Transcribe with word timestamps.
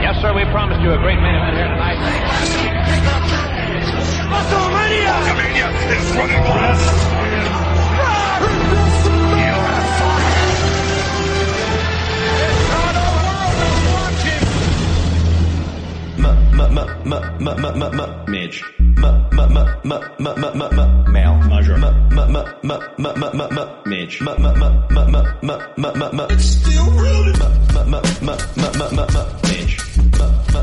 Yes, 0.00 0.20
sir, 0.22 0.32
we 0.32 0.44
promised 0.52 0.80
you 0.80 0.92
a 0.92 0.98
great 0.98 1.18
main 1.20 1.34
event 1.34 1.56
here 1.56 1.66
tonight. 1.66 1.98
WrestleMania! 4.30 5.10
WrestleMania 5.26 5.68
is 5.90 6.16
running 6.16 6.40
wild. 6.44 6.78
You 17.40 17.94
have 17.96 18.28
Midge. 18.28 18.62
Male. 21.08 21.36
Measure. 21.48 21.78
Midge. 23.86 24.18
It's 26.30 26.44
still 26.44 26.90
real. 26.92 27.08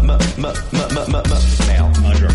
Midge. 0.06 0.38
Male. 0.38 1.90
Measure. 2.02 2.30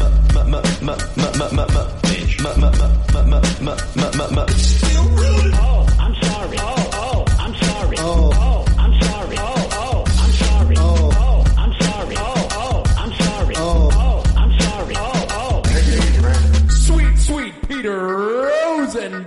Midge. 4.30 4.52
Still 4.52 5.08
real. 5.10 5.54
Oh, 5.54 5.86
I'm 5.98 6.14
sorry. 6.22 6.58
Oh, 6.60 6.90
oh, 6.94 7.24
I'm 7.38 7.54
sorry. 7.54 7.96
Oh, 7.98 8.30
oh, 8.34 8.64
I'm 8.78 9.00
sorry. 9.00 9.36
Oh, 9.38 9.70
oh, 9.72 10.04
I'm 10.18 10.32
sorry. 10.32 10.76
Oh, 10.78 11.10
oh, 11.12 11.44
I'm 11.58 11.72
sorry. 11.80 12.06
Oh, 12.08 12.40
oh, 12.52 12.82
I'm 12.98 13.12
sorry. 13.20 13.54
Oh, 13.56 13.90
oh, 13.92 14.22
I'm 14.36 14.60
sorry. 14.60 14.94
Oh, 14.98 15.26
oh. 15.30 15.62
Sweet, 16.70 17.18
sweet 17.18 17.54
Peter 17.68 17.98
Rosenberg. 18.06 19.26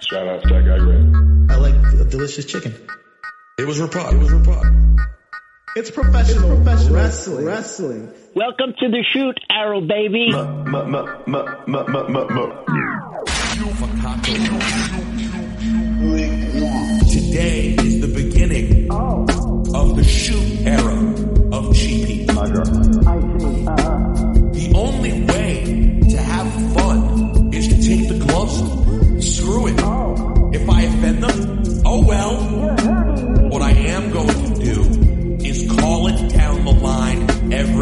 Shout 0.00 0.28
out 0.28 0.42
to 0.42 0.48
that 0.48 0.64
guy, 0.66 0.78
Greg. 0.78 1.50
I 1.50 1.56
like 1.56 1.74
a 2.00 2.04
delicious 2.04 2.44
chicken. 2.44 2.74
It 3.58 3.66
was 3.66 3.78
Rapod. 3.78 4.12
It 4.12 4.18
was 4.18 4.28
Rapod. 4.30 5.11
It's 5.74 5.90
professional, 5.90 6.54
professional 6.56 6.94
wrestling. 6.94 7.46
wrestling. 7.46 8.12
Welcome 8.34 8.74
to 8.78 8.90
the 8.90 9.02
shoot, 9.10 9.40
Arrow 9.50 9.80
baby. 9.80 10.30
Today 17.10 17.74
is 17.78 18.00
the 18.02 18.12
beginning 18.14 18.90
of 18.90 19.96
the 19.96 20.04
shoot 20.04 20.66
era 20.66 20.92
of 21.56 21.74
Cheap 21.74 22.06
Heat. 22.06 22.26
The 24.52 24.72
only 24.74 25.22
way 25.24 26.02
to 26.10 26.16
have 26.18 26.52
fun 26.74 27.50
is 27.54 27.68
to 27.68 27.76
take 27.80 28.08
the 28.10 28.18
gloves 28.26 28.60
off. 28.60 29.22
Screw 29.22 29.68
it. 29.68 29.80
If 30.54 30.68
I 30.68 30.82
offend 30.82 31.22
them, 31.22 31.62
oh 31.86 32.04
well. 32.06 32.51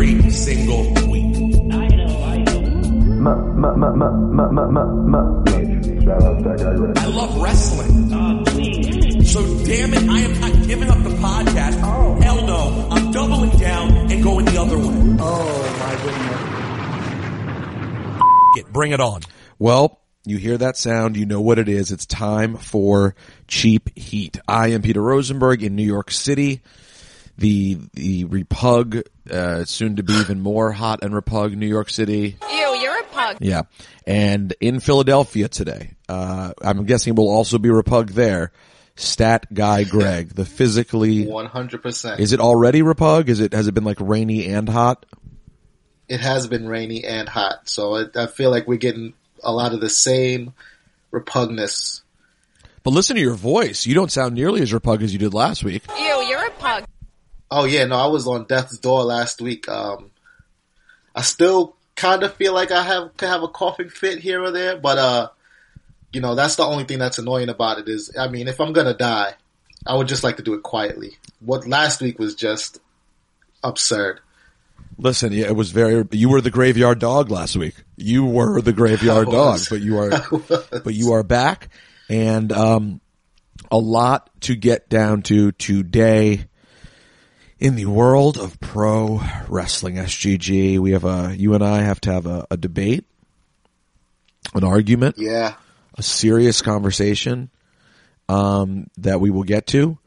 Every 0.00 0.30
single 0.30 0.82
week. 1.10 1.36
I 6.96 7.06
love 7.06 7.40
wrestling. 7.40 8.10
Oh. 8.12 8.44
So 9.24 9.42
damn 9.64 9.92
it, 9.94 10.08
I 10.08 10.20
am 10.20 10.40
not 10.40 10.66
giving 10.66 10.88
up 10.88 11.02
the 11.02 11.10
podcast. 11.10 12.22
Hell 12.22 12.46
no. 12.46 12.88
I'm 12.90 13.12
doubling 13.12 13.50
down 13.58 14.10
and 14.10 14.22
going 14.22 14.46
the 14.46 14.58
other 14.58 14.78
way. 14.78 15.16
Oh 15.20 15.76
my 15.80 15.94
goodness. 16.02 16.56
Get, 18.56 18.72
bring 18.72 18.92
it 18.92 19.00
on. 19.00 19.20
Well, 19.58 20.00
you 20.24 20.38
hear 20.38 20.56
that 20.58 20.78
sound, 20.78 21.16
you 21.16 21.26
know 21.26 21.40
what 21.42 21.58
it 21.58 21.68
is. 21.68 21.92
It's 21.92 22.06
time 22.06 22.56
for 22.56 23.14
cheap 23.46 23.96
heat. 23.96 24.40
I 24.48 24.68
am 24.68 24.80
Peter 24.82 25.02
Rosenberg 25.02 25.62
in 25.62 25.76
New 25.76 25.84
York 25.84 26.10
City. 26.10 26.62
The 27.41 27.78
the 27.94 28.24
repug, 28.27 29.02
uh, 29.30 29.64
soon 29.64 29.96
to 29.96 30.02
be 30.02 30.12
even 30.12 30.41
more 30.42 30.72
hot 30.72 31.02
and 31.02 31.14
repug 31.14 31.55
New 31.56 31.66
York 31.66 31.88
City. 31.88 32.36
Ew, 32.50 32.77
you're 32.80 33.00
a 33.00 33.05
pug. 33.05 33.38
Yeah. 33.41 33.62
And 34.06 34.52
in 34.60 34.78
Philadelphia 34.78 35.48
today, 35.48 35.95
uh, 36.06 36.52
I'm 36.61 36.84
guessing 36.84 37.14
it 37.14 37.17
will 37.17 37.30
also 37.30 37.56
be 37.56 37.70
repug 37.70 38.11
there. 38.11 38.52
Stat 38.96 39.46
guy 39.55 39.84
Greg, 39.84 40.34
the 40.34 40.45
physically, 40.45 41.27
One 41.27 41.46
hundred 41.46 41.83
percent. 41.83 42.20
is 42.20 42.34
it 42.34 42.40
already 42.40 42.83
repug? 42.83 43.28
Is 43.28 43.40
it, 43.40 43.55
has 43.55 43.67
it 43.68 43.72
been 43.72 43.84
like 43.84 43.96
rainy 44.01 44.46
and 44.46 44.68
hot? 44.68 45.07
It 46.07 46.20
has 46.20 46.46
been 46.46 46.68
rainy 46.68 47.05
and 47.05 47.27
hot, 47.27 47.70
so 47.70 47.95
I, 47.96 48.05
I 48.14 48.27
feel 48.27 48.51
like 48.51 48.68
we're 48.68 48.77
getting 48.77 49.14
a 49.42 49.51
lot 49.51 49.72
of 49.72 49.80
the 49.80 49.89
same 49.89 50.52
repugnance. 51.11 52.02
But 52.83 52.90
listen 52.90 53.17
to 53.17 53.22
your 53.22 53.34
voice. 53.34 53.86
You 53.86 53.95
don't 53.95 54.12
sound 54.12 54.34
nearly 54.34 54.61
as 54.61 54.72
repug 54.72 55.01
as 55.02 55.12
you 55.14 55.18
did 55.18 55.33
last 55.33 55.64
week. 55.64 55.84
Ew, 55.98 56.24
you're 56.28 56.45
a 56.46 56.51
pug. 56.51 56.84
Oh 57.50 57.64
yeah, 57.64 57.84
no, 57.84 57.96
I 57.96 58.06
was 58.06 58.27
on 58.27 58.44
death's 58.44 58.78
door 58.78 59.02
last 59.02 59.40
week. 59.40 59.68
Um, 59.68 60.11
I 61.14 61.22
still 61.22 61.77
kind 61.96 62.22
of 62.22 62.34
feel 62.34 62.55
like 62.55 62.70
I 62.70 62.83
have 62.83 63.16
could 63.16 63.28
have 63.28 63.42
a 63.42 63.48
coughing 63.48 63.88
fit 63.88 64.20
here 64.20 64.42
or 64.42 64.50
there, 64.50 64.77
but 64.77 64.98
uh, 64.98 65.28
you 66.12 66.20
know, 66.20 66.34
that's 66.34 66.56
the 66.56 66.64
only 66.64 66.84
thing 66.84 66.98
that's 66.98 67.18
annoying 67.18 67.48
about 67.48 67.78
it 67.78 67.89
is, 67.89 68.14
I 68.18 68.28
mean, 68.28 68.48
if 68.48 68.60
I'm 68.60 68.72
gonna 68.72 68.94
die, 68.94 69.34
I 69.86 69.96
would 69.96 70.08
just 70.08 70.24
like 70.24 70.36
to 70.36 70.42
do 70.42 70.55
it 70.55 70.62
quietly. 70.62 71.18
What 71.40 71.66
last 71.66 72.00
week 72.00 72.18
was 72.18 72.34
just 72.34 72.80
absurd. 73.62 74.20
Listen, 74.98 75.33
yeah, 75.33 75.46
it 75.46 75.56
was 75.56 75.70
very. 75.70 76.06
You 76.12 76.28
were 76.28 76.40
the 76.40 76.50
graveyard 76.50 76.98
dog 76.98 77.30
last 77.30 77.56
week. 77.56 77.74
You 77.96 78.27
were 78.27 78.60
the 78.60 78.72
graveyard 78.72 79.30
dog, 79.30 79.60
but 79.70 79.80
you 79.80 79.98
are, 79.98 80.10
but 80.84 80.94
you 80.94 81.12
are 81.12 81.22
back, 81.22 81.68
and 82.08 82.52
um, 82.52 83.00
a 83.70 83.78
lot 83.78 84.30
to 84.42 84.55
get 84.55 84.89
down 84.89 85.22
to 85.22 85.52
today 85.52 86.46
in 87.60 87.76
the 87.76 87.84
world 87.86 88.38
of 88.38 88.58
pro 88.58 89.20
wrestling. 89.48 89.96
SGG, 89.96 90.78
we 90.78 90.92
have 90.92 91.04
a. 91.04 91.34
You 91.36 91.54
and 91.54 91.62
I 91.62 91.82
have 91.82 92.00
to 92.02 92.12
have 92.12 92.26
a, 92.26 92.46
a 92.50 92.56
debate, 92.56 93.04
an 94.54 94.64
argument, 94.64 95.16
Yeah, 95.18 95.54
a 95.96 96.02
serious 96.02 96.62
conversation 96.62 97.50
um, 98.28 98.86
that 98.98 99.20
we 99.20 99.30
will 99.30 99.44
get 99.44 99.66
to. 99.68 99.98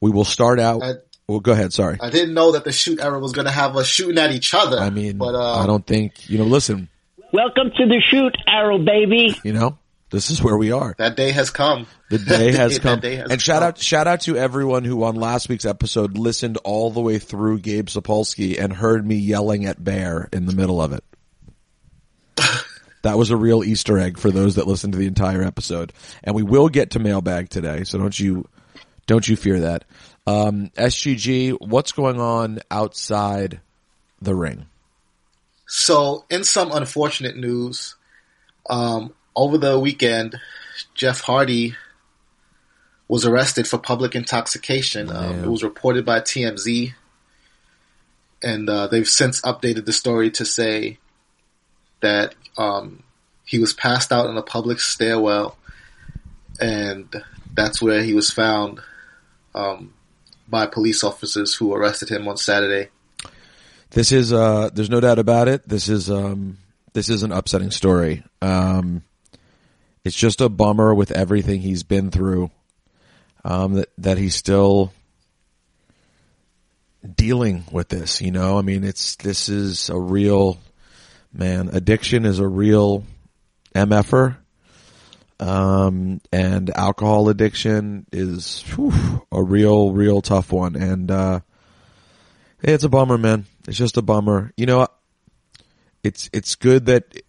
We 0.00 0.10
will 0.10 0.24
start 0.24 0.58
out. 0.60 0.82
I- 0.82 0.94
well, 1.28 1.38
go 1.38 1.52
ahead. 1.52 1.72
Sorry. 1.72 1.96
I 2.00 2.10
didn't 2.10 2.34
know 2.34 2.52
that 2.52 2.64
the 2.64 2.72
shoot 2.72 2.98
era 3.00 3.20
was 3.20 3.30
gonna 3.32 3.52
have 3.52 3.76
us 3.76 3.86
shooting 3.86 4.18
at 4.18 4.32
each 4.32 4.52
other. 4.52 4.78
I 4.80 4.90
mean, 4.90 5.16
but 5.16 5.36
uh, 5.36 5.60
I 5.60 5.66
don't 5.66 5.86
think 5.86 6.28
you 6.28 6.38
know. 6.38 6.44
Listen, 6.44 6.88
Welcome 7.32 7.70
to 7.76 7.86
the 7.86 8.02
shoot, 8.10 8.36
Arrow 8.48 8.78
baby. 8.78 9.38
you 9.44 9.52
know, 9.52 9.78
this 10.10 10.30
is 10.30 10.42
where 10.42 10.56
we 10.56 10.72
are. 10.72 10.94
That 10.98 11.16
day 11.16 11.30
has 11.30 11.50
come. 11.50 11.86
The 12.10 12.18
day 12.18 12.52
has 12.56 12.74
That 12.74 12.82
come. 12.82 13.00
day 13.00 13.16
has 13.16 13.30
and 13.30 13.40
shout 13.40 13.62
out, 13.62 13.78
shout 13.78 14.06
out 14.06 14.22
to 14.22 14.36
everyone 14.36 14.84
who 14.84 15.04
on 15.04 15.14
last 15.16 15.48
week's 15.48 15.64
episode 15.64 16.18
listened 16.18 16.56
all 16.58 16.90
the 16.90 17.00
way 17.00 17.18
through 17.18 17.60
Gabe 17.60 17.86
Sapolsky 17.86 18.58
and 18.60 18.72
heard 18.72 19.06
me 19.06 19.16
yelling 19.16 19.66
at 19.66 19.82
Bear 19.82 20.28
in 20.32 20.46
the 20.46 20.52
middle 20.52 20.82
of 20.82 20.92
it. 20.92 21.04
that 23.02 23.16
was 23.16 23.30
a 23.30 23.36
real 23.36 23.62
Easter 23.62 23.98
egg 23.98 24.18
for 24.18 24.30
those 24.30 24.56
that 24.56 24.66
listened 24.66 24.92
to 24.94 24.98
the 24.98 25.06
entire 25.06 25.42
episode. 25.42 25.92
And 26.24 26.34
we 26.34 26.42
will 26.42 26.68
get 26.68 26.90
to 26.92 26.98
mailbag 26.98 27.48
today, 27.48 27.84
so 27.84 27.98
don't 27.98 28.18
you, 28.18 28.48
don't 29.06 29.26
you 29.26 29.36
fear 29.36 29.60
that. 29.60 29.84
Um, 30.26 30.70
SGG, 30.76 31.56
what's 31.60 31.92
going 31.92 32.20
on 32.20 32.60
outside 32.70 33.60
the 34.20 34.34
ring? 34.34 34.66
So, 35.66 36.24
in 36.28 36.42
some 36.44 36.72
unfortunate 36.72 37.36
news, 37.36 37.94
um, 38.68 39.14
over 39.34 39.58
the 39.58 39.78
weekend, 39.78 40.38
Jeff 40.94 41.20
Hardy 41.20 41.74
was 43.08 43.26
arrested 43.26 43.66
for 43.66 43.78
public 43.78 44.14
intoxication. 44.14 45.10
Um, 45.10 45.44
it 45.44 45.48
was 45.48 45.62
reported 45.62 46.04
by 46.04 46.20
TMZ, 46.20 46.92
and 48.42 48.70
uh, 48.70 48.86
they've 48.86 49.08
since 49.08 49.40
updated 49.42 49.84
the 49.84 49.92
story 49.92 50.30
to 50.32 50.44
say 50.44 50.98
that 52.00 52.34
um, 52.56 53.02
he 53.44 53.58
was 53.58 53.72
passed 53.72 54.12
out 54.12 54.30
in 54.30 54.36
a 54.36 54.42
public 54.42 54.80
stairwell, 54.80 55.56
and 56.60 57.22
that's 57.52 57.82
where 57.82 58.02
he 58.02 58.14
was 58.14 58.30
found 58.30 58.80
um, 59.54 59.92
by 60.48 60.66
police 60.66 61.02
officers 61.02 61.54
who 61.54 61.74
arrested 61.74 62.08
him 62.08 62.28
on 62.28 62.36
Saturday. 62.36 62.90
This 63.90 64.12
is 64.12 64.32
uh 64.32 64.70
there's 64.72 64.90
no 64.90 65.00
doubt 65.00 65.18
about 65.18 65.48
it. 65.48 65.68
This 65.68 65.88
is 65.88 66.10
um 66.10 66.58
this 66.92 67.08
is 67.08 67.22
an 67.22 67.32
upsetting 67.32 67.70
story. 67.70 68.22
Um 68.40 69.02
it's 70.04 70.16
just 70.16 70.40
a 70.40 70.48
bummer 70.48 70.94
with 70.94 71.10
everything 71.12 71.60
he's 71.60 71.82
been 71.82 72.10
through. 72.10 72.50
Um 73.44 73.74
that 73.74 73.88
that 73.98 74.18
he's 74.18 74.34
still 74.34 74.92
dealing 77.16 77.64
with 77.72 77.88
this, 77.88 78.20
you 78.20 78.30
know? 78.30 78.58
I 78.58 78.62
mean, 78.62 78.84
it's 78.84 79.16
this 79.16 79.48
is 79.48 79.88
a 79.88 79.98
real 79.98 80.58
man, 81.32 81.70
addiction 81.72 82.26
is 82.26 82.38
a 82.38 82.48
real 82.48 83.04
MFer. 83.74 84.36
Um 85.38 86.20
and 86.32 86.70
alcohol 86.76 87.28
addiction 87.28 88.06
is 88.12 88.62
whew, 88.74 89.26
a 89.32 89.42
real 89.42 89.92
real 89.92 90.20
tough 90.20 90.52
one 90.52 90.76
and 90.76 91.10
uh 91.10 91.40
it's 92.62 92.84
a 92.84 92.88
bummer, 92.88 93.16
man. 93.16 93.46
It's 93.66 93.78
just 93.78 93.96
a 93.96 94.02
bummer. 94.02 94.52
You 94.56 94.66
know, 94.66 94.86
it's 96.02 96.28
it's 96.32 96.54
good 96.54 96.86
that 96.86 97.22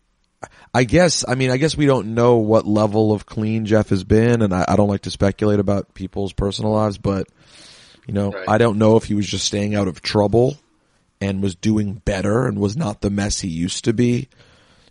I 0.73 0.85
guess. 0.85 1.25
I 1.27 1.35
mean, 1.35 1.51
I 1.51 1.57
guess 1.57 1.75
we 1.75 1.85
don't 1.85 2.13
know 2.13 2.37
what 2.37 2.65
level 2.65 3.11
of 3.11 3.25
clean 3.25 3.65
Jeff 3.65 3.89
has 3.89 4.03
been, 4.03 4.41
and 4.41 4.53
I, 4.53 4.65
I 4.67 4.75
don't 4.77 4.87
like 4.89 5.01
to 5.01 5.11
speculate 5.11 5.59
about 5.59 5.93
people's 5.93 6.33
personal 6.33 6.71
lives, 6.71 6.97
but 6.97 7.27
You 8.07 8.13
know, 8.13 8.31
Right. 8.31 8.49
I 8.49 8.57
don't 8.57 8.77
know 8.77 8.95
if 8.97 9.03
he 9.05 9.13
was 9.13 9.27
just 9.27 9.45
staying 9.45 9.75
out 9.75 9.87
of 9.87 10.01
trouble 10.01 10.57
and 11.19 11.41
was 11.43 11.55
doing 11.55 11.93
better 11.93 12.47
and 12.47 12.57
was 12.57 12.75
not 12.75 13.01
the 13.01 13.09
mess 13.09 13.39
he 13.39 13.47
used 13.47 13.85
to 13.85 13.93
be. 13.93 14.27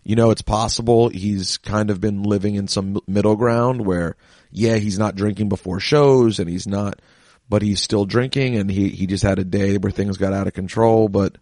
You 0.03 0.15
know, 0.15 0.31
it's 0.31 0.41
possible 0.41 1.09
he's 1.09 1.57
kind 1.57 1.89
of 1.91 1.99
been 2.01 2.23
living 2.23 2.55
in 2.55 2.67
some 2.67 2.99
middle 3.07 3.35
ground 3.35 3.85
where, 3.85 4.15
yeah, 4.51 4.77
he's 4.77 4.97
not 4.97 5.15
drinking 5.15 5.49
before 5.49 5.79
shows 5.79 6.39
and 6.39 6.49
he's 6.49 6.67
not, 6.67 6.99
but 7.49 7.61
he's 7.61 7.81
still 7.81 8.05
drinking 8.05 8.55
and 8.55 8.71
he, 8.71 8.89
he 8.89 9.05
just 9.07 9.23
had 9.23 9.39
a 9.39 9.43
day 9.43 9.77
where 9.77 9.91
things 9.91 10.17
got 10.17 10.33
out 10.33 10.47
of 10.47 10.53
control, 10.53 11.09
but 11.09 11.37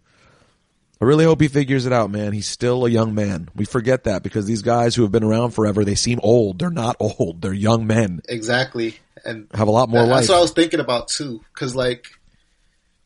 I 1.00 1.06
really 1.06 1.24
hope 1.24 1.40
he 1.40 1.48
figures 1.48 1.86
it 1.86 1.92
out, 1.94 2.10
man. 2.10 2.32
He's 2.32 2.46
still 2.46 2.84
a 2.84 2.90
young 2.90 3.14
man. 3.14 3.48
We 3.54 3.64
forget 3.64 4.04
that 4.04 4.22
because 4.22 4.44
these 4.46 4.60
guys 4.60 4.94
who 4.94 5.02
have 5.02 5.10
been 5.10 5.24
around 5.24 5.52
forever, 5.52 5.82
they 5.84 5.94
seem 5.94 6.20
old. 6.22 6.58
They're 6.58 6.70
not 6.70 6.96
old. 7.00 7.40
They're 7.40 7.54
young 7.54 7.86
men. 7.86 8.20
Exactly, 8.28 8.98
and 9.24 9.46
Have 9.54 9.68
a 9.68 9.70
lot 9.70 9.88
more 9.88 10.00
that's 10.06 10.10
life. 10.10 10.28
what 10.28 10.38
I 10.38 10.40
was 10.42 10.52
thinking 10.52 10.78
about 10.80 11.08
too. 11.08 11.40
Because 11.54 11.74
like 11.74 12.06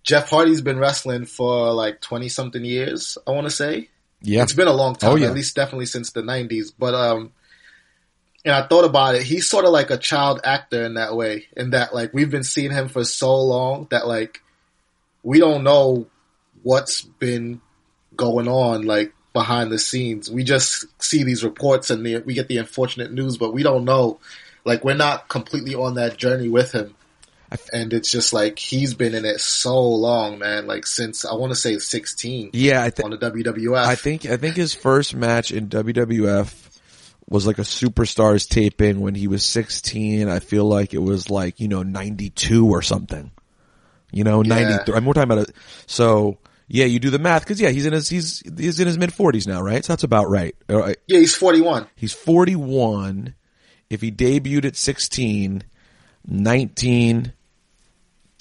Jeff 0.02 0.28
Hardy's 0.28 0.60
been 0.60 0.78
wrestling 0.78 1.24
for 1.24 1.72
like 1.72 2.00
twenty 2.00 2.28
something 2.28 2.64
years. 2.64 3.16
I 3.26 3.30
want 3.30 3.46
to 3.46 3.50
say. 3.52 3.88
Yeah. 4.22 4.42
It's 4.42 4.54
been 4.54 4.68
a 4.68 4.72
long 4.72 4.94
time, 4.96 5.10
Oh, 5.12 5.14
yeah. 5.16 5.26
at 5.28 5.34
least 5.34 5.54
definitely 5.54 5.86
since 5.86 6.10
the 6.12 6.22
'90s. 6.22 6.72
But 6.76 6.94
um, 6.94 7.32
and 8.44 8.54
I 8.54 8.66
thought 8.66 8.84
about 8.84 9.14
it. 9.14 9.22
He's 9.22 9.48
sort 9.48 9.66
of 9.66 9.70
like 9.70 9.90
a 9.90 9.98
child 9.98 10.40
actor 10.42 10.84
in 10.84 10.94
that 10.94 11.14
way, 11.14 11.46
in 11.56 11.70
that 11.70 11.94
like 11.94 12.12
we've 12.12 12.30
been 12.30 12.42
seeing 12.42 12.72
him 12.72 12.88
for 12.88 13.04
so 13.04 13.36
long 13.40 13.86
that 13.90 14.06
like 14.08 14.42
we 15.22 15.38
don't 15.38 15.62
know 15.62 16.06
what's 16.62 17.02
been 17.02 17.60
going 18.16 18.48
on 18.48 18.82
like 18.82 19.12
behind 19.32 19.70
the 19.70 19.78
scenes. 19.78 20.30
We 20.30 20.44
just 20.44 20.86
see 21.02 21.24
these 21.24 21.44
reports 21.44 21.90
and 21.90 22.04
the, 22.04 22.18
we 22.18 22.34
get 22.34 22.48
the 22.48 22.58
unfortunate 22.58 23.12
news, 23.12 23.36
but 23.36 23.52
we 23.52 23.62
don't 23.62 23.84
know. 23.84 24.20
Like 24.64 24.84
we're 24.84 24.94
not 24.94 25.28
completely 25.28 25.74
on 25.74 25.94
that 25.94 26.16
journey 26.16 26.48
with 26.48 26.72
him. 26.72 26.94
And 27.72 27.92
it's 27.92 28.10
just 28.10 28.32
like 28.32 28.58
he's 28.58 28.94
been 28.94 29.14
in 29.14 29.24
it 29.24 29.40
so 29.40 29.80
long, 29.80 30.38
man. 30.38 30.66
Like 30.66 30.86
since 30.86 31.24
I 31.24 31.34
want 31.34 31.52
to 31.52 31.56
say 31.56 31.78
16 31.78 32.50
Yeah, 32.52 32.82
I 32.82 32.90
think 32.90 33.04
on 33.04 33.10
the 33.10 33.18
WWF. 33.18 33.76
I 33.76 33.94
think 33.94 34.26
I 34.26 34.36
think 34.36 34.56
his 34.56 34.74
first 34.74 35.14
match 35.14 35.52
in 35.52 35.68
WWF 35.68 36.64
was 37.28 37.46
like 37.46 37.58
a 37.58 37.62
superstars 37.62 38.48
taping 38.48 39.00
when 39.00 39.14
he 39.14 39.28
was 39.28 39.44
16. 39.44 40.28
I 40.28 40.40
feel 40.40 40.64
like 40.64 40.94
it 40.94 40.98
was 40.98 41.30
like, 41.30 41.60
you 41.60 41.68
know, 41.68 41.82
92 41.82 42.68
or 42.68 42.82
something. 42.82 43.30
You 44.12 44.24
know, 44.24 44.42
93. 44.42 44.94
I'm 44.94 45.04
more 45.04 45.14
talking 45.14 45.30
about 45.30 45.48
it. 45.48 45.56
So, 45.86 46.38
yeah, 46.66 46.84
you 46.84 46.98
do 46.98 47.10
the 47.10 47.18
math 47.18 47.46
cuz 47.46 47.60
yeah, 47.60 47.70
he's 47.70 47.86
in 47.86 47.92
his 47.92 48.08
he's 48.08 48.42
he's 48.56 48.80
in 48.80 48.86
his 48.86 48.98
mid 48.98 49.10
40s 49.10 49.46
now, 49.46 49.62
right? 49.62 49.84
So 49.84 49.92
that's 49.92 50.04
about 50.04 50.28
right. 50.28 50.54
Right. 50.68 50.96
Yeah, 51.06 51.18
he's 51.18 51.34
41. 51.34 51.86
He's 51.94 52.12
41. 52.12 53.34
If 53.90 54.00
he 54.00 54.10
debuted 54.10 54.64
at 54.64 54.76
16, 54.76 55.62
19 56.26 57.32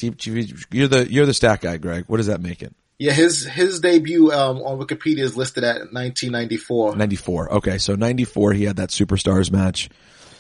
you're 0.01 0.87
the 0.87 1.07
you're 1.09 1.25
the 1.25 1.33
stat 1.33 1.61
guy, 1.61 1.77
Greg. 1.77 2.05
What 2.07 2.17
does 2.17 2.27
that 2.27 2.41
make 2.41 2.61
it? 2.61 2.73
Yeah, 2.99 3.13
his 3.13 3.45
his 3.45 3.79
debut 3.79 4.31
um, 4.31 4.57
on 4.57 4.79
Wikipedia 4.79 5.19
is 5.19 5.35
listed 5.35 5.63
at 5.63 5.91
1994. 5.93 6.95
94. 6.95 7.53
Okay, 7.53 7.77
so 7.77 7.95
94 7.95 8.53
he 8.53 8.63
had 8.65 8.77
that 8.77 8.89
Superstars 8.89 9.51
match. 9.51 9.89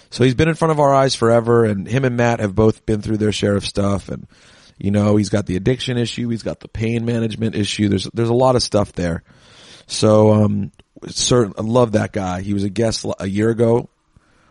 So 0.09 0.23
he's 0.23 0.35
been 0.35 0.47
in 0.47 0.55
front 0.55 0.71
of 0.71 0.79
our 0.79 0.93
eyes 0.93 1.15
forever 1.15 1.65
and 1.65 1.87
him 1.87 2.05
and 2.05 2.15
Matt 2.15 2.39
have 2.39 2.53
both 2.53 2.85
been 2.85 3.01
through 3.01 3.17
their 3.17 3.31
share 3.31 3.55
of 3.55 3.65
stuff 3.65 4.09
and 4.09 4.27
you 4.83 4.91
know, 4.91 5.15
he's 5.15 5.29
got 5.29 5.45
the 5.45 5.55
addiction 5.55 5.97
issue, 5.97 6.27
he's 6.27 6.43
got 6.43 6.59
the 6.59 6.67
pain 6.67 7.05
management 7.05 7.55
issue. 7.55 7.87
There's 7.87 8.03
there's 8.13 8.27
a 8.27 8.33
lot 8.33 8.57
of 8.57 8.61
stuff 8.61 8.91
there. 8.91 9.23
So 9.87 10.33
um 10.33 10.73
certain 11.07 11.53
I 11.57 11.61
love 11.61 11.93
that 11.93 12.11
guy. 12.11 12.41
He 12.41 12.53
was 12.53 12.65
a 12.65 12.69
guest 12.69 13.05
a 13.17 13.25
year 13.25 13.49
ago 13.49 13.87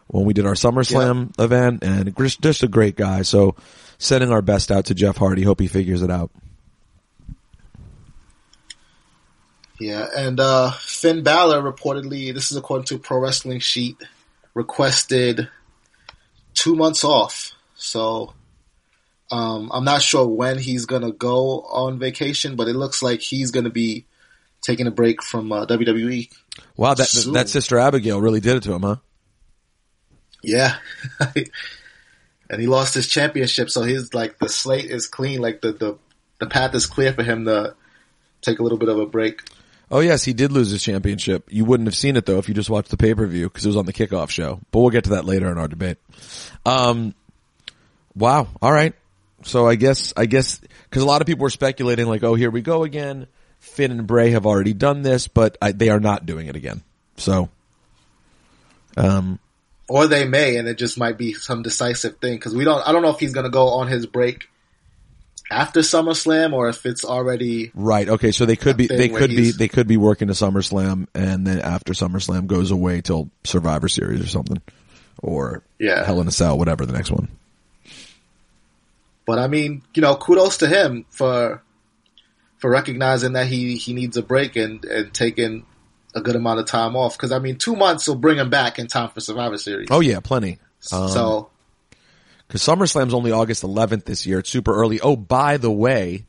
when 0.07 0.25
we 0.25 0.33
did 0.33 0.47
our 0.47 0.55
SummerSlam 0.55 1.39
event 1.39 1.85
and 1.85 2.17
just 2.17 2.41
just 2.41 2.63
a 2.63 2.69
great 2.69 2.97
guy. 2.97 3.23
So 3.23 3.57
sending 3.99 4.33
our 4.33 4.41
best 4.41 4.73
out 4.73 4.87
to 4.87 4.95
Jeff 4.95 5.19
Hardy. 5.19 5.43
Hope 5.43 5.61
he 5.61 5.67
figures 5.67 6.01
it 6.01 6.11
out. 6.11 6.31
Yeah, 9.79 10.07
and 10.17 10.41
uh, 10.41 10.71
Finn 10.71 11.23
Balor 11.23 11.61
reportedly, 11.61 12.33
this 12.33 12.53
is 12.53 12.57
according 12.57 12.87
to 12.87 12.99
Pro 12.99 13.19
Wrestling 13.19 13.59
Sheet, 13.59 13.97
requested 14.55 15.49
two 16.55 16.75
months 16.75 17.05
off. 17.05 17.53
So 17.75 18.33
um, 19.33 19.71
I'm 19.73 19.85
not 19.85 20.03
sure 20.03 20.29
when 20.29 20.59
he's 20.59 20.85
gonna 20.85 21.11
go 21.11 21.63
on 21.63 21.99
vacation, 21.99 22.55
but 22.55 22.69
it 22.69 22.75
looks 22.75 23.03
like 23.03 23.21
he's 23.21 23.51
gonna 23.51 23.71
be 23.71 24.05
taking 24.61 24.87
a 24.87 24.91
break 24.91 25.23
from 25.23 25.51
uh, 25.51 25.65
WWE. 25.65 26.31
Wow, 26.77 26.93
that 26.93 27.09
Soon. 27.09 27.33
that 27.33 27.49
sister 27.49 27.79
Abigail 27.79 28.21
really 28.21 28.41
did 28.41 28.57
it 28.57 28.63
to 28.65 28.75
him, 28.75 28.83
huh? 28.83 28.97
Yeah. 30.43 30.77
and 32.51 32.61
he 32.61 32.67
lost 32.67 32.93
his 32.93 33.09
championship, 33.09 33.71
so 33.71 33.83
he's 33.85 34.13
like 34.13 34.39
the 34.39 34.51
slate 34.51 34.91
is 34.91 35.07
clean, 35.07 35.41
like 35.41 35.63
the, 35.63 35.73
the 35.73 35.99
the 36.39 36.47
path 36.47 36.75
is 36.75 36.85
clear 36.85 37.15
for 37.15 37.23
him 37.23 37.47
to 37.47 37.75
take 38.43 38.59
a 38.59 38.63
little 38.63 38.79
bit 38.79 38.91
of 38.91 38.99
a 38.99 39.07
break. 39.07 39.41
Oh 39.91 40.01
yes, 40.01 40.25
he 40.25 40.35
did 40.35 40.53
lose 40.53 40.71
his 40.71 40.83
championship. 40.83 41.49
You 41.51 41.65
wouldn't 41.65 41.87
have 41.87 41.97
seen 41.97 42.17
it 42.17 42.27
though 42.27 42.39
if 42.39 42.49
you 42.49 42.55
just 42.55 42.69
watched 42.69 42.91
the 42.91 42.99
pay 42.99 43.15
per 43.15 43.27
view 43.27 43.49
because 43.49 43.65
it 43.65 43.69
was 43.69 43.79
on 43.79 43.87
the 43.87 43.95
kickoff 43.95 44.29
show. 44.29 44.61
But 44.71 44.81
we'll 44.81 44.91
get 44.91 45.05
to 45.05 45.11
that 45.11 45.25
later 45.25 45.51
in 45.51 45.57
our 45.57 45.69
debate. 45.69 45.97
Um, 46.67 47.15
wow. 48.15 48.49
All 48.61 48.73
right. 48.73 48.93
So 49.45 49.67
I 49.67 49.75
guess 49.75 50.13
I 50.17 50.27
guess 50.27 50.59
because 50.59 51.03
a 51.03 51.07
lot 51.07 51.21
of 51.21 51.27
people 51.27 51.43
were 51.43 51.51
speculating 51.51 52.07
like, 52.07 52.23
oh, 52.23 52.35
here 52.35 52.51
we 52.51 52.63
go 52.63 52.85
again. 52.85 53.27
Finn 53.59 53.93
and 53.93 54.07
Bray 54.07 54.31
have 54.31 54.45
already 54.45 54.73
done 54.73 55.03
this, 55.03 55.29
but 55.29 55.57
I, 55.63 55.71
they 55.73 55.89
are 55.89 56.01
not 56.01 56.27
doing 56.27 56.49
it 56.49 56.57
again. 56.57 56.83
So, 57.17 57.49
um, 58.97 59.39
Or 59.89 60.09
they 60.09 60.27
may, 60.27 60.57
and 60.57 60.67
it 60.67 60.79
just 60.79 60.99
might 60.99 61.17
be 61.17 61.33
some 61.35 61.63
decisive 61.63 62.17
thing 62.17 62.35
because 62.35 62.55
we 62.55 62.65
don't. 62.65 62.87
I 62.87 62.93
don't 62.93 63.03
know 63.03 63.11
if 63.11 63.21
he's 63.21 63.33
going 63.33 63.45
to 63.45 63.51
go 63.51 63.69
on 63.69 63.87
his 63.87 64.07
break 64.07 64.49
after 65.53 65.81
SummerSlam 65.81 66.53
or 66.53 66.69
if 66.69 66.87
it's 66.87 67.05
already 67.05 67.71
right. 67.75 68.09
Okay. 68.09 68.33
So 68.33 68.47
they 68.47 68.57
could 68.57 68.77
be 68.77 68.87
they 68.89 69.09
could 69.09 69.31
be 69.31 69.53
they 69.53 69.69
could 69.69 69.87
be 69.87 69.97
working 69.97 70.29
to 70.29 70.35
SummerSlam 70.35 71.07
and 71.15 71.47
then 71.47 71.61
after 71.61 71.93
SummerSlam 71.93 72.47
goes 72.47 72.71
away 72.71 73.01
till 73.01 73.31
Survivor 73.45 73.89
Series 73.89 74.21
or 74.21 74.29
something, 74.29 74.61
or 75.23 75.63
Yeah. 75.79 76.05
Hell 76.05 76.21
in 76.21 76.29
a 76.29 76.33
Cell, 76.33 76.59
whatever 76.59 76.85
the 76.85 76.93
next 76.93 77.11
one. 77.11 77.29
But 79.33 79.39
I 79.39 79.47
mean, 79.47 79.81
you 79.95 80.03
know, 80.03 80.15
kudos 80.15 80.59
to 80.59 80.69
him 80.69 81.07
for 81.09 81.63
for 82.59 82.69
recognizing 82.69 83.33
that 83.33 83.47
he 83.47 83.79
he 83.79 83.95
needs 83.95 84.19
a 84.19 84.23
break 84.23 84.57
and 84.57 84.85
and 84.85 85.15
taking 85.15 85.65
a 86.15 86.21
good 86.21 86.37
amount 86.37 86.61
of 86.61 86.67
time 86.67 86.97
off. 86.97 87.17
Because 87.17 87.33
I 87.33 87.39
mean, 87.39 87.57
two 87.57 87.75
months 87.75 88.07
will 88.07 88.17
bring 88.17 88.37
him 88.37 88.51
back 88.51 88.79
in 88.79 88.89
time 88.89 89.09
for 89.09 89.21
Survivor 89.21 89.57
Series. 89.57 89.89
Oh 89.91 90.01
yeah, 90.01 90.21
plenty. 90.21 90.59
Um, 90.93 91.09
so 91.09 91.49
Because 92.47 92.61
SummerSlam's 92.61 93.15
only 93.15 93.33
August 93.33 93.63
11th 93.63 94.05
this 94.05 94.27
year. 94.27 94.41
It's 94.41 94.51
super 94.51 94.75
early. 94.75 95.01
Oh, 95.01 95.17
by 95.17 95.57
the 95.57 95.71
way, 95.71 96.27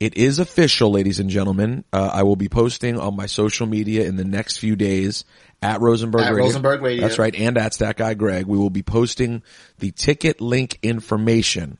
it 0.00 0.16
is 0.16 0.40
official, 0.40 0.90
ladies 0.90 1.20
and 1.20 1.30
gentlemen. 1.30 1.84
Uh, 1.92 2.10
I 2.12 2.24
will 2.24 2.34
be 2.34 2.48
posting 2.48 2.98
on 2.98 3.14
my 3.14 3.26
social 3.26 3.68
media 3.68 4.08
in 4.08 4.16
the 4.16 4.24
next 4.24 4.56
few 4.56 4.74
days 4.74 5.24
at 5.62 5.80
Rosenberg 5.80 6.22
At 6.22 6.32
Radio. 6.32 6.46
Rosenberg 6.46 6.82
Radio. 6.82 7.00
That's 7.02 7.20
right. 7.20 7.32
And 7.32 7.56
at 7.58 7.74
Stat 7.74 7.96
Guy 7.96 8.14
Greg. 8.14 8.46
We 8.46 8.58
will 8.58 8.70
be 8.70 8.82
posting 8.82 9.44
the 9.78 9.92
ticket 9.92 10.40
link 10.40 10.80
information 10.82 11.78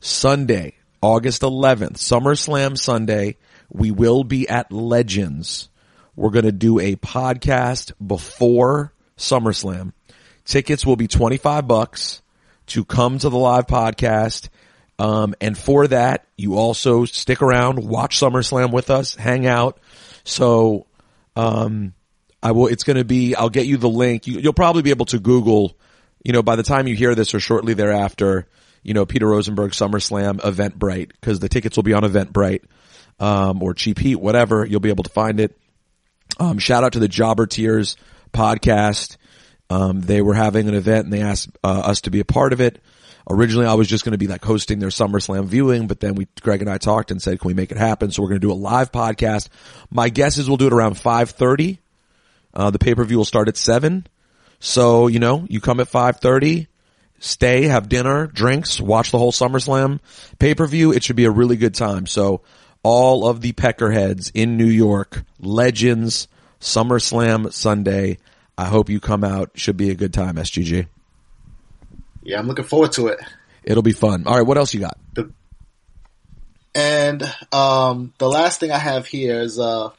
Sunday, 0.00 0.74
August 1.02 1.42
11th, 1.42 1.98
SummerSlam 1.98 2.76
Sunday. 2.76 3.36
We 3.70 3.90
will 3.90 4.24
be 4.24 4.48
at 4.48 4.72
Legends. 4.72 5.68
We're 6.16 6.30
going 6.30 6.46
to 6.46 6.52
do 6.52 6.78
a 6.80 6.96
podcast 6.96 7.92
before 8.04 8.92
SummerSlam. 9.16 9.92
Tickets 10.44 10.84
will 10.84 10.96
be 10.96 11.06
25 11.06 11.68
bucks 11.68 12.22
to 12.68 12.84
come 12.84 13.18
to 13.18 13.28
the 13.28 13.38
live 13.38 13.66
podcast. 13.66 14.48
Um, 14.98 15.34
and 15.40 15.56
for 15.56 15.86
that, 15.86 16.26
you 16.36 16.56
also 16.56 17.04
stick 17.04 17.42
around, 17.42 17.78
watch 17.86 18.18
SummerSlam 18.18 18.72
with 18.72 18.90
us, 18.90 19.14
hang 19.14 19.46
out. 19.46 19.78
So, 20.24 20.86
um, 21.36 21.94
I 22.42 22.52
will, 22.52 22.68
it's 22.68 22.84
going 22.84 22.96
to 22.96 23.04
be, 23.04 23.34
I'll 23.34 23.50
get 23.50 23.66
you 23.66 23.76
the 23.76 23.88
link. 23.88 24.26
You, 24.26 24.40
you'll 24.40 24.52
probably 24.52 24.82
be 24.82 24.90
able 24.90 25.06
to 25.06 25.18
Google, 25.18 25.76
you 26.24 26.32
know, 26.32 26.42
by 26.42 26.56
the 26.56 26.62
time 26.62 26.86
you 26.86 26.94
hear 26.94 27.14
this 27.14 27.34
or 27.34 27.40
shortly 27.40 27.74
thereafter, 27.74 28.46
you 28.82 28.94
know, 28.94 29.06
Peter 29.06 29.26
Rosenberg 29.26 29.72
SummerSlam 29.72 30.40
Eventbrite, 30.40 31.08
because 31.08 31.40
the 31.40 31.48
tickets 31.48 31.76
will 31.76 31.82
be 31.82 31.92
on 31.92 32.02
Eventbrite, 32.02 32.64
um, 33.18 33.62
or 33.62 33.74
Cheap 33.74 33.98
Heat, 33.98 34.16
whatever. 34.16 34.64
You'll 34.64 34.80
be 34.80 34.88
able 34.88 35.04
to 35.04 35.10
find 35.10 35.40
it. 35.40 35.58
Um, 36.38 36.58
shout 36.58 36.84
out 36.84 36.94
to 36.94 36.98
the 36.98 37.08
Jobber 37.08 37.46
Tears 37.46 37.96
podcast. 38.32 39.16
Um, 39.68 40.00
they 40.00 40.22
were 40.22 40.34
having 40.34 40.68
an 40.68 40.74
event 40.74 41.04
and 41.04 41.12
they 41.12 41.20
asked 41.20 41.50
uh, 41.62 41.82
us 41.86 42.02
to 42.02 42.10
be 42.10 42.20
a 42.20 42.24
part 42.24 42.52
of 42.52 42.60
it. 42.60 42.82
Originally, 43.28 43.66
I 43.66 43.74
was 43.74 43.86
just 43.86 44.04
going 44.04 44.12
to 44.12 44.18
be 44.18 44.26
like 44.26 44.44
hosting 44.44 44.80
their 44.80 44.88
SummerSlam 44.88 45.44
viewing, 45.44 45.86
but 45.86 46.00
then 46.00 46.16
we, 46.16 46.26
Greg 46.40 46.62
and 46.62 46.70
I 46.70 46.78
talked 46.78 47.12
and 47.12 47.22
said, 47.22 47.38
can 47.38 47.46
we 47.46 47.54
make 47.54 47.70
it 47.70 47.78
happen? 47.78 48.10
So 48.10 48.22
we're 48.22 48.30
going 48.30 48.40
to 48.40 48.46
do 48.46 48.52
a 48.52 48.54
live 48.54 48.90
podcast. 48.90 49.48
My 49.90 50.08
guess 50.08 50.38
is 50.38 50.48
we'll 50.48 50.56
do 50.56 50.66
it 50.66 50.72
around 50.72 50.94
530. 50.94 51.78
Uh, 52.52 52.70
the 52.70 52.80
pay-per-view 52.80 53.18
will 53.18 53.24
start 53.24 53.46
at 53.48 53.56
seven. 53.56 54.06
So, 54.58 55.06
you 55.06 55.20
know, 55.20 55.46
you 55.48 55.60
come 55.60 55.78
at 55.78 55.86
530, 55.86 56.66
stay, 57.20 57.64
have 57.64 57.88
dinner, 57.88 58.26
drinks, 58.26 58.80
watch 58.80 59.12
the 59.12 59.18
whole 59.18 59.30
SummerSlam 59.30 60.00
pay-per-view. 60.40 60.92
It 60.92 61.04
should 61.04 61.16
be 61.16 61.26
a 61.26 61.30
really 61.30 61.56
good 61.56 61.76
time. 61.76 62.06
So 62.06 62.40
all 62.82 63.28
of 63.28 63.40
the 63.40 63.52
peckerheads 63.52 64.32
in 64.34 64.56
New 64.56 64.66
York, 64.66 65.22
legends, 65.38 66.26
SummerSlam 66.60 67.52
Sunday. 67.52 68.18
I 68.58 68.66
hope 68.66 68.90
you 68.90 69.00
come 69.00 69.24
out. 69.24 69.52
Should 69.54 69.76
be 69.76 69.90
a 69.90 69.94
good 69.94 70.12
time, 70.12 70.36
SGG. 70.36 70.86
yeah, 72.22 72.38
I'm 72.38 72.46
looking 72.46 72.64
forward 72.64 72.92
to 72.92 73.06
it. 73.08 73.20
It'll 73.62 73.82
be 73.82 73.92
fun. 73.92 74.26
All 74.26 74.36
right. 74.36 74.46
What 74.46 74.58
else 74.58 74.74
you 74.74 74.80
got? 74.80 74.98
The 75.14 75.30
And 76.74 77.22
um, 77.52 78.12
the 78.18 78.28
last 78.28 78.60
thing 78.60 78.70
I 78.70 78.78
have 78.78 79.06
here 79.06 79.40
is 79.40 79.58
uh, 79.58 79.90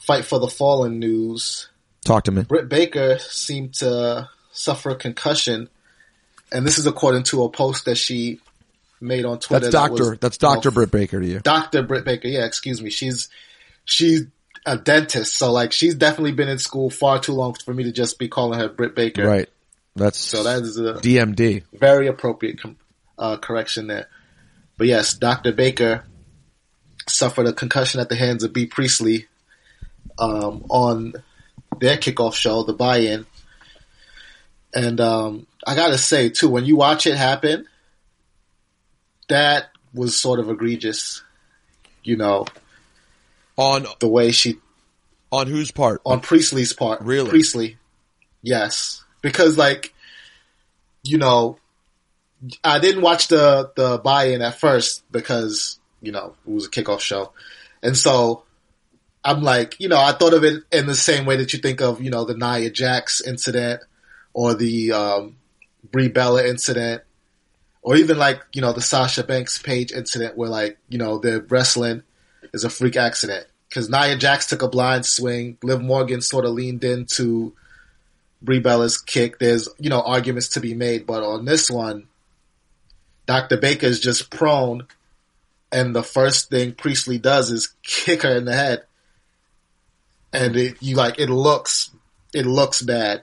fight 0.00 0.24
for 0.24 0.38
the 0.38 0.48
fallen 0.48 0.98
news. 0.98 1.68
Talk 2.04 2.24
to 2.24 2.30
me. 2.30 2.42
Britt 2.42 2.68
Baker 2.68 3.18
seemed 3.18 3.74
to 3.74 4.28
suffer 4.52 4.90
a 4.90 4.96
concussion, 4.96 5.68
and 6.52 6.66
this 6.66 6.78
is 6.78 6.86
according 6.86 7.24
to 7.24 7.44
a 7.44 7.48
post 7.50 7.84
that 7.86 7.96
she 7.96 8.40
made 9.00 9.24
on 9.24 9.38
Twitter. 9.38 9.60
That's 9.66 9.72
that 9.74 9.88
Doctor. 9.88 10.10
was- 10.10 10.18
That's 10.20 10.38
Doctor 10.38 10.70
Britt 10.70 10.90
Baker 10.90 11.20
to 11.20 11.26
you. 11.26 11.40
Dr. 11.40 11.82
Britt 11.82 12.04
Baker. 12.04 12.28
Yeah, 12.28 12.44
excuse 12.46 12.80
me. 12.80 12.90
She's 12.90 13.28
she's 13.84 14.22
a 14.64 14.76
dentist, 14.76 15.36
so 15.36 15.52
like 15.52 15.72
she's 15.72 15.94
definitely 15.94 16.32
been 16.32 16.48
in 16.48 16.58
school 16.58 16.90
far 16.90 17.18
too 17.20 17.32
long 17.32 17.54
for 17.54 17.72
me 17.74 17.84
to 17.84 17.92
just 17.92 18.18
be 18.18 18.28
calling 18.28 18.58
her 18.58 18.68
Britt 18.68 18.94
Baker. 18.96 19.26
Right. 19.26 19.48
That's 19.94 20.18
So 20.18 20.42
that 20.42 20.62
is 20.62 20.76
a 20.78 20.94
DMD. 20.94 21.62
very 21.72 22.06
appropriate 22.08 22.60
com- 22.60 22.76
uh, 23.18 23.36
correction 23.38 23.86
there. 23.86 24.08
But 24.76 24.88
yes, 24.88 25.14
Dr. 25.14 25.52
Baker 25.52 26.04
suffered 27.08 27.46
a 27.46 27.52
concussion 27.54 28.00
at 28.00 28.08
the 28.10 28.16
hands 28.16 28.44
of 28.44 28.52
Bea 28.52 28.66
Priestley 28.66 29.26
um, 30.18 30.66
on 30.68 31.14
their 31.80 31.96
kickoff 31.96 32.34
show, 32.34 32.62
the 32.64 32.74
buy-in. 32.74 33.24
And 34.74 35.00
um, 35.00 35.46
I 35.66 35.74
gotta 35.74 35.98
say 35.98 36.28
too, 36.30 36.48
when 36.48 36.64
you 36.64 36.76
watch 36.76 37.06
it 37.06 37.16
happen, 37.16 37.66
that 39.28 39.66
was 39.92 40.18
sort 40.18 40.38
of 40.40 40.48
egregious. 40.48 41.22
You 42.04 42.16
know, 42.16 42.46
On 43.56 43.84
the 43.98 44.08
way 44.08 44.30
she 44.30 44.58
on 45.32 45.48
whose 45.48 45.72
part? 45.72 46.00
on 46.06 46.20
Priestley's 46.20 46.72
part. 46.72 47.00
Really? 47.00 47.28
Priestley. 47.28 47.78
Yes. 48.42 49.02
Because 49.22 49.58
like, 49.58 49.92
you 51.02 51.18
know, 51.18 51.58
I 52.62 52.78
didn't 52.78 53.02
watch 53.02 53.26
the, 53.28 53.72
the 53.74 53.98
buy-in 53.98 54.40
at 54.42 54.60
first 54.60 55.02
because, 55.10 55.80
you 56.00 56.12
know, 56.12 56.36
it 56.46 56.50
was 56.50 56.66
a 56.66 56.70
kickoff 56.70 57.00
show. 57.00 57.32
And 57.82 57.96
so 57.96 58.44
I'm 59.24 59.42
like, 59.42 59.80
you 59.80 59.88
know, 59.88 59.98
I 59.98 60.12
thought 60.12 60.34
of 60.34 60.44
it 60.44 60.62
in 60.70 60.86
the 60.86 60.94
same 60.94 61.26
way 61.26 61.36
that 61.38 61.52
you 61.52 61.58
think 61.58 61.80
of, 61.80 62.00
you 62.00 62.10
know, 62.10 62.24
the 62.24 62.36
Nia 62.36 62.70
Jax 62.70 63.20
incident 63.20 63.80
or 64.32 64.54
the, 64.54 64.92
um, 64.92 65.36
Brie 65.90 66.08
Bella 66.08 66.46
incident 66.46 67.02
or 67.82 67.96
even 67.96 68.18
like, 68.18 68.42
you 68.52 68.60
know, 68.60 68.72
the 68.72 68.80
Sasha 68.80 69.22
Banks 69.22 69.60
Paige 69.60 69.92
incident 69.92 70.36
where 70.36 70.48
like, 70.48 70.78
you 70.88 70.98
know, 70.98 71.18
the 71.18 71.42
wrestling 71.48 72.02
is 72.52 72.64
a 72.64 72.70
freak 72.70 72.96
accident. 72.96 73.46
Cause 73.72 73.88
Nia 73.88 74.16
Jax 74.16 74.46
took 74.46 74.62
a 74.62 74.68
blind 74.68 75.06
swing. 75.06 75.58
Liv 75.62 75.80
Morgan 75.80 76.20
sort 76.20 76.44
of 76.44 76.52
leaned 76.52 76.84
into 76.84 77.52
Brie 78.42 78.60
Bella's 78.60 78.98
kick. 78.98 79.38
There's, 79.38 79.68
you 79.78 79.90
know, 79.90 80.00
arguments 80.00 80.48
to 80.50 80.60
be 80.60 80.74
made, 80.74 81.06
but 81.06 81.22
on 81.22 81.44
this 81.44 81.70
one, 81.70 82.08
Dr. 83.26 83.56
Baker 83.56 83.86
is 83.86 84.00
just 84.00 84.30
prone 84.30 84.86
and 85.72 85.94
the 85.94 86.02
first 86.02 86.50
thing 86.50 86.72
Priestley 86.72 87.18
does 87.18 87.50
is 87.50 87.74
kick 87.82 88.22
her 88.22 88.36
in 88.36 88.44
the 88.44 88.54
head. 88.54 88.82
And 90.32 90.56
it, 90.56 90.82
you 90.82 90.96
like, 90.96 91.18
it 91.18 91.30
looks, 91.30 91.90
it 92.32 92.46
looks 92.46 92.82
bad. 92.82 93.22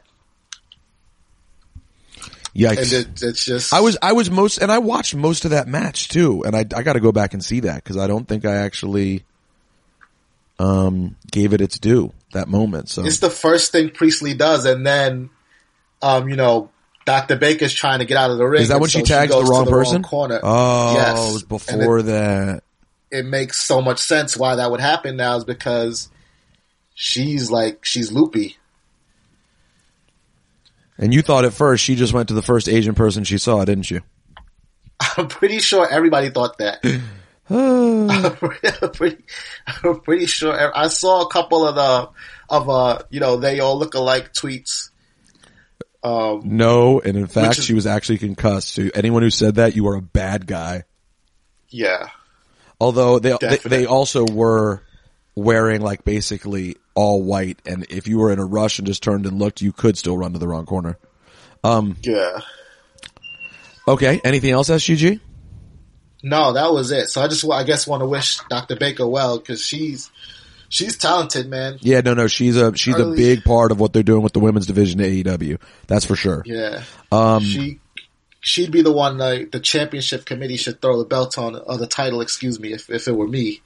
Yikes. 2.56 2.78
And 2.78 3.08
it, 3.08 3.24
it's 3.24 3.44
just, 3.44 3.74
I 3.74 3.80
was 3.82 3.98
I 4.02 4.14
was 4.14 4.30
most 4.30 4.60
and 4.60 4.72
I 4.72 4.78
watched 4.78 5.16
most 5.16 5.46
of 5.46 5.52
that 5.52 5.68
match 5.68 6.08
too, 6.08 6.44
and 6.46 6.56
I 6.56 6.60
I 6.60 6.84
got 6.84 6.94
to 6.94 7.00
go 7.00 7.12
back 7.12 7.34
and 7.34 7.44
see 7.44 7.62
that 7.62 7.84
because 7.84 7.98
I 7.98 8.08
don't 8.08 8.28
think 8.28 8.46
I 8.46 8.56
actually 8.58 9.24
um 10.60 11.16
gave 11.32 11.54
it 11.54 11.62
its 11.62 11.80
due 11.80 12.14
that 12.34 12.48
moment. 12.48 12.90
So 12.90 13.06
it's 13.06 13.20
the 13.20 13.30
first 13.30 13.72
thing 13.72 13.90
Priestley 13.90 14.34
does, 14.36 14.66
and 14.66 14.86
then, 14.86 15.30
um, 16.02 16.30
you 16.30 16.36
know, 16.36 16.70
Dr. 17.06 17.36
Baker's 17.38 17.74
trying 17.74 18.00
to 18.00 18.06
get 18.06 18.18
out 18.18 18.30
of 18.32 18.38
the 18.38 18.46
ring. 18.46 18.62
is 18.62 18.68
that 18.70 18.80
when 18.80 18.90
so 18.90 19.00
she 19.00 19.06
tags 19.06 19.32
the 19.32 19.40
goes 19.40 19.50
to 19.50 19.52
wrong 19.52 19.66
person? 19.66 20.04
corner. 20.04 20.40
Oh, 20.44 20.94
Yes. 20.94 21.30
it 21.30 21.34
was 21.34 21.44
before 21.44 22.00
it, 22.00 22.04
that. 22.04 22.64
it 23.12 23.26
makes 23.26 23.60
so 23.60 23.82
much 23.82 24.00
sense 24.00 24.38
why 24.38 24.56
that 24.56 24.70
would 24.70 24.80
happen 24.80 25.16
now 25.18 25.36
is 25.38 25.44
because 25.44 26.10
she's 26.94 27.50
like 27.50 27.84
she's 27.84 28.12
loopy. 28.12 28.58
And 31.04 31.14
you 31.14 31.22
thought 31.22 31.44
at 31.44 31.52
first 31.54 31.84
she 31.84 31.96
just 31.96 32.14
went 32.14 32.30
to 32.30 32.34
the 32.34 32.42
first 32.42 32.70
Asian 32.70 32.96
person 32.96 33.26
she 33.26 33.38
saw, 33.38 33.66
didn't 33.66 33.92
you? 33.92 34.00
I'm 35.18 35.28
pretty 35.28 35.60
sure 35.60 35.86
everybody 35.86 36.30
thought 36.30 36.58
that. 36.60 36.80
I'm 37.50 38.36
pretty, 38.94 39.22
I'm 39.84 40.00
pretty 40.00 40.28
sure. 40.28 40.72
I 40.74 40.88
saw 40.88 41.24
a 41.24 41.30
couple 41.30 41.68
of 41.68 41.76
the 41.76 42.10
of 42.50 42.70
uh 42.70 43.00
you 43.10 43.20
know 43.20 43.36
they 43.36 43.60
all 43.60 43.78
look 43.78 43.96
alike 43.96 44.32
tweets. 44.34 44.92
Um, 46.04 46.42
No, 46.46 47.02
and 47.02 47.18
in 47.18 47.28
fact, 47.28 47.58
is- 47.60 47.66
she 47.66 47.74
was 47.74 47.86
actually 47.86 48.20
concussed. 48.20 48.70
So 48.70 48.90
anyone 48.96 49.24
who 49.24 49.30
said 49.30 49.56
that, 49.56 49.76
you 49.76 49.86
are 49.90 49.96
a 49.96 50.02
bad 50.02 50.48
guy. 50.48 50.84
yeah, 51.70 52.08
Although 52.80 53.20
they 53.20 53.36
they, 53.42 53.58
they 53.58 53.86
also 53.86 54.26
were 54.26 54.84
wearing 55.36 55.82
like 55.82 56.04
basically 56.04 56.78
all 56.96 57.24
white, 57.24 57.60
and 57.66 57.86
if 57.90 58.08
you 58.08 58.20
were 58.20 58.32
in 58.32 58.40
a 58.40 58.46
rush 58.46 58.78
and 58.80 58.86
just 58.88 59.04
turned 59.04 59.26
and 59.26 59.40
looked, 59.40 59.62
you 59.62 59.72
could 59.72 59.98
still 59.98 60.18
run 60.18 60.34
to 60.34 60.40
the 60.40 60.48
wrong 60.48 60.66
corner. 60.66 60.98
Um, 61.64 61.98
yeah. 62.04 62.40
Okay, 63.88 64.22
anything 64.24 64.52
else, 64.52 64.70
SGG? 64.70 65.20
No, 66.24 66.54
that 66.54 66.72
was 66.72 66.92
it. 66.92 67.10
So 67.10 67.22
I 67.22 67.28
just, 67.28 67.44
I 67.50 67.64
guess, 67.64 67.86
want 67.86 68.02
to 68.02 68.08
wish 68.08 68.40
Dr. 68.50 68.78
Baker 68.78 69.06
well 69.06 69.38
because 69.38 69.62
she's 69.62 70.10
she's 70.70 70.98
talented, 70.98 71.50
man. 71.50 71.78
Yeah, 71.82 72.00
no, 72.00 72.14
no, 72.14 72.28
she's 72.28 72.56
a 72.56 72.76
she's 72.78 72.96
a 72.98 73.12
big 73.12 73.44
part 73.44 73.72
of 73.72 73.80
what 73.80 73.92
they're 73.92 74.04
doing 74.04 74.22
with 74.22 74.32
the 74.34 74.40
women's 74.40 74.66
division 74.66 75.02
at 75.02 75.08
AEW. 75.10 75.60
That's 75.88 76.06
for 76.06 76.16
sure. 76.16 76.44
Yeah, 76.46 76.84
Um, 77.12 77.44
she 77.44 77.80
she'd 78.40 78.72
be 78.72 78.82
the 78.82 78.92
one 78.94 79.18
like 79.18 79.52
the 79.52 79.60
championship 79.60 80.24
committee 80.26 80.58
should 80.58 80.82
throw 80.82 80.98
the 81.00 81.06
belt 81.06 81.38
on 81.38 81.56
or 81.56 81.78
the 81.78 81.88
title. 81.88 82.22
Excuse 82.22 82.58
me, 82.60 82.72
if 82.72 82.90
if 82.90 83.10
it 83.10 83.16
were 83.16 83.28
me. 83.28 83.62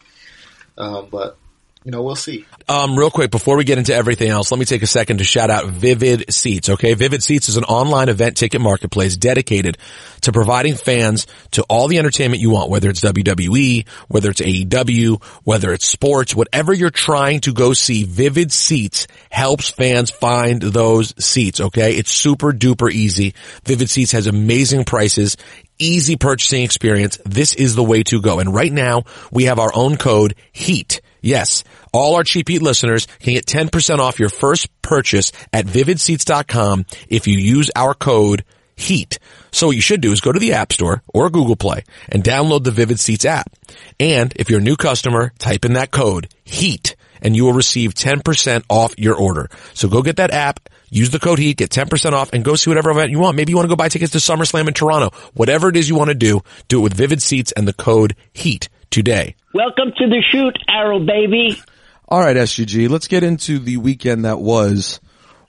Um, 0.79 1.09
but 1.12 1.38
you 1.84 1.91
know, 1.91 2.01
we'll 2.01 2.15
see. 2.15 2.46
Um, 2.67 2.98
real 2.98 3.10
quick, 3.10 3.31
before 3.31 3.55
we 3.55 3.63
get 3.63 3.77
into 3.77 3.93
everything 3.93 4.29
else, 4.29 4.51
let 4.51 4.60
me 4.60 4.65
take 4.65 4.81
a 4.81 4.88
second 4.88 5.19
to 5.19 5.24
shout 5.24 5.50
out 5.50 5.67
Vivid 5.67 6.34
Seats, 6.34 6.69
okay? 6.69 6.93
Vivid 6.96 7.24
Seats 7.24 7.48
is 7.48 7.57
an 7.57 7.63
online 7.63 8.10
event 8.10 8.36
ticket 8.36 8.60
marketplace 8.60 9.15
dedicated 9.15 9.77
to 10.22 10.31
providing 10.31 10.75
fans 10.75 11.27
to 11.51 11.63
all 11.69 11.88
the 11.88 11.98
entertainment 11.98 12.41
you 12.41 12.50
want, 12.50 12.69
whether 12.69 12.89
it's 12.89 13.01
WWE, 13.01 13.88
whether 14.10 14.29
it's 14.29 14.41
AEW, 14.41 15.24
whether 15.43 15.72
it's 15.72 15.88
sports, 15.88 16.36
whatever 16.36 16.74
you're 16.74 16.89
trying 16.89 17.39
to 17.41 17.53
go 17.53 17.74
see, 17.74 18.03
Vivid 18.03 18.51
Seats 18.51 19.07
helps 19.29 19.69
fans 19.69 20.12
find 20.12 20.62
those 20.62 21.13
seats, 21.24 21.62
okay? 21.62 21.96
It's 21.96 22.12
super 22.12 22.51
duper 22.51 22.91
easy. 22.91 23.34
Vivid 23.65 23.89
Seats 23.89 24.12
has 24.12 24.27
amazing 24.27 24.84
prices, 24.84 25.38
easy 25.79 26.15
purchasing 26.15 26.63
experience. 26.63 27.17
This 27.25 27.53
is 27.53 27.75
the 27.75 27.84
way 27.84 28.03
to 28.03 28.22
go. 28.22 28.39
And 28.39 28.53
right 28.53 28.74
now, 28.74 29.03
we 29.31 29.46
have 29.46 29.60
our 29.60 29.72
own 29.74 29.98
code 29.98 30.36
HEAT. 30.51 31.01
Yes, 31.27 31.65
all 31.91 32.15
our 32.15 32.24
Cheap 32.24 32.48
Heat 32.48 32.62
listeners 32.62 33.05
can 33.19 33.34
get 33.34 33.46
10% 33.46 34.00
off 34.00 34.17
your 34.17 34.29
first 34.29 34.69
purchase 34.81 35.34
at 35.51 35.65
vividseats.com 35.65 36.86
if 37.10 37.27
you 37.27 37.38
use 37.38 37.69
our 37.75 37.93
code 37.93 38.46
HEAT. 38.77 39.19
So 39.51 39.67
what 39.67 39.75
you 39.75 39.81
should 39.81 40.00
do 40.00 40.13
is 40.13 40.22
go 40.22 40.31
to 40.31 40.39
the 40.39 40.53
App 40.53 40.72
Store 40.72 41.03
or 41.13 41.29
Google 41.29 41.57
Play 41.57 41.84
and 42.07 42.24
download 42.24 42.63
the 42.63 42.72
Vivid 42.72 42.98
Seats 42.98 43.25
app. 43.25 43.51
And 44.00 44.31
if 44.38 44.50
you're 44.50 44.62
a 44.62 44.63
new 44.63 44.77
customer, 44.77 45.34
type 45.38 45.65
in 45.65 45.74
that 45.74 45.91
code 45.91 46.29
HEAT 46.46 46.96
and 47.22 47.36
you 47.36 47.43
will 47.43 47.51
receive 47.51 47.93
10% 47.93 48.63
off 48.69 48.93
your 48.98 49.15
order. 49.15 49.50
So 49.74 49.89
go 49.89 50.01
get 50.01 50.15
that 50.15 50.31
app, 50.31 50.69
use 50.89 51.10
the 51.10 51.19
code 51.19 51.39
HEAT, 51.39 51.57
get 51.57 51.72
10% 51.72 52.13
off 52.13 52.31
and 52.31 52.46
go 52.46 52.55
see 52.55 52.69
whatever 52.69 52.91
event 52.91 53.12
you 53.12 53.19
want. 53.19 53.36
Maybe 53.36 53.51
you 53.51 53.57
want 53.57 53.65
to 53.65 53.69
go 53.69 53.75
buy 53.75 53.89
tickets 53.89 54.13
to 54.13 54.19
SummerSlam 54.19 54.69
in 54.69 54.74
Toronto. 54.74 55.10
Whatever 55.34 55.67
it 55.67 55.75
is 55.75 55.89
you 55.89 55.96
want 55.96 56.07
to 56.07 56.15
do, 56.15 56.39
do 56.69 56.79
it 56.79 56.84
with 56.84 56.93
Vivid 56.93 57.22
Seats 57.22 57.51
and 57.51 57.67
the 57.67 57.74
code 57.74 58.15
HEAT 58.31 58.69
today. 58.89 59.36
Welcome 59.53 59.91
to 59.98 60.08
the 60.08 60.24
shoot, 60.32 60.58
Arrow 60.70 61.00
baby. 61.00 61.62
All 62.08 62.20
right, 62.20 62.36
SGG, 62.36 62.89
let's 62.89 63.08
get 63.08 63.24
into 63.24 63.60
the 63.60 63.77
weekend 63.77 64.25
that 64.25 64.39
was. 64.39 65.00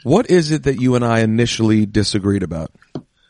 What 0.03 0.31
is 0.31 0.51
it 0.51 0.65
that 0.65 0.81
you 0.81 0.95
and 0.95 1.05
I 1.05 1.21
initially 1.21 1.87
disagreed 1.87 2.43
about? 2.43 2.71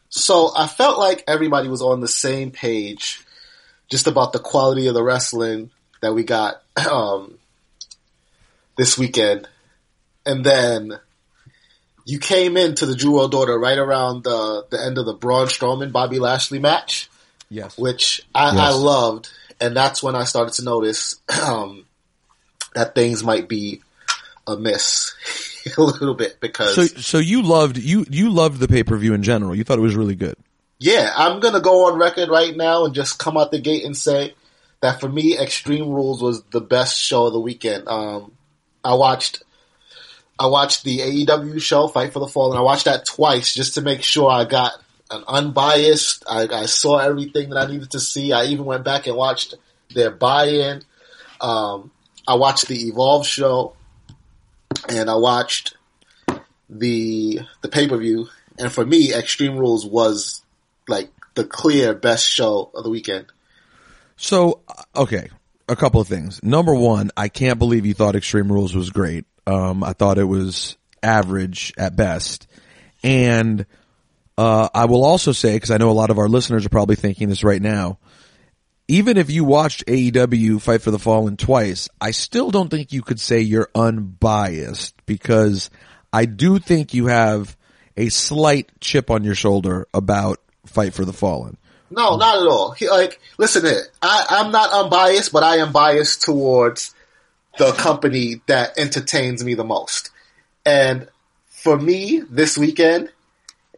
So 0.09 0.51
I 0.57 0.67
felt 0.67 0.99
like 0.99 1.25
everybody 1.27 1.69
was 1.69 1.83
on 1.83 2.01
the 2.01 2.09
same 2.09 2.51
page, 2.51 3.23
just 3.91 4.07
about 4.07 4.33
the 4.33 4.39
quality 4.39 4.87
of 4.87 4.95
the 4.95 5.03
wrestling 5.03 5.71
that 6.01 6.15
we 6.15 6.25
got 6.25 6.63
um, 6.91 7.39
this 8.77 8.97
weekend, 8.97 9.49
and 10.25 10.45
then 10.45 10.99
you 12.05 12.19
came 12.19 12.57
into 12.57 12.87
the 12.87 12.95
Drew 12.95 13.15
World 13.17 13.35
Order 13.35 13.59
right 13.59 13.79
around 13.79 14.25
the 14.25 14.67
the 14.71 14.83
end 14.83 14.97
of 14.97 15.05
the 15.05 15.15
Braun 15.15 15.49
Strowman 15.49 15.93
Bobby 15.93 16.19
Lashley 16.19 16.59
match. 16.59 17.11
Yes. 17.51 17.79
which 17.79 18.21
I, 18.35 18.55
Yes. 18.55 18.59
I 18.59 18.71
loved, 18.71 19.31
and 19.61 19.77
that's 19.77 20.03
when 20.03 20.15
I 20.15 20.25
started 20.25 20.55
to 20.55 20.65
notice 20.65 21.17
um, 21.43 21.85
that 22.75 22.95
things 22.95 23.25
might 23.25 23.49
be 23.49 23.83
amiss 24.47 25.15
a 25.77 25.81
little 25.81 26.15
bit 26.15 26.41
because 26.41 26.75
So, 26.75 26.87
so 26.87 27.19
you 27.19 27.43
loved 27.43 27.77
you 27.77 28.07
you 28.09 28.31
loved 28.31 28.61
the 28.61 28.69
pay 28.69 28.83
per 28.83 28.97
view 28.97 29.15
in 29.15 29.23
general. 29.23 29.55
You 29.55 29.65
thought 29.65 29.79
it 29.79 29.83
was 29.83 29.97
really 29.97 30.15
good. 30.15 30.37
yeah, 30.79 31.13
I'm 31.17 31.41
gonna 31.41 31.61
go 31.61 31.87
on 31.87 31.99
record 31.99 32.29
right 32.29 32.57
now 32.57 32.85
and 32.85 32.95
just 32.95 33.19
come 33.19 33.37
out 33.37 33.51
the 33.51 33.61
gate 33.61 33.85
and 33.85 33.97
say 33.97 34.35
that 34.81 35.01
for 35.01 35.09
me, 35.09 35.37
Extreme 35.37 35.89
Rules 35.89 36.23
was 36.23 36.43
the 36.45 36.61
best 36.61 36.99
show 36.99 37.27
of 37.27 37.33
the 37.33 37.41
weekend. 37.41 37.89
Um, 37.89 38.33
I 38.85 38.95
watched. 38.95 39.43
I 40.41 40.47
watched 40.47 40.85
the 40.85 41.01
AEW 41.01 41.61
show, 41.61 41.89
Fight 41.89 42.13
for 42.13 42.21
the 42.21 42.29
Fallen. 42.29 42.57
I 42.57 42.61
watched 42.61 42.85
that 42.85 43.05
twice 43.05 43.53
just 43.53 43.75
to 43.75 43.83
make 43.83 44.05
sure 44.05 44.31
I 44.31 44.45
got 44.45 44.73
an 45.11 45.25
unbiased. 45.27 46.25
I, 46.29 46.49
I 46.51 46.67
saw 46.67 46.99
everything 46.99 47.51
that 47.51 47.59
I 47.59 47.71
needed 47.71 47.91
to 47.93 48.01
see. 48.01 48.33
I 48.33 48.45
even 48.45 48.65
went 48.65 48.85
back 48.85 49.07
and 49.07 49.17
watched 49.17 49.55
their 49.95 50.11
buy-in. 50.11 50.83
Um, 51.41 51.91
I 52.27 52.35
watched 52.35 52.69
the 52.69 52.89
Evolve 52.89 53.27
show, 53.27 53.75
and 54.89 55.09
I 55.09 55.15
watched 55.17 55.77
the 56.69 57.41
the 57.63 57.69
pay 57.69 57.89
per 57.89 57.97
view. 57.97 58.29
And 58.59 58.71
for 58.71 58.85
me, 58.85 59.15
Extreme 59.15 59.57
Rules 59.57 59.87
was 59.87 60.43
like 60.89 61.11
the 61.35 61.45
clear 61.45 61.95
best 61.95 62.29
show 62.29 62.71
of 62.75 62.85
the 62.85 62.91
weekend. 62.91 63.27
So, 64.17 64.61
uh, 64.69 64.83
okay, 64.97 65.31
a 65.69 65.77
couple 65.77 66.01
of 66.01 66.09
things. 66.09 66.43
Number 66.43 66.75
one, 66.75 67.11
I 67.17 67.29
can't 67.29 67.59
believe 67.59 67.87
you 67.87 67.95
thought 67.95 68.17
Extreme 68.17 68.51
Rules 68.51 68.75
was 68.75 68.91
great. 68.91 69.27
Um, 69.47 69.85
I 69.85 69.93
thought 69.93 70.19
it 70.19 70.25
was 70.25 70.77
average 71.03 71.73
at 71.79 71.95
best. 71.95 72.49
And, 73.03 73.65
uh, 74.39 74.69
I 74.73 74.85
will 74.85 75.05
also 75.05 75.33
say, 75.33 75.59
cause 75.59 75.73
I 75.73 75.79
know 75.79 75.91
a 75.91 75.93
lot 75.93 76.11
of 76.11 76.19
our 76.19 76.29
listeners 76.29 76.65
are 76.65 76.69
probably 76.69 76.95
thinking 76.95 77.29
this 77.29 77.43
right 77.43 77.61
now, 77.61 77.99
even 78.87 79.17
if 79.17 79.31
you 79.31 79.45
watched 79.45 79.85
AEW 79.87 80.63
Fight 80.63 80.81
for 80.81 80.93
the 80.93 80.99
Fallen 80.99 81.37
twice, 81.37 81.89
I 82.01 82.13
still 82.13 82.53
don't 82.53 82.69
think 82.69 82.93
you 82.93 83.03
could 83.03 83.19
say 83.19 83.41
you're 83.41 83.69
unbiased 83.75 84.95
because 85.07 85.71
I 86.13 86.25
do 86.25 86.61
think 86.61 86.95
you 86.95 87.07
have 87.07 87.57
a 87.97 88.11
slight 88.11 88.71
chip 88.81 89.11
on 89.11 89.25
your 89.25 89.35
shoulder 89.35 89.89
about 89.93 90.39
Fight 90.67 90.95
for 90.95 91.05
the 91.05 91.13
Fallen. 91.13 91.57
No, 91.91 92.17
not 92.17 92.41
at 92.41 92.47
all. 92.47 92.77
Like, 92.91 93.21
listen 93.39 93.65
here. 93.65 93.83
I, 94.01 94.25
I'm 94.31 94.53
not 94.53 94.71
unbiased, 94.73 95.33
but 95.33 95.43
I 95.43 95.57
am 95.57 95.73
biased 95.73 96.23
towards 96.23 96.95
the 97.59 97.73
company 97.73 98.41
that 98.47 98.79
entertains 98.79 99.43
me 99.43 99.55
the 99.55 99.65
most. 99.65 100.11
And 100.65 101.09
for 101.49 101.77
me, 101.77 102.23
this 102.31 102.57
weekend, 102.57 103.11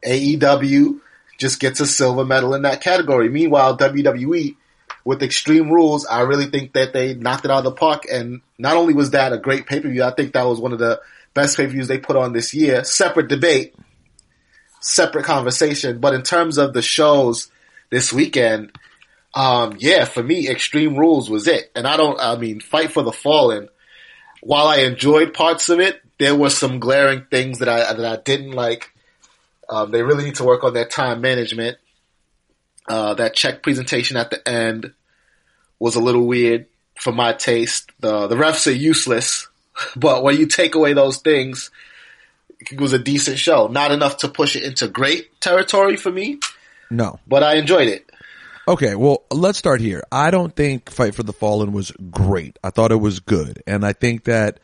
AEW 0.05 1.01
just 1.39 1.61
gets 1.61 1.81
a 1.81 1.87
silver 1.87 2.25
medal 2.25 2.55
in 2.55 2.63
that 2.63 2.83
category. 2.83 3.29
Meanwhile, 3.29 3.79
WWE, 3.79 4.57
with 5.05 5.23
Extreme 5.23 5.71
Rules, 5.71 6.07
I 6.07 6.21
really 6.23 6.47
think 6.47 6.75
that 6.75 6.93
they 6.93 7.15
knocked 7.15 7.45
it 7.45 7.51
out 7.51 7.59
of 7.59 7.65
the 7.65 7.73
park. 7.73 8.05
And 8.11 8.43
not 8.59 8.77
only 8.77 8.95
was 8.95 9.13
that 9.13 9.33
a 9.33 9.39
great 9.39 9.67
pay-per-view, 9.67 10.03
I 10.03 10.11
think 10.11 10.35
that 10.35 10.47
was 10.47 10.61
one 10.61 10.73
of 10.73 10.79
the 10.79 11.01
best 11.33 11.57
pay-per-views 11.57 11.89
they 11.89 11.99
put 11.99 12.17
on 12.17 12.33
this 12.33 12.53
year. 12.53 12.85
Separate 12.85 13.29
debate, 13.29 13.75
separate 14.81 15.25
conversation. 15.25 16.01
But 16.01 16.15
in 16.15 16.23
terms 16.23 16.59
of 16.59 16.75
the 16.75 16.83
shows 16.83 17.51
this 17.91 18.13
weekend, 18.13 18.73
um, 19.35 19.77
yeah, 19.79 20.05
for 20.05 20.23
me, 20.23 20.49
Extreme 20.49 20.97
Rules 20.97 21.31
was 21.31 21.47
it. 21.47 21.71
And 21.75 21.87
I 21.87 21.97
don't, 21.97 22.21
I 22.21 22.37
mean, 22.37 22.61
Fight 22.61 22.93
for 22.93 23.03
the 23.03 23.13
Fallen, 23.13 23.69
while 24.43 24.67
I 24.67 24.79
enjoyed 24.79 25.35
parts 25.35 25.69
of 25.69 25.81
it, 25.81 26.01
there 26.19 26.35
were 26.35 26.51
some 26.51 26.81
glaring 26.81 27.27
things 27.31 27.61
that 27.61 27.69
I, 27.69 27.93
that 27.93 28.05
I 28.05 28.21
didn't 28.23 28.53
like. 28.53 28.91
Um, 29.71 29.91
they 29.93 30.03
really 30.03 30.25
need 30.25 30.35
to 30.37 30.45
work 30.45 30.65
on 30.65 30.75
their 30.75 30.85
time 30.85 31.21
management. 31.21 31.79
Uh, 32.89 33.15
that 33.15 33.35
check 33.35 33.63
presentation 33.63 34.17
at 34.17 34.31
the 34.31 34.49
end 34.49 34.93
was 35.79 35.95
a 35.95 36.01
little 36.01 36.27
weird 36.27 36.67
for 37.01 37.13
my 37.13 37.33
taste. 37.33 37.93
The, 38.01 38.27
the 38.27 38.35
refs 38.35 38.67
are 38.67 38.73
useless, 38.75 39.49
but 39.97 40.23
when 40.25 40.37
you 40.39 40.47
take 40.47 40.75
away 40.75 40.93
those 40.93 41.19
things, 41.19 41.71
it 42.59 42.81
was 42.81 42.93
a 42.93 42.99
decent 42.99 43.39
show. 43.39 43.69
Not 43.69 43.93
enough 43.93 44.19
to 44.19 44.29
push 44.29 44.57
it 44.57 44.65
into 44.65 44.89
great 44.89 45.41
territory 45.41 45.97
for 45.97 46.11
me, 46.11 46.41
No. 46.91 47.21
but 47.29 47.43
I 47.45 47.55
enjoyed 47.55 47.89
it. 47.89 48.11
Okay, 48.69 48.95
well, 48.95 49.23
let's 49.31 49.59
start 49.59 49.81
here. 49.81 50.03
I 50.13 50.31
don't 50.31 50.55
think 50.55 50.91
Fight 50.91 51.15
for 51.15 51.23
the 51.23 51.33
Fallen 51.33 51.73
was 51.73 51.93
great. 52.11 52.59
I 52.63 52.71
thought 52.71 52.93
it 52.93 52.97
was 53.01 53.19
good. 53.21 53.63
And 53.67 53.85
I 53.87 53.93
think 53.93 54.25
that 54.25 54.59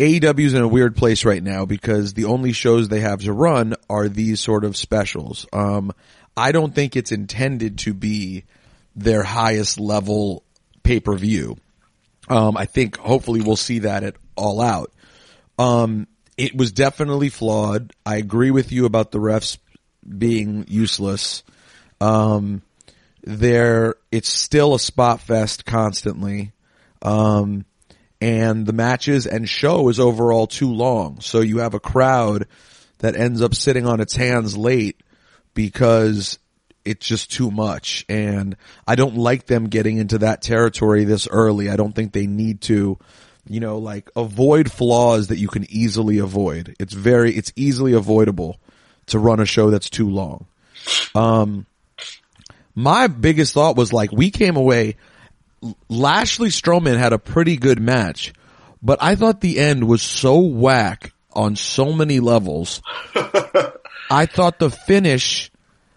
AEW's 0.00 0.54
in 0.54 0.62
a 0.62 0.68
weird 0.68 0.96
place 0.96 1.24
right 1.24 1.42
now 1.42 1.66
because 1.66 2.14
the 2.14 2.24
only 2.24 2.52
shows 2.52 2.88
they 2.88 3.00
have 3.00 3.20
to 3.22 3.32
run 3.32 3.74
are 3.88 4.08
these 4.08 4.40
sort 4.40 4.64
of 4.64 4.76
specials. 4.76 5.46
Um, 5.52 5.92
I 6.36 6.52
don't 6.52 6.74
think 6.74 6.96
it's 6.96 7.12
intended 7.12 7.78
to 7.80 7.92
be 7.92 8.44
their 8.96 9.22
highest 9.22 9.78
level 9.78 10.42
pay-per-view. 10.82 11.56
Um, 12.28 12.56
I 12.56 12.64
think 12.64 12.96
hopefully 12.96 13.42
we'll 13.42 13.56
see 13.56 13.80
that 13.80 14.02
at 14.02 14.16
All 14.36 14.60
Out. 14.60 14.92
Um, 15.58 16.06
it 16.38 16.56
was 16.56 16.72
definitely 16.72 17.28
flawed. 17.28 17.92
I 18.06 18.16
agree 18.16 18.50
with 18.50 18.72
you 18.72 18.86
about 18.86 19.10
the 19.10 19.18
refs 19.18 19.58
being 20.08 20.64
useless. 20.68 21.42
Um, 22.00 22.62
there, 23.22 23.96
it's 24.10 24.30
still 24.30 24.74
a 24.74 24.78
spot 24.78 25.20
fest 25.20 25.66
constantly. 25.66 26.52
Um, 27.02 27.66
and 28.20 28.66
the 28.66 28.72
matches 28.72 29.26
and 29.26 29.48
show 29.48 29.88
is 29.88 29.98
overall 29.98 30.46
too 30.46 30.72
long. 30.72 31.20
So 31.20 31.40
you 31.40 31.58
have 31.58 31.74
a 31.74 31.80
crowd 31.80 32.46
that 32.98 33.16
ends 33.16 33.42
up 33.42 33.54
sitting 33.54 33.86
on 33.86 34.00
its 34.00 34.14
hands 34.14 34.56
late 34.56 35.02
because 35.54 36.38
it's 36.84 37.06
just 37.06 37.32
too 37.32 37.50
much. 37.50 38.04
And 38.08 38.56
I 38.86 38.94
don't 38.94 39.16
like 39.16 39.46
them 39.46 39.68
getting 39.68 39.98
into 39.98 40.18
that 40.18 40.42
territory 40.42 41.04
this 41.04 41.28
early. 41.28 41.70
I 41.70 41.76
don't 41.76 41.94
think 41.94 42.12
they 42.12 42.26
need 42.26 42.60
to, 42.62 42.98
you 43.46 43.60
know, 43.60 43.78
like 43.78 44.10
avoid 44.16 44.70
flaws 44.70 45.28
that 45.28 45.38
you 45.38 45.48
can 45.48 45.66
easily 45.70 46.18
avoid. 46.18 46.76
It's 46.78 46.94
very, 46.94 47.34
it's 47.34 47.52
easily 47.56 47.94
avoidable 47.94 48.58
to 49.06 49.18
run 49.18 49.40
a 49.40 49.46
show 49.46 49.70
that's 49.70 49.90
too 49.90 50.08
long. 50.08 50.46
Um, 51.14 51.66
my 52.74 53.08
biggest 53.08 53.54
thought 53.54 53.76
was 53.76 53.92
like, 53.92 54.12
we 54.12 54.30
came 54.30 54.56
away, 54.56 54.96
Lashley 55.88 56.48
Strowman 56.48 56.98
had 56.98 57.12
a 57.12 57.18
pretty 57.18 57.56
good 57.56 57.80
match, 57.80 58.32
but 58.82 58.98
I 59.02 59.14
thought 59.14 59.40
the 59.40 59.58
end 59.58 59.86
was 59.86 60.02
so 60.02 60.38
whack 60.40 61.12
on 61.32 61.56
so 61.56 61.92
many 61.92 62.20
levels. 62.20 62.82
I 64.10 64.26
thought 64.26 64.58
the 64.58 64.70
finish, 64.70 65.50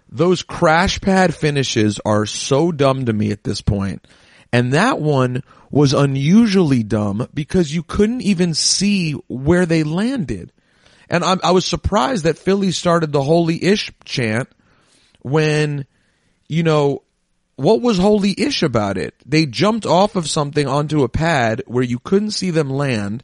those 0.09 0.43
crash 0.43 1.01
pad 1.01 1.33
finishes 1.33 1.99
are 2.05 2.25
so 2.25 2.71
dumb 2.71 3.05
to 3.05 3.13
me 3.13 3.31
at 3.31 3.43
this 3.43 3.61
point. 3.61 4.05
And 4.51 4.73
that 4.73 4.99
one 4.99 5.41
was 5.71 5.93
unusually 5.93 6.83
dumb 6.83 7.27
because 7.33 7.73
you 7.73 7.81
couldn't 7.81 8.21
even 8.21 8.53
see 8.53 9.13
where 9.27 9.65
they 9.65 9.83
landed. 9.83 10.51
And 11.09 11.23
I, 11.23 11.37
I 11.43 11.51
was 11.51 11.65
surprised 11.65 12.25
that 12.25 12.37
Philly 12.37 12.71
started 12.71 13.11
the 13.11 13.23
holy 13.23 13.63
ish 13.63 13.91
chant 14.05 14.49
when, 15.21 15.85
you 16.47 16.61
know, 16.61 17.01
what 17.55 17.81
was 17.81 17.97
holy 17.97 18.33
ish 18.37 18.63
about 18.63 18.97
it? 18.97 19.15
They 19.25 19.45
jumped 19.45 19.85
off 19.85 20.15
of 20.15 20.29
something 20.29 20.67
onto 20.67 21.03
a 21.03 21.09
pad 21.09 21.63
where 21.67 21.83
you 21.83 21.99
couldn't 21.99 22.31
see 22.31 22.49
them 22.49 22.69
land. 22.69 23.23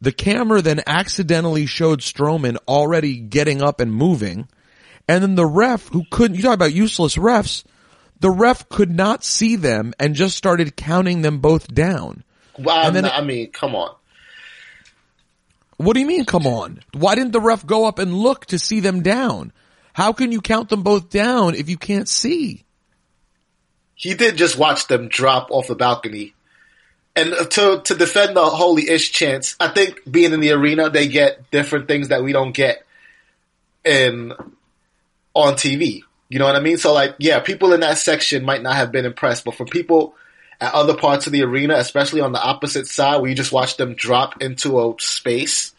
The 0.00 0.12
camera 0.12 0.62
then 0.62 0.82
accidentally 0.86 1.66
showed 1.66 2.00
Strowman 2.00 2.56
already 2.66 3.16
getting 3.16 3.62
up 3.62 3.80
and 3.80 3.92
moving. 3.92 4.48
And 5.06 5.22
then 5.22 5.34
the 5.34 5.46
ref 5.46 5.88
who 5.88 6.04
couldn't, 6.10 6.36
you 6.36 6.42
talk 6.42 6.54
about 6.54 6.72
useless 6.72 7.16
refs, 7.16 7.64
the 8.20 8.30
ref 8.30 8.68
could 8.68 8.90
not 8.90 9.24
see 9.24 9.56
them 9.56 9.92
and 9.98 10.14
just 10.14 10.36
started 10.36 10.76
counting 10.76 11.22
them 11.22 11.38
both 11.38 11.72
down. 11.72 12.24
Well, 12.58 12.86
And 12.86 12.96
then- 12.96 13.04
I 13.04 13.20
mean, 13.20 13.50
come 13.50 13.74
on. 13.74 13.94
What 15.76 15.94
do 15.94 16.00
you 16.00 16.06
mean, 16.06 16.26
come 16.26 16.46
on? 16.46 16.80
Why 16.92 17.14
didn't 17.14 17.32
the 17.32 17.40
ref 17.40 17.66
go 17.66 17.86
up 17.86 17.98
and 17.98 18.14
look 18.14 18.46
to 18.46 18.58
see 18.58 18.80
them 18.80 19.02
down? 19.02 19.52
How 19.94 20.12
can 20.12 20.30
you 20.30 20.40
count 20.40 20.68
them 20.68 20.82
both 20.82 21.08
down 21.08 21.54
if 21.54 21.68
you 21.70 21.78
can't 21.78 22.08
see? 22.08 22.64
He 24.00 24.14
did 24.14 24.38
just 24.38 24.56
watch 24.56 24.86
them 24.86 25.08
drop 25.08 25.50
off 25.50 25.66
the 25.66 25.74
balcony. 25.74 26.32
And 27.14 27.34
to 27.50 27.82
to 27.84 27.94
defend 27.94 28.34
the 28.34 28.46
holy 28.46 28.88
ish 28.88 29.12
chance, 29.12 29.56
I 29.60 29.68
think 29.68 30.10
being 30.10 30.32
in 30.32 30.40
the 30.40 30.52
arena, 30.52 30.88
they 30.88 31.06
get 31.06 31.50
different 31.50 31.86
things 31.86 32.08
that 32.08 32.22
we 32.22 32.32
don't 32.32 32.52
get 32.52 32.82
in 33.84 34.32
on 35.34 35.52
TV. 35.52 36.00
You 36.30 36.38
know 36.38 36.46
what 36.46 36.56
I 36.56 36.60
mean? 36.60 36.78
So 36.78 36.94
like, 36.94 37.16
yeah, 37.18 37.40
people 37.40 37.74
in 37.74 37.80
that 37.80 37.98
section 37.98 38.42
might 38.42 38.62
not 38.62 38.74
have 38.74 38.90
been 38.90 39.04
impressed, 39.04 39.44
but 39.44 39.54
for 39.54 39.66
people 39.66 40.14
at 40.62 40.72
other 40.72 40.96
parts 40.96 41.26
of 41.26 41.34
the 41.34 41.42
arena, 41.42 41.74
especially 41.74 42.22
on 42.22 42.32
the 42.32 42.42
opposite 42.42 42.86
side, 42.86 43.18
where 43.18 43.28
you 43.28 43.36
just 43.36 43.52
watch 43.52 43.76
them 43.76 43.92
drop 43.92 44.40
into 44.40 44.80
a 44.80 44.94
space 44.98 45.74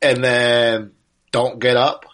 and 0.00 0.24
then 0.24 0.92
don't 1.30 1.58
get 1.58 1.76
up, 1.76 2.06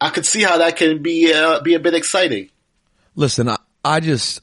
I 0.00 0.08
could 0.08 0.24
see 0.24 0.42
how 0.42 0.56
that 0.56 0.78
can 0.78 1.02
be 1.02 1.30
uh, 1.30 1.60
be 1.60 1.74
a 1.74 1.78
bit 1.78 1.92
exciting. 1.92 2.48
Listen, 3.14 3.48
I, 3.48 3.58
I 3.84 4.00
just, 4.00 4.40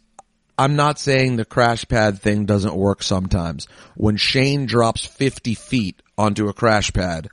I'm 0.57 0.75
not 0.75 0.99
saying 0.99 1.35
the 1.35 1.45
crash 1.45 1.87
pad 1.87 2.19
thing 2.19 2.45
doesn't 2.45 2.75
work 2.75 3.03
sometimes. 3.03 3.67
When 3.95 4.17
Shane 4.17 4.65
drops 4.65 5.05
50 5.05 5.53
feet 5.55 6.01
onto 6.17 6.47
a 6.49 6.53
crash 6.53 6.91
pad, 6.93 7.29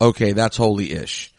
okay, 0.00 0.32
that's 0.32 0.56
holy-ish. 0.56 1.32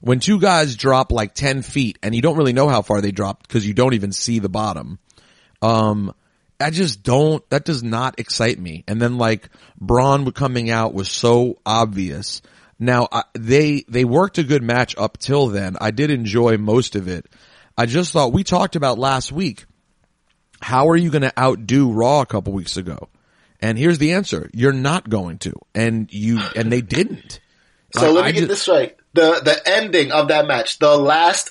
When 0.00 0.20
two 0.20 0.40
guys 0.40 0.76
drop 0.76 1.12
like 1.12 1.34
10 1.34 1.62
feet 1.62 1.98
and 2.02 2.14
you 2.14 2.22
don't 2.22 2.36
really 2.36 2.54
know 2.54 2.68
how 2.68 2.82
far 2.82 3.00
they 3.00 3.12
dropped 3.12 3.46
because 3.46 3.66
you 3.66 3.74
don't 3.74 3.94
even 3.94 4.12
see 4.12 4.38
the 4.38 4.48
bottom, 4.48 4.98
um, 5.60 6.14
I 6.58 6.70
just 6.70 7.02
don't, 7.02 7.48
that 7.50 7.64
does 7.64 7.82
not 7.82 8.18
excite 8.18 8.58
me. 8.58 8.84
And 8.88 9.00
then 9.00 9.18
like 9.18 9.48
Braun 9.80 10.30
coming 10.32 10.70
out 10.70 10.94
was 10.94 11.10
so 11.10 11.58
obvious. 11.64 12.42
Now 12.78 13.08
I, 13.12 13.24
they, 13.34 13.84
they 13.88 14.04
worked 14.04 14.38
a 14.38 14.42
good 14.42 14.62
match 14.62 14.94
up 14.96 15.18
till 15.18 15.48
then. 15.48 15.76
I 15.80 15.90
did 15.90 16.10
enjoy 16.10 16.56
most 16.58 16.96
of 16.96 17.08
it. 17.08 17.26
I 17.80 17.86
just 17.86 18.12
thought 18.12 18.34
we 18.34 18.44
talked 18.44 18.76
about 18.76 18.98
last 18.98 19.32
week. 19.32 19.64
How 20.60 20.90
are 20.90 20.96
you 20.96 21.10
going 21.10 21.22
to 21.22 21.32
outdo 21.40 21.90
Raw 21.90 22.20
a 22.20 22.26
couple 22.26 22.52
weeks 22.52 22.76
ago? 22.76 23.08
And 23.58 23.78
here's 23.78 23.96
the 23.96 24.12
answer. 24.12 24.50
You're 24.52 24.74
not 24.74 25.08
going 25.08 25.38
to. 25.38 25.54
And 25.74 26.12
you, 26.12 26.40
and 26.54 26.70
they 26.70 26.82
didn't. 26.82 27.40
So 27.92 28.06
I- 28.06 28.10
let 28.10 28.22
me 28.24 28.28
I 28.28 28.32
get 28.32 28.40
ju- 28.42 28.46
this 28.46 28.68
right. 28.68 28.96
The 29.14 29.40
the 29.42 29.60
ending 29.68 30.12
of 30.12 30.28
that 30.28 30.46
match, 30.46 30.78
the 30.78 30.96
last 30.96 31.50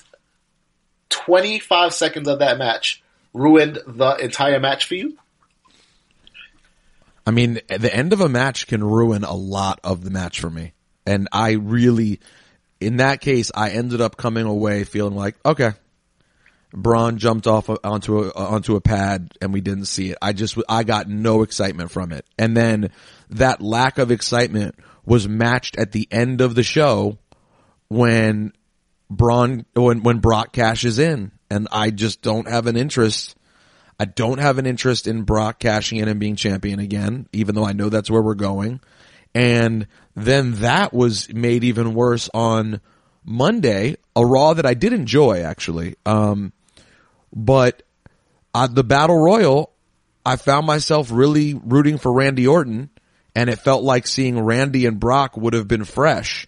twenty 1.10 1.58
five 1.58 1.92
seconds 1.92 2.28
of 2.28 2.38
that 2.38 2.56
match 2.56 3.02
ruined 3.34 3.78
the 3.86 4.14
entire 4.16 4.58
match 4.58 4.86
for 4.86 4.94
you? 4.94 5.18
I 7.26 7.30
mean, 7.32 7.60
the 7.68 7.94
end 7.94 8.14
of 8.14 8.20
a 8.22 8.28
match 8.30 8.66
can 8.68 8.82
ruin 8.82 9.22
a 9.24 9.34
lot 9.34 9.80
of 9.84 10.02
the 10.02 10.10
match 10.10 10.40
for 10.40 10.48
me. 10.48 10.72
And 11.04 11.28
I 11.30 11.52
really, 11.52 12.20
in 12.80 12.96
that 12.96 13.20
case, 13.20 13.50
I 13.54 13.70
ended 13.72 14.00
up 14.00 14.16
coming 14.16 14.46
away 14.46 14.84
feeling 14.84 15.14
like, 15.14 15.36
okay, 15.44 15.72
Braun 16.72 17.18
jumped 17.18 17.46
off 17.46 17.68
onto 17.82 18.24
a, 18.24 18.30
onto 18.30 18.76
a 18.76 18.80
pad 18.80 19.32
and 19.40 19.52
we 19.52 19.60
didn't 19.60 19.86
see 19.86 20.10
it. 20.10 20.18
I 20.22 20.32
just, 20.32 20.56
I 20.68 20.84
got 20.84 21.08
no 21.08 21.42
excitement 21.42 21.90
from 21.90 22.12
it. 22.12 22.24
And 22.38 22.56
then 22.56 22.90
that 23.30 23.60
lack 23.60 23.98
of 23.98 24.10
excitement 24.10 24.76
was 25.04 25.28
matched 25.28 25.76
at 25.76 25.92
the 25.92 26.06
end 26.10 26.40
of 26.40 26.54
the 26.54 26.62
show 26.62 27.18
when 27.88 28.52
Braun, 29.08 29.66
when, 29.74 30.02
when 30.02 30.18
Brock 30.18 30.52
cashes 30.52 30.98
in 30.98 31.32
and 31.50 31.66
I 31.72 31.90
just 31.90 32.22
don't 32.22 32.48
have 32.48 32.66
an 32.66 32.76
interest. 32.76 33.36
I 33.98 34.04
don't 34.04 34.38
have 34.38 34.58
an 34.58 34.66
interest 34.66 35.06
in 35.06 35.24
Brock 35.24 35.58
cashing 35.58 35.98
in 35.98 36.08
and 36.08 36.20
being 36.20 36.36
champion 36.36 36.78
again, 36.78 37.28
even 37.32 37.54
though 37.54 37.66
I 37.66 37.72
know 37.72 37.88
that's 37.88 38.10
where 38.10 38.22
we're 38.22 38.34
going. 38.34 38.80
And 39.34 39.86
then 40.14 40.54
that 40.56 40.92
was 40.92 41.32
made 41.32 41.64
even 41.64 41.94
worse 41.94 42.30
on 42.32 42.80
Monday, 43.24 43.96
a 44.16 44.24
Raw 44.24 44.54
that 44.54 44.66
I 44.66 44.74
did 44.74 44.92
enjoy 44.92 45.42
actually. 45.42 45.96
Um, 46.06 46.52
but 47.32 47.82
uh, 48.54 48.66
the 48.66 48.84
Battle 48.84 49.18
Royal, 49.18 49.72
I 50.24 50.36
found 50.36 50.66
myself 50.66 51.10
really 51.10 51.54
rooting 51.54 51.98
for 51.98 52.12
Randy 52.12 52.46
Orton 52.46 52.90
and 53.34 53.48
it 53.48 53.56
felt 53.56 53.82
like 53.82 54.06
seeing 54.06 54.40
Randy 54.40 54.86
and 54.86 54.98
Brock 54.98 55.36
would 55.36 55.54
have 55.54 55.68
been 55.68 55.84
fresh. 55.84 56.46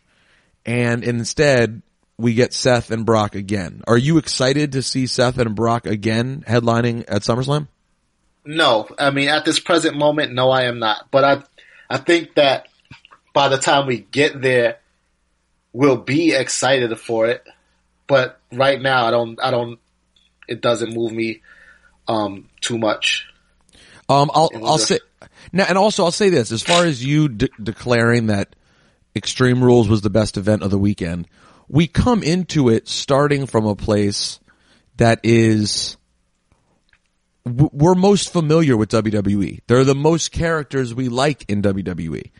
And 0.67 1.05
instead, 1.05 1.83
we 2.19 2.35
get 2.35 2.53
Seth 2.53 2.91
and 2.91 3.07
Brock 3.07 3.35
again. 3.35 3.83
Are 3.87 3.97
you 3.97 4.19
excited 4.19 4.73
to 4.73 4.83
see 4.83 5.07
Seth 5.07 5.39
and 5.39 5.55
Brock 5.55 5.87
again 5.87 6.45
headlining 6.47 7.05
at 7.09 7.23
SummerSlam? 7.23 7.69
No, 8.45 8.89
I 8.99 9.11
mean 9.11 9.29
at 9.29 9.45
this 9.45 9.61
present 9.61 9.97
moment, 9.97 10.33
no, 10.33 10.51
I 10.51 10.65
am 10.65 10.79
not. 10.79 11.11
But 11.11 11.25
I, 11.25 11.43
I 11.89 11.99
think 11.99 12.35
that 12.35 12.69
by 13.33 13.49
the 13.49 13.59
time 13.59 13.87
we 13.87 13.99
get 13.99 14.41
there, 14.41 14.79
we'll 15.73 15.97
be 15.97 16.33
excited 16.33 16.97
for 16.99 17.27
it. 17.27 17.45
But 18.07 18.39
right 18.53 18.81
now, 18.81 19.07
I 19.07 19.11
don't, 19.11 19.41
I 19.41 19.51
don't, 19.51 19.79
it 20.49 20.61
doesn't 20.61 20.95
move 20.95 21.13
me 21.13 21.43
um, 22.09 22.49
too 22.61 22.79
much. 22.79 23.27
Um, 24.09 24.31
I'll, 24.35 24.51
I'll 24.63 24.79
say 24.79 24.99
now, 25.53 25.65
and 25.69 25.79
also 25.79 26.05
I'll 26.05 26.11
say 26.11 26.29
this: 26.29 26.53
as 26.53 26.63
far 26.63 26.85
as 26.85 27.05
you 27.05 27.29
de- 27.29 27.49
declaring 27.63 28.27
that 28.27 28.55
Extreme 29.15 29.63
Rules 29.63 29.89
was 29.89 30.03
the 30.03 30.11
best 30.11 30.37
event 30.37 30.63
of 30.63 30.71
the 30.71 30.79
weekend, 30.79 31.29
we 31.69 31.87
come 31.87 32.23
into 32.23 32.69
it 32.69 32.89
starting 32.89 33.47
from 33.47 33.67
a 33.67 33.77
place 33.77 34.41
that 34.97 35.21
is 35.23 35.97
we're 37.45 37.95
most 37.95 38.33
familiar 38.33 38.77
with 38.77 38.91
WWE. 38.91 39.61
They're 39.67 39.85
the 39.85 39.95
most 39.95 40.31
characters 40.31 40.95
we 40.95 41.09
like 41.09 41.45
in 41.49 41.63
WWE. 41.63 42.31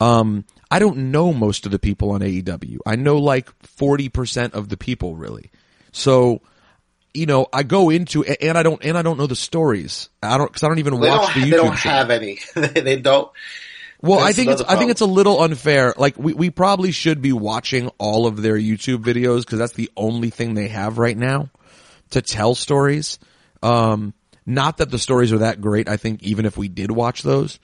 Um, 0.00 0.44
I 0.70 0.78
don't 0.78 1.10
know 1.10 1.32
most 1.32 1.66
of 1.66 1.72
the 1.72 1.78
people 1.78 2.10
on 2.12 2.20
AEW. 2.20 2.78
I 2.86 2.96
know 2.96 3.18
like 3.18 3.50
40% 3.62 4.52
of 4.52 4.68
the 4.68 4.76
people 4.76 5.16
really. 5.16 5.50
So, 5.92 6.42
you 7.14 7.26
know, 7.26 7.46
I 7.52 7.62
go 7.62 7.90
into, 7.90 8.24
and 8.24 8.56
I 8.56 8.62
don't, 8.62 8.84
and 8.84 8.96
I 8.96 9.02
don't 9.02 9.18
know 9.18 9.26
the 9.26 9.36
stories. 9.36 10.08
I 10.22 10.38
don't, 10.38 10.52
cause 10.52 10.62
I 10.62 10.68
don't 10.68 10.78
even 10.78 11.00
they 11.00 11.08
watch 11.08 11.34
don't, 11.34 11.40
the 11.42 11.46
YouTube 11.46 11.50
They 11.50 11.56
don't 11.56 11.76
show. 11.76 11.88
have 11.90 12.10
any. 12.10 12.38
they 12.54 12.96
don't. 13.00 13.30
Well, 14.00 14.18
I 14.18 14.32
think 14.32 14.50
it's 14.50 14.60
another 14.60 14.76
I 14.76 14.78
think 14.78 14.90
it's 14.90 15.00
a 15.00 15.06
little 15.06 15.40
unfair. 15.42 15.94
Like 15.96 16.18
we 16.18 16.32
we 16.32 16.50
probably 16.50 16.90
should 16.90 17.22
be 17.22 17.32
watching 17.32 17.88
all 17.98 18.26
of 18.26 18.42
their 18.42 18.56
YouTube 18.56 19.04
videos 19.04 19.40
because 19.40 19.60
that's 19.60 19.74
the 19.74 19.90
only 19.96 20.30
thing 20.30 20.54
they 20.54 20.68
have 20.68 20.98
right 20.98 21.16
now 21.16 21.50
to 22.10 22.20
tell 22.20 22.56
stories. 22.56 23.20
Um, 23.62 24.12
not 24.44 24.78
that 24.78 24.90
the 24.90 24.98
stories 24.98 25.32
are 25.32 25.38
that 25.38 25.60
great. 25.60 25.88
I 25.88 25.98
think 25.98 26.22
even 26.24 26.46
if 26.46 26.56
we 26.56 26.66
did 26.66 26.90
watch 26.90 27.22
those, 27.22 27.60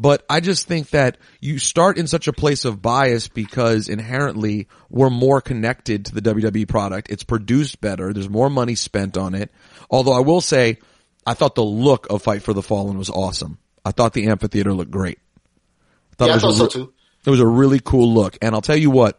but 0.00 0.24
I 0.30 0.38
just 0.38 0.68
think 0.68 0.90
that 0.90 1.18
you 1.40 1.58
start 1.58 1.98
in 1.98 2.06
such 2.06 2.28
a 2.28 2.32
place 2.32 2.64
of 2.64 2.80
bias 2.80 3.26
because 3.26 3.88
inherently 3.88 4.68
we're 4.88 5.10
more 5.10 5.40
connected 5.40 6.06
to 6.06 6.14
the 6.14 6.22
WWE 6.22 6.68
product. 6.68 7.10
It's 7.10 7.24
produced 7.24 7.80
better. 7.80 8.12
There's 8.12 8.28
more 8.28 8.48
money 8.48 8.76
spent 8.76 9.16
on 9.16 9.34
it. 9.34 9.50
Although 9.90 10.12
I 10.12 10.20
will 10.20 10.40
say, 10.40 10.78
I 11.26 11.34
thought 11.34 11.56
the 11.56 11.64
look 11.64 12.06
of 12.10 12.22
Fight 12.22 12.42
for 12.42 12.52
the 12.52 12.62
Fallen 12.62 12.96
was 12.96 13.10
awesome. 13.10 13.58
I 13.84 13.90
thought 13.90 14.12
the 14.12 14.28
amphitheater 14.28 14.72
looked 14.72 14.92
great. 14.92 15.18
Yeah, 16.20 16.26
I 16.26 16.30
it 16.30 16.34
was 16.34 16.42
thought 16.42 16.52
a 16.52 16.56
so 16.56 16.64
re- 16.64 16.70
too. 16.70 16.92
It 17.26 17.30
was 17.30 17.40
a 17.40 17.46
really 17.46 17.80
cool 17.80 18.14
look. 18.14 18.38
And 18.40 18.54
I'll 18.54 18.62
tell 18.62 18.76
you 18.76 18.90
what, 18.90 19.18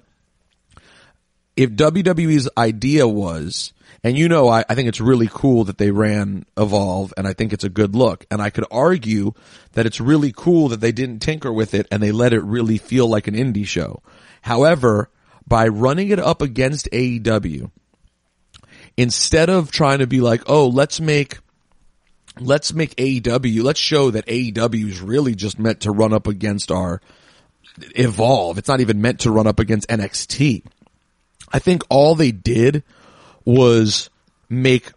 if 1.57 1.71
WWE's 1.71 2.47
idea 2.57 3.05
was, 3.05 3.73
and 4.03 4.17
you 4.17 4.29
know, 4.29 4.47
I, 4.47 4.63
I 4.69 4.75
think 4.75 4.87
it's 4.87 5.01
really 5.01 5.29
cool 5.31 5.65
that 5.65 5.77
they 5.77 5.91
ran 5.91 6.45
Evolve 6.57 7.13
and 7.17 7.27
I 7.27 7.33
think 7.33 7.51
it's 7.51 7.63
a 7.63 7.69
good 7.69 7.95
look. 7.95 8.25
And 8.31 8.41
I 8.41 8.49
could 8.49 8.65
argue 8.71 9.33
that 9.73 9.85
it's 9.85 9.99
really 9.99 10.33
cool 10.35 10.69
that 10.69 10.79
they 10.79 10.91
didn't 10.91 11.19
tinker 11.19 11.51
with 11.51 11.73
it 11.73 11.87
and 11.91 12.01
they 12.01 12.11
let 12.11 12.33
it 12.33 12.43
really 12.43 12.77
feel 12.77 13.07
like 13.07 13.27
an 13.27 13.35
indie 13.35 13.67
show. 13.67 14.01
However, 14.41 15.09
by 15.45 15.67
running 15.67 16.09
it 16.09 16.19
up 16.19 16.41
against 16.41 16.89
AEW, 16.91 17.71
instead 18.95 19.49
of 19.49 19.71
trying 19.71 19.99
to 19.99 20.07
be 20.07 20.21
like, 20.21 20.43
oh, 20.47 20.67
let's 20.67 21.01
make 21.01 21.39
let's 22.39 22.73
make 22.73 22.95
AEW, 22.95 23.63
let's 23.63 23.79
show 23.79 24.11
that 24.11 24.25
AEW 24.27 24.89
is 24.89 25.01
really 25.01 25.35
just 25.35 25.59
meant 25.59 25.81
to 25.81 25.91
run 25.91 26.13
up 26.13 26.27
against 26.27 26.71
our 26.71 27.01
Evolve. 27.95 28.57
It's 28.57 28.67
not 28.67 28.81
even 28.81 29.01
meant 29.01 29.21
to 29.21 29.31
run 29.31 29.47
up 29.47 29.59
against 29.59 29.87
NXT. 29.89 30.65
I 31.51 31.59
think 31.59 31.83
all 31.89 32.15
they 32.15 32.31
did 32.31 32.83
was 33.45 34.09
make 34.49 34.91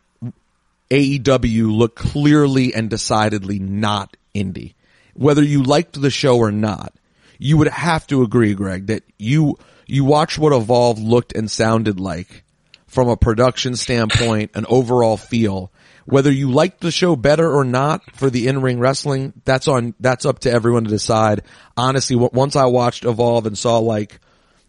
AEW 0.90 1.74
look 1.74 1.94
clearly 1.94 2.74
and 2.74 2.90
decidedly 2.90 3.58
not 3.58 4.16
indie. 4.34 4.74
Whether 5.14 5.42
you 5.42 5.62
liked 5.62 6.00
the 6.00 6.10
show 6.10 6.38
or 6.38 6.52
not, 6.52 6.92
you 7.38 7.56
would 7.56 7.68
have 7.68 8.06
to 8.08 8.22
agree, 8.22 8.54
Greg, 8.54 8.86
that 8.86 9.02
you, 9.18 9.58
you 9.86 10.04
watch 10.04 10.38
what 10.38 10.52
Evolve 10.52 10.98
looked 10.98 11.34
and 11.34 11.50
sounded 11.50 11.98
like 11.98 12.44
from 12.86 13.08
a 13.08 13.16
production 13.16 13.74
standpoint, 13.74 14.50
an 14.54 14.66
overall 14.68 15.16
feel. 15.16 15.72
Whether 16.04 16.30
you 16.30 16.50
liked 16.50 16.80
the 16.80 16.90
show 16.90 17.16
better 17.16 17.50
or 17.50 17.64
not 17.64 18.02
for 18.12 18.28
the 18.28 18.48
in-ring 18.48 18.78
wrestling, 18.78 19.32
that's 19.44 19.68
on, 19.68 19.94
that's 19.98 20.26
up 20.26 20.40
to 20.40 20.52
everyone 20.52 20.84
to 20.84 20.90
decide. 20.90 21.42
Honestly, 21.76 22.16
once 22.16 22.54
I 22.54 22.66
watched 22.66 23.04
Evolve 23.04 23.46
and 23.46 23.56
saw 23.56 23.78
like 23.78 24.20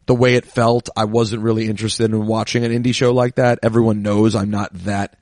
the 0.05 0.15
way 0.15 0.35
it 0.35 0.45
felt, 0.45 0.89
I 0.95 1.05
wasn't 1.05 1.43
really 1.43 1.67
interested 1.67 2.11
in 2.11 2.25
watching 2.25 2.63
an 2.63 2.71
indie 2.71 2.93
show 2.93 3.13
like 3.13 3.35
that. 3.35 3.59
Everyone 3.63 4.01
knows 4.01 4.35
I'm 4.35 4.49
not 4.49 4.73
that 4.85 5.17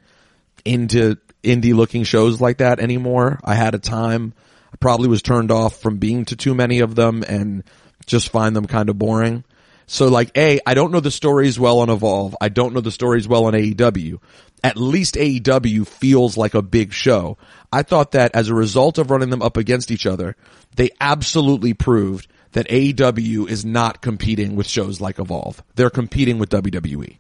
into 0.65 1.17
indie 1.44 1.74
looking 1.74 2.04
shows 2.04 2.41
like 2.41 2.58
that 2.58 2.80
anymore. 2.80 3.39
I 3.44 3.56
had 3.56 3.76
a 3.76 3.80
time, 3.80 4.34
I 4.74 4.78
probably 4.78 5.08
was 5.08 5.22
turned 5.22 5.52
off 5.52 5.80
from 5.82 5.98
being 5.98 6.26
to 6.26 6.36
too 6.36 6.56
many 6.56 6.80
of 6.80 6.96
them 6.96 7.24
and 7.28 7.63
just 8.06 8.30
find 8.30 8.56
them 8.56 8.65
kind 8.65 8.89
of 8.89 8.98
boring. 8.98 9.44
So 9.88 10.08
like, 10.08 10.36
A, 10.38 10.60
I 10.65 10.74
don't 10.74 10.91
know 10.91 11.00
the 11.00 11.12
stories 11.12 11.60
well 11.60 11.80
on 11.80 11.89
Evolve. 11.89 12.36
I 12.39 12.50
don't 12.50 12.74
know 12.74 12.82
the 12.82 12.91
stories 12.91 13.28
well 13.28 13.46
on 13.46 13.54
AEW. 13.54 14.20
At 14.63 14.78
least 14.78 15.15
AEW 15.15 15.88
feels 15.88 16.38
like 16.38 16.54
a 16.54 16.62
big 16.62 16.94
show. 16.94 17.38
I 17.74 17.84
thought 17.84 18.12
that 18.12 18.36
as 18.36 18.48
a 18.48 18.56
result 18.56 18.98
of 18.98 19.12
running 19.12 19.32
them 19.32 19.41
up 19.41 19.58
against 19.58 19.91
each 19.91 20.06
other, 20.06 20.36
they 20.76 20.91
absolutely 21.02 21.74
proved 21.74 22.28
that 22.54 22.68
AEW 22.68 23.50
is 23.50 23.64
not 23.66 24.02
competing 24.02 24.56
with 24.56 24.68
shows 24.68 25.00
like 25.00 25.20
Evolve. 25.20 25.64
They're 25.76 25.90
competing 25.90 26.38
with. 26.38 26.50
WWE. 26.50 27.18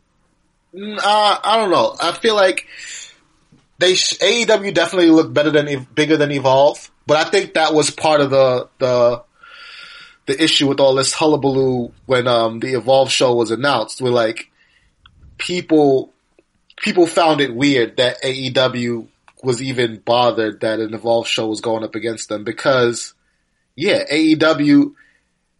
Mm, 0.73 0.97
Uh, 0.97 1.39
I 1.43 1.57
don't 1.57 1.71
know. 1.71 1.95
I 2.01 2.11
feel 2.11 2.35
like 2.35 2.67
they 3.79 3.93
AEW 3.93 4.73
definitely 4.73 5.09
looked 5.09 5.33
better 5.33 5.49
than 5.51 5.87
bigger 5.95 6.17
than 6.17 6.31
Evolve, 6.31 6.91
but 7.07 7.17
I 7.17 7.29
think 7.29 7.53
that 7.53 7.73
was 7.73 7.89
part 7.89 8.21
of 8.21 8.29
the 8.29 8.69
the 8.77 9.23
the 10.27 10.41
issue 10.43 10.67
with 10.67 10.79
all 10.79 10.95
this 10.95 11.13
hullabaloo 11.13 11.91
when 12.05 12.27
um 12.27 12.59
the 12.59 12.73
Evolve 12.77 13.11
show 13.11 13.33
was 13.33 13.51
announced. 13.51 14.01
Where 14.01 14.11
like 14.11 14.49
people 15.37 16.13
people 16.77 17.07
found 17.07 17.41
it 17.41 17.55
weird 17.55 17.97
that 17.97 18.21
AEW 18.21 19.07
was 19.43 19.61
even 19.61 19.97
bothered 19.97 20.61
that 20.61 20.79
an 20.79 20.93
Evolve 20.93 21.27
show 21.27 21.47
was 21.47 21.61
going 21.61 21.83
up 21.83 21.95
against 21.95 22.29
them 22.29 22.43
because 22.43 23.13
yeah, 23.75 24.03
AEW. 24.11 24.93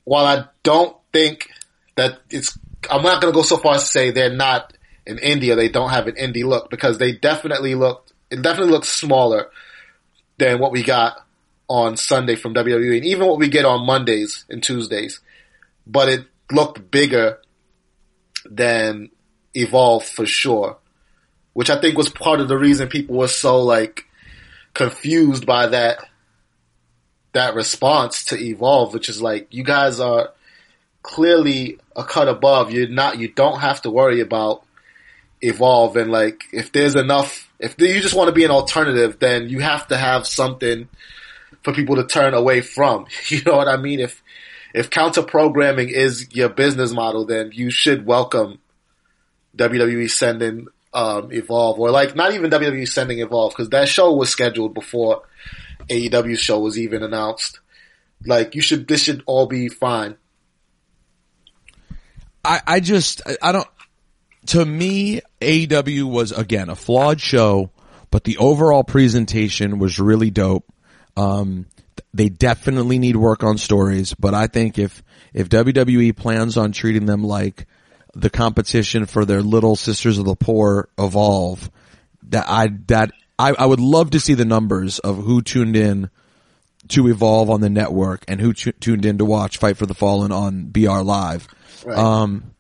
While 0.04 0.26
I 0.26 0.46
don't 0.64 0.96
think 1.14 1.50
that 1.96 2.20
it's, 2.30 2.58
I'm 2.90 3.04
not 3.04 3.22
going 3.22 3.34
to 3.34 3.38
go 3.38 3.44
so 3.44 3.58
far 3.58 3.76
as 3.76 3.84
to 3.84 3.88
say 3.88 4.12
they're 4.12 4.34
not 4.34 4.74
in 5.06 5.18
India. 5.20 5.56
they 5.56 5.70
don't 5.70 5.90
have 5.90 6.08
an 6.08 6.16
indie 6.16 6.46
look 6.46 6.70
because 6.70 6.98
they 6.98 7.14
definitely 7.14 7.76
looked, 7.76 8.14
it 8.30 8.42
definitely 8.42 8.72
looks 8.72 8.90
smaller 8.90 9.50
than 10.38 10.60
what 10.60 10.72
we 10.72 10.84
got 10.84 11.18
on 11.68 11.96
Sunday 11.98 12.36
from 12.36 12.54
WWE 12.54 12.98
and 12.98 13.06
even 13.06 13.28
what 13.28 13.40
we 13.40 13.48
get 13.48 13.66
on 13.66 13.86
Mondays 13.86 14.46
and 14.50 14.62
Tuesdays. 14.62 15.22
But 15.88 16.10
it 16.10 16.26
looked 16.52 16.92
bigger 16.92 17.40
than 18.50 19.10
Evolve 19.54 20.06
for 20.06 20.26
sure, 20.26 20.78
which 21.54 21.70
I 21.70 21.80
think 21.80 21.98
was 21.98 22.10
part 22.10 22.40
of 22.40 22.48
the 22.48 22.58
reason 22.58 22.88
people 22.88 23.16
were 23.18 23.28
so 23.28 23.62
like 23.62 24.06
confused 24.74 25.46
by 25.46 25.68
that 25.68 26.00
that 27.34 27.56
response 27.56 28.26
to 28.26 28.38
evolve, 28.38 28.94
which 28.94 29.10
is 29.10 29.22
like 29.22 29.48
you 29.52 29.63
guys 29.63 30.00
are 30.00 30.32
clearly 31.04 31.80
a 31.96 32.04
cut 32.04 32.28
above. 32.28 32.72
You're 32.72 32.89
not. 32.89 33.20
You 33.20 33.30
don't 33.30 33.60
have 33.60 33.82
to 33.84 33.91
worry 33.91 34.22
about 34.22 34.63
evolve 35.41 35.98
and 35.98 36.12
like 36.12 36.44
if 36.54 36.72
there's 36.72 36.96
enough 36.96 37.52
if 37.60 37.76
you 37.80 38.00
just 38.00 38.13
want 38.13 38.28
to 38.28 38.34
be 38.34 38.44
an 38.44 38.52
alternative 38.52 39.17
then 39.20 39.50
you 39.50 39.60
have 39.60 39.88
to 39.88 39.98
have 39.98 40.28
something 40.28 40.88
for 41.63 41.74
people 41.74 41.96
to 41.96 42.06
turn 42.06 42.34
away 42.34 42.62
from 42.62 43.08
you 43.28 43.41
know 43.44 43.58
what 43.58 43.67
i 43.67 43.76
mean 43.76 44.00
if 44.00 44.22
if 44.74 44.89
counter 44.89 45.24
programming 45.24 45.89
is 45.89 46.28
your 46.34 46.50
business 46.50 46.91
model 46.91 47.26
then 47.26 47.50
you 47.54 47.72
should 47.72 48.06
welcome 48.06 48.60
wwe 49.58 50.10
sending 50.10 50.67
um 50.94 51.32
evolve 51.32 51.80
or 51.80 51.89
like 51.89 52.15
not 52.15 52.34
even 52.34 52.52
wwe 52.52 52.88
sending 52.88 53.20
evolve 53.20 53.52
because 53.52 53.70
that 53.70 53.88
show 53.88 54.13
was 54.13 54.30
scheduled 54.30 54.76
before 54.76 55.24
aew 55.89 56.38
show 56.38 56.60
was 56.60 56.78
even 56.78 57.04
announced 57.04 57.60
like 58.26 58.56
you 58.56 58.62
should 58.62 58.88
this 58.88 59.04
should 59.04 59.24
all 59.26 59.48
be 59.48 59.67
fine 59.70 60.15
I, 62.44 62.62
I 62.65 62.80
just, 62.80 63.22
I- 63.41 63.52
don't, 63.52 63.67
to 64.48 64.65
me, 64.65 65.22
AEW 65.39 66.04
was 66.06 66.32
again 66.32 66.70
a 66.70 66.76
flawed 66.76 67.22
show, 67.22 67.70
but 68.10 68.24
the 68.24 68.38
overall 68.38 68.84
presentation 68.84 69.78
was 69.80 70.00
really 70.00 70.32
dope. 70.32 70.65
Um, 71.15 71.67
they 72.13 72.30
definitely 72.30 72.98
need 73.00 73.15
work 73.15 73.44
on 73.44 73.58
stories, 73.58 74.13
but 74.15 74.34
I 74.34 74.48
think 74.48 74.80
if, 74.80 75.04
if 75.34 75.50
WWE 75.50 76.15
plans 76.15 76.58
on 76.58 76.72
treating 76.72 77.06
them 77.06 77.24
like 77.24 77.67
the 78.15 78.30
competition 78.30 79.06
for 79.06 79.24
their 79.24 79.41
little 79.41 79.76
sisters 79.76 80.17
of 80.17 80.26
the 80.26 80.36
poor 80.36 80.89
evolve, 80.98 81.70
that 82.30 82.46
I, 82.50 82.70
that, 82.88 83.12
I, 83.42 83.54
I 83.64 83.66
would 83.66 83.80
love 83.80 84.12
to 84.12 84.20
see 84.20 84.34
the 84.34 84.46
numbers 84.46 85.00
of 85.00 85.18
who 85.18 85.42
tuned 85.42 85.76
in 85.76 86.10
to 86.90 87.08
Evolve 87.08 87.50
on 87.50 87.62
the 87.62 87.70
network 87.70 88.24
and 88.28 88.40
who 88.42 88.54
tu- 88.54 88.72
tuned 88.74 89.06
in 89.06 89.18
to 89.20 89.26
watch 89.26 89.58
Fight 89.58 89.78
for 89.78 89.86
the 89.86 89.94
Fallen 89.94 90.32
on 90.32 90.66
BR 90.66 91.02
Live. 91.02 91.48
Right. 91.86 91.98
Um, 91.98 92.54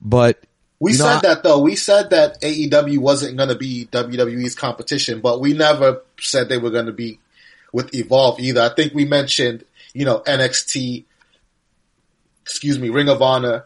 but 0.00 0.42
We 0.80 0.92
know, 0.92 0.98
said 1.04 1.20
that 1.22 1.42
though. 1.42 1.60
We 1.60 1.74
said 1.76 2.10
that 2.10 2.40
AEW 2.42 2.98
wasn't 2.98 3.36
going 3.36 3.48
to 3.48 3.54
be 3.56 3.86
WWE's 3.92 4.54
competition, 4.54 5.20
but 5.20 5.40
we 5.40 5.52
never 5.54 6.02
said 6.20 6.48
they 6.48 6.58
were 6.58 6.70
going 6.70 6.86
to 6.86 6.92
be 6.92 7.18
with 7.72 7.94
Evolve 7.94 8.40
either. 8.40 8.60
I 8.62 8.68
think 8.74 8.92
we 8.94 9.04
mentioned, 9.04 9.64
you 9.94 10.04
know, 10.04 10.20
NXT, 10.20 11.04
excuse 12.42 12.78
me, 12.78 12.88
Ring 12.90 13.08
of 13.08 13.22
Honor, 13.22 13.64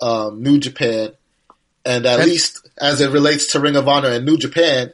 um, 0.00 0.42
New 0.42 0.58
Japan, 0.58 1.12
and 1.84 2.04
at 2.06 2.20
And- 2.20 2.28
least 2.28 2.68
as 2.78 3.00
it 3.00 3.10
relates 3.10 3.52
to 3.52 3.60
Ring 3.60 3.76
of 3.76 3.86
Honor 3.88 4.08
and 4.10 4.26
New 4.26 4.36
Japan, 4.36 4.92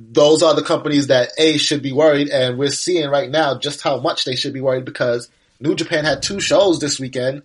those 0.00 0.42
are 0.44 0.54
the 0.54 0.62
companies 0.62 1.08
that 1.08 1.30
A 1.38 1.58
should 1.58 1.82
be 1.82 1.90
worried, 1.92 2.28
and 2.28 2.56
we're 2.56 2.70
seeing 2.70 3.10
right 3.10 3.28
now 3.28 3.58
just 3.58 3.82
how 3.82 3.98
much 4.00 4.24
they 4.24 4.36
should 4.36 4.52
be 4.52 4.60
worried 4.60 4.84
because 4.84 5.28
New 5.60 5.74
Japan 5.74 6.04
had 6.04 6.22
two 6.22 6.38
shows 6.38 6.78
this 6.78 7.00
weekend, 7.00 7.42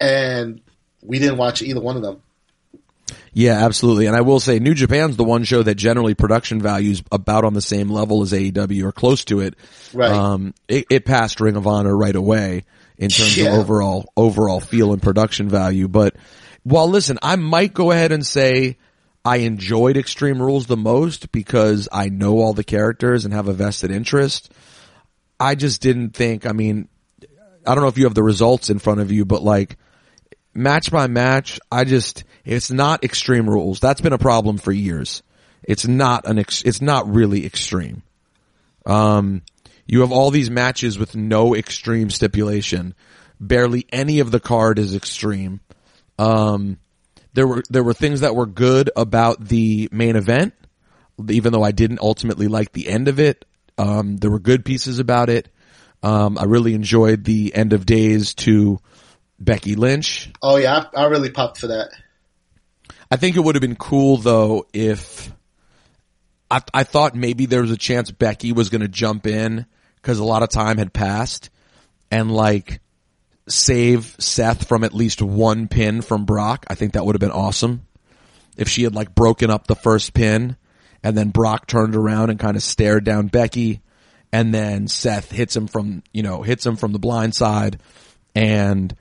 and 0.00 0.60
we 1.02 1.20
didn't 1.20 1.36
watch 1.38 1.62
either 1.62 1.80
one 1.80 1.96
of 1.96 2.02
them. 2.02 2.20
Yeah, 3.32 3.64
absolutely. 3.64 4.06
And 4.06 4.16
I 4.16 4.22
will 4.22 4.40
say 4.40 4.58
New 4.58 4.74
Japan's 4.74 5.16
the 5.16 5.24
one 5.24 5.44
show 5.44 5.62
that 5.62 5.74
generally 5.74 6.14
production 6.14 6.60
values 6.60 7.02
about 7.12 7.44
on 7.44 7.52
the 7.52 7.60
same 7.60 7.88
level 7.90 8.22
as 8.22 8.32
AEW 8.32 8.84
or 8.84 8.92
close 8.92 9.24
to 9.26 9.40
it. 9.40 9.54
Right. 9.92 10.10
Um, 10.10 10.54
it, 10.68 10.86
it 10.90 11.04
passed 11.04 11.40
Ring 11.40 11.56
of 11.56 11.66
Honor 11.66 11.94
right 11.96 12.14
away 12.14 12.64
in 12.96 13.10
terms 13.10 13.36
Yeah. 13.36 13.52
of 13.54 13.58
overall, 13.60 14.10
overall 14.16 14.60
feel 14.60 14.92
and 14.92 15.02
production 15.02 15.48
value. 15.48 15.88
But 15.88 16.16
while 16.62 16.88
listen, 16.88 17.18
I 17.22 17.36
might 17.36 17.74
go 17.74 17.90
ahead 17.90 18.12
and 18.12 18.24
say 18.24 18.78
I 19.24 19.38
enjoyed 19.38 19.96
Extreme 19.96 20.42
Rules 20.42 20.66
the 20.66 20.76
most 20.76 21.32
because 21.32 21.88
I 21.90 22.10
know 22.10 22.38
all 22.38 22.52
the 22.52 22.64
characters 22.64 23.24
and 23.24 23.32
have 23.32 23.48
a 23.48 23.54
vested 23.54 23.90
interest. 23.90 24.52
I 25.40 25.54
just 25.54 25.80
didn't 25.80 26.10
think, 26.10 26.46
I 26.46 26.52
mean, 26.52 26.88
I 27.66 27.74
don't 27.74 27.82
know 27.82 27.88
if 27.88 27.96
you 27.96 28.04
have 28.04 28.14
the 28.14 28.22
results 28.22 28.68
in 28.68 28.78
front 28.78 29.00
of 29.00 29.10
you, 29.10 29.24
but 29.24 29.42
like, 29.42 29.78
match 30.52 30.90
by 30.90 31.06
match, 31.06 31.58
I 31.72 31.84
just, 31.84 32.24
it's 32.44 32.70
not 32.70 33.02
extreme 33.02 33.48
rules. 33.48 33.80
That's 33.80 34.02
been 34.02 34.12
a 34.12 34.18
problem 34.18 34.58
for 34.58 34.72
years. 34.72 35.22
It's 35.62 35.86
not 35.86 36.26
an, 36.26 36.38
ex, 36.38 36.62
it's 36.62 36.82
not 36.82 37.08
really 37.08 37.46
extreme. 37.46 38.02
Um, 38.84 39.42
you 39.86 40.02
have 40.02 40.12
all 40.12 40.30
these 40.30 40.50
matches 40.50 40.98
with 40.98 41.16
no 41.16 41.54
extreme 41.54 42.10
stipulation. 42.10 42.94
Barely 43.40 43.86
any 43.90 44.20
of 44.20 44.30
the 44.30 44.40
card 44.40 44.78
is 44.78 44.94
extreme. 44.94 45.60
Um, 46.18 46.78
there 47.34 47.46
were, 47.46 47.62
there 47.68 47.84
were 47.84 47.94
things 47.94 48.20
that 48.20 48.34
were 48.34 48.46
good 48.46 48.90
about 48.96 49.44
the 49.46 49.88
main 49.92 50.16
event, 50.16 50.54
even 51.28 51.52
though 51.52 51.62
I 51.62 51.72
didn't 51.72 52.00
ultimately 52.00 52.48
like 52.48 52.72
the 52.72 52.88
end 52.88 53.08
of 53.08 53.20
it. 53.20 53.44
Um, 53.76 54.16
there 54.16 54.30
were 54.30 54.38
good 54.38 54.64
pieces 54.64 54.98
about 54.98 55.28
it. 55.28 55.48
Um, 56.02 56.38
I 56.38 56.44
really 56.44 56.74
enjoyed 56.74 57.24
the 57.24 57.54
end 57.54 57.72
of 57.72 57.86
days 57.86 58.34
to 58.34 58.78
Becky 59.38 59.74
Lynch. 59.74 60.30
Oh 60.42 60.56
yeah, 60.56 60.86
I, 60.94 61.02
I 61.02 61.06
really 61.06 61.30
popped 61.30 61.58
for 61.58 61.68
that. 61.68 61.90
I 63.10 63.16
think 63.16 63.36
it 63.36 63.40
would 63.40 63.54
have 63.54 63.62
been 63.62 63.76
cool 63.76 64.16
though 64.16 64.66
if 64.72 65.32
I, 66.50 66.62
I 66.72 66.84
thought 66.84 67.14
maybe 67.14 67.46
there 67.46 67.62
was 67.62 67.70
a 67.70 67.76
chance 67.76 68.10
Becky 68.10 68.52
was 68.52 68.68
going 68.68 68.82
to 68.82 68.88
jump 68.88 69.26
in 69.26 69.66
because 69.96 70.18
a 70.18 70.24
lot 70.24 70.42
of 70.42 70.50
time 70.50 70.78
had 70.78 70.92
passed 70.92 71.50
and 72.10 72.30
like 72.30 72.80
save 73.48 74.16
Seth 74.18 74.66
from 74.66 74.84
at 74.84 74.94
least 74.94 75.20
one 75.20 75.68
pin 75.68 76.02
from 76.02 76.24
Brock. 76.24 76.64
I 76.68 76.74
think 76.74 76.92
that 76.92 77.04
would 77.04 77.14
have 77.14 77.20
been 77.20 77.30
awesome 77.30 77.86
if 78.56 78.68
she 78.68 78.84
had 78.84 78.94
like 78.94 79.14
broken 79.14 79.50
up 79.50 79.66
the 79.66 79.74
first 79.74 80.14
pin 80.14 80.56
and 81.02 81.16
then 81.16 81.30
Brock 81.30 81.66
turned 81.66 81.94
around 81.94 82.30
and 82.30 82.38
kind 82.38 82.56
of 82.56 82.62
stared 82.62 83.04
down 83.04 83.26
Becky 83.26 83.82
and 84.32 84.54
then 84.54 84.88
Seth 84.88 85.30
hits 85.30 85.54
him 85.54 85.66
from, 85.66 86.02
you 86.12 86.22
know, 86.22 86.42
hits 86.42 86.64
him 86.64 86.76
from 86.76 86.92
the 86.92 86.98
blind 86.98 87.34
side 87.34 87.78
and 88.34 88.94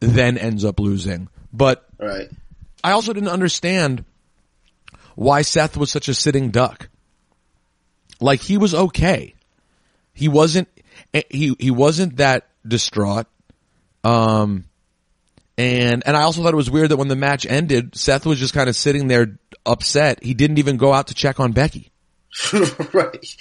then 0.00 0.38
ends 0.38 0.64
up 0.64 0.80
losing. 0.80 1.28
But 1.52 1.84
Right. 1.98 2.28
I 2.82 2.92
also 2.92 3.12
didn't 3.12 3.28
understand 3.28 4.04
why 5.16 5.42
Seth 5.42 5.76
was 5.76 5.90
such 5.90 6.08
a 6.08 6.14
sitting 6.14 6.50
duck. 6.50 6.88
Like 8.20 8.40
he 8.40 8.56
was 8.56 8.74
okay. 8.74 9.34
He 10.12 10.28
wasn't 10.28 10.68
eh, 11.12 11.22
he 11.28 11.54
he 11.58 11.70
wasn't 11.70 12.16
that 12.16 12.48
distraught. 12.66 13.26
Um 14.08 14.64
and 15.56 16.04
and 16.06 16.16
I 16.16 16.22
also 16.22 16.42
thought 16.42 16.52
it 16.52 16.56
was 16.56 16.70
weird 16.70 16.90
that 16.90 16.96
when 16.96 17.08
the 17.08 17.16
match 17.16 17.44
ended, 17.44 17.96
Seth 17.96 18.24
was 18.24 18.38
just 18.38 18.54
kind 18.54 18.68
of 18.68 18.76
sitting 18.76 19.08
there 19.08 19.38
upset. 19.66 20.22
He 20.22 20.34
didn't 20.34 20.58
even 20.58 20.76
go 20.76 20.92
out 20.92 21.08
to 21.08 21.14
check 21.14 21.40
on 21.40 21.52
Becky. 21.52 21.90
right. 22.92 23.36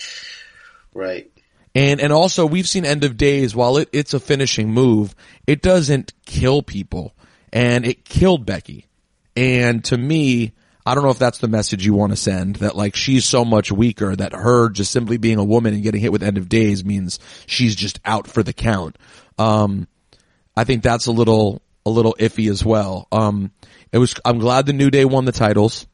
Right. 0.93 1.31
And 1.75 2.01
and 2.01 2.11
also 2.11 2.47
we've 2.47 2.67
seen 2.67 2.85
end 2.85 3.03
of 3.03 3.17
days 3.17 3.55
while 3.55 3.77
it, 3.77 3.89
it's 3.93 4.15
a 4.15 4.19
finishing 4.19 4.71
move, 4.71 5.13
it 5.45 5.61
doesn't 5.61 6.13
kill 6.25 6.63
people. 6.63 7.13
And 7.53 7.85
it 7.85 8.03
killed 8.03 8.45
Becky. 8.45 8.87
And 9.35 9.85
to 9.85 9.97
me, 9.97 10.53
I 10.85 10.95
don't 10.95 11.03
know 11.03 11.11
if 11.11 11.19
that's 11.19 11.37
the 11.37 11.47
message 11.47 11.85
you 11.85 11.93
want 11.93 12.13
to 12.13 12.17
send 12.17 12.57
that 12.57 12.75
like 12.75 12.95
she's 12.95 13.25
so 13.25 13.45
much 13.45 13.71
weaker 13.71 14.15
that 14.15 14.33
her 14.33 14.69
just 14.69 14.91
simply 14.91 15.17
being 15.17 15.37
a 15.37 15.43
woman 15.43 15.73
and 15.75 15.83
getting 15.83 16.01
hit 16.01 16.11
with 16.11 16.23
end 16.23 16.37
of 16.37 16.49
days 16.49 16.83
means 16.83 17.19
she's 17.45 17.75
just 17.75 17.99
out 18.05 18.25
for 18.27 18.41
the 18.41 18.53
count. 18.53 18.97
Um 19.37 19.87
I 20.57 20.63
think 20.65 20.83
that's 20.83 21.05
a 21.05 21.11
little 21.11 21.61
a 21.85 21.89
little 21.89 22.15
iffy 22.19 22.49
as 22.51 22.65
well. 22.65 23.07
Um 23.11 23.51
it 23.93 23.97
was 23.99 24.15
I'm 24.25 24.39
glad 24.39 24.65
the 24.65 24.73
New 24.73 24.89
Day 24.89 25.05
won 25.05 25.23
the 25.25 25.31
titles. 25.31 25.87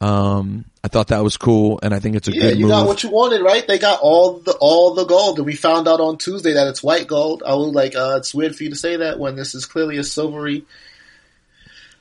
Um 0.00 0.64
I 0.82 0.88
thought 0.88 1.08
that 1.08 1.22
was 1.22 1.36
cool 1.36 1.78
and 1.82 1.94
I 1.94 1.98
think 2.00 2.16
it's 2.16 2.26
a 2.28 2.32
Yeah, 2.34 2.40
good 2.42 2.58
you 2.58 2.64
move. 2.64 2.70
got 2.70 2.86
what 2.86 3.02
you 3.02 3.10
wanted, 3.10 3.42
right? 3.42 3.66
They 3.66 3.78
got 3.78 4.00
all 4.00 4.38
the 4.38 4.52
all 4.60 4.94
the 4.94 5.04
gold, 5.04 5.36
and 5.38 5.46
we 5.46 5.54
found 5.54 5.86
out 5.86 6.00
on 6.00 6.16
Tuesday 6.16 6.54
that 6.54 6.68
it's 6.68 6.82
white 6.82 7.06
gold. 7.06 7.42
I 7.46 7.54
was 7.54 7.74
like, 7.74 7.94
uh, 7.94 8.14
it's 8.16 8.34
weird 8.34 8.56
for 8.56 8.64
you 8.64 8.70
to 8.70 8.76
say 8.76 8.96
that 8.96 9.18
when 9.18 9.36
this 9.36 9.54
is 9.54 9.66
clearly 9.66 9.98
a 9.98 10.04
silvery. 10.04 10.64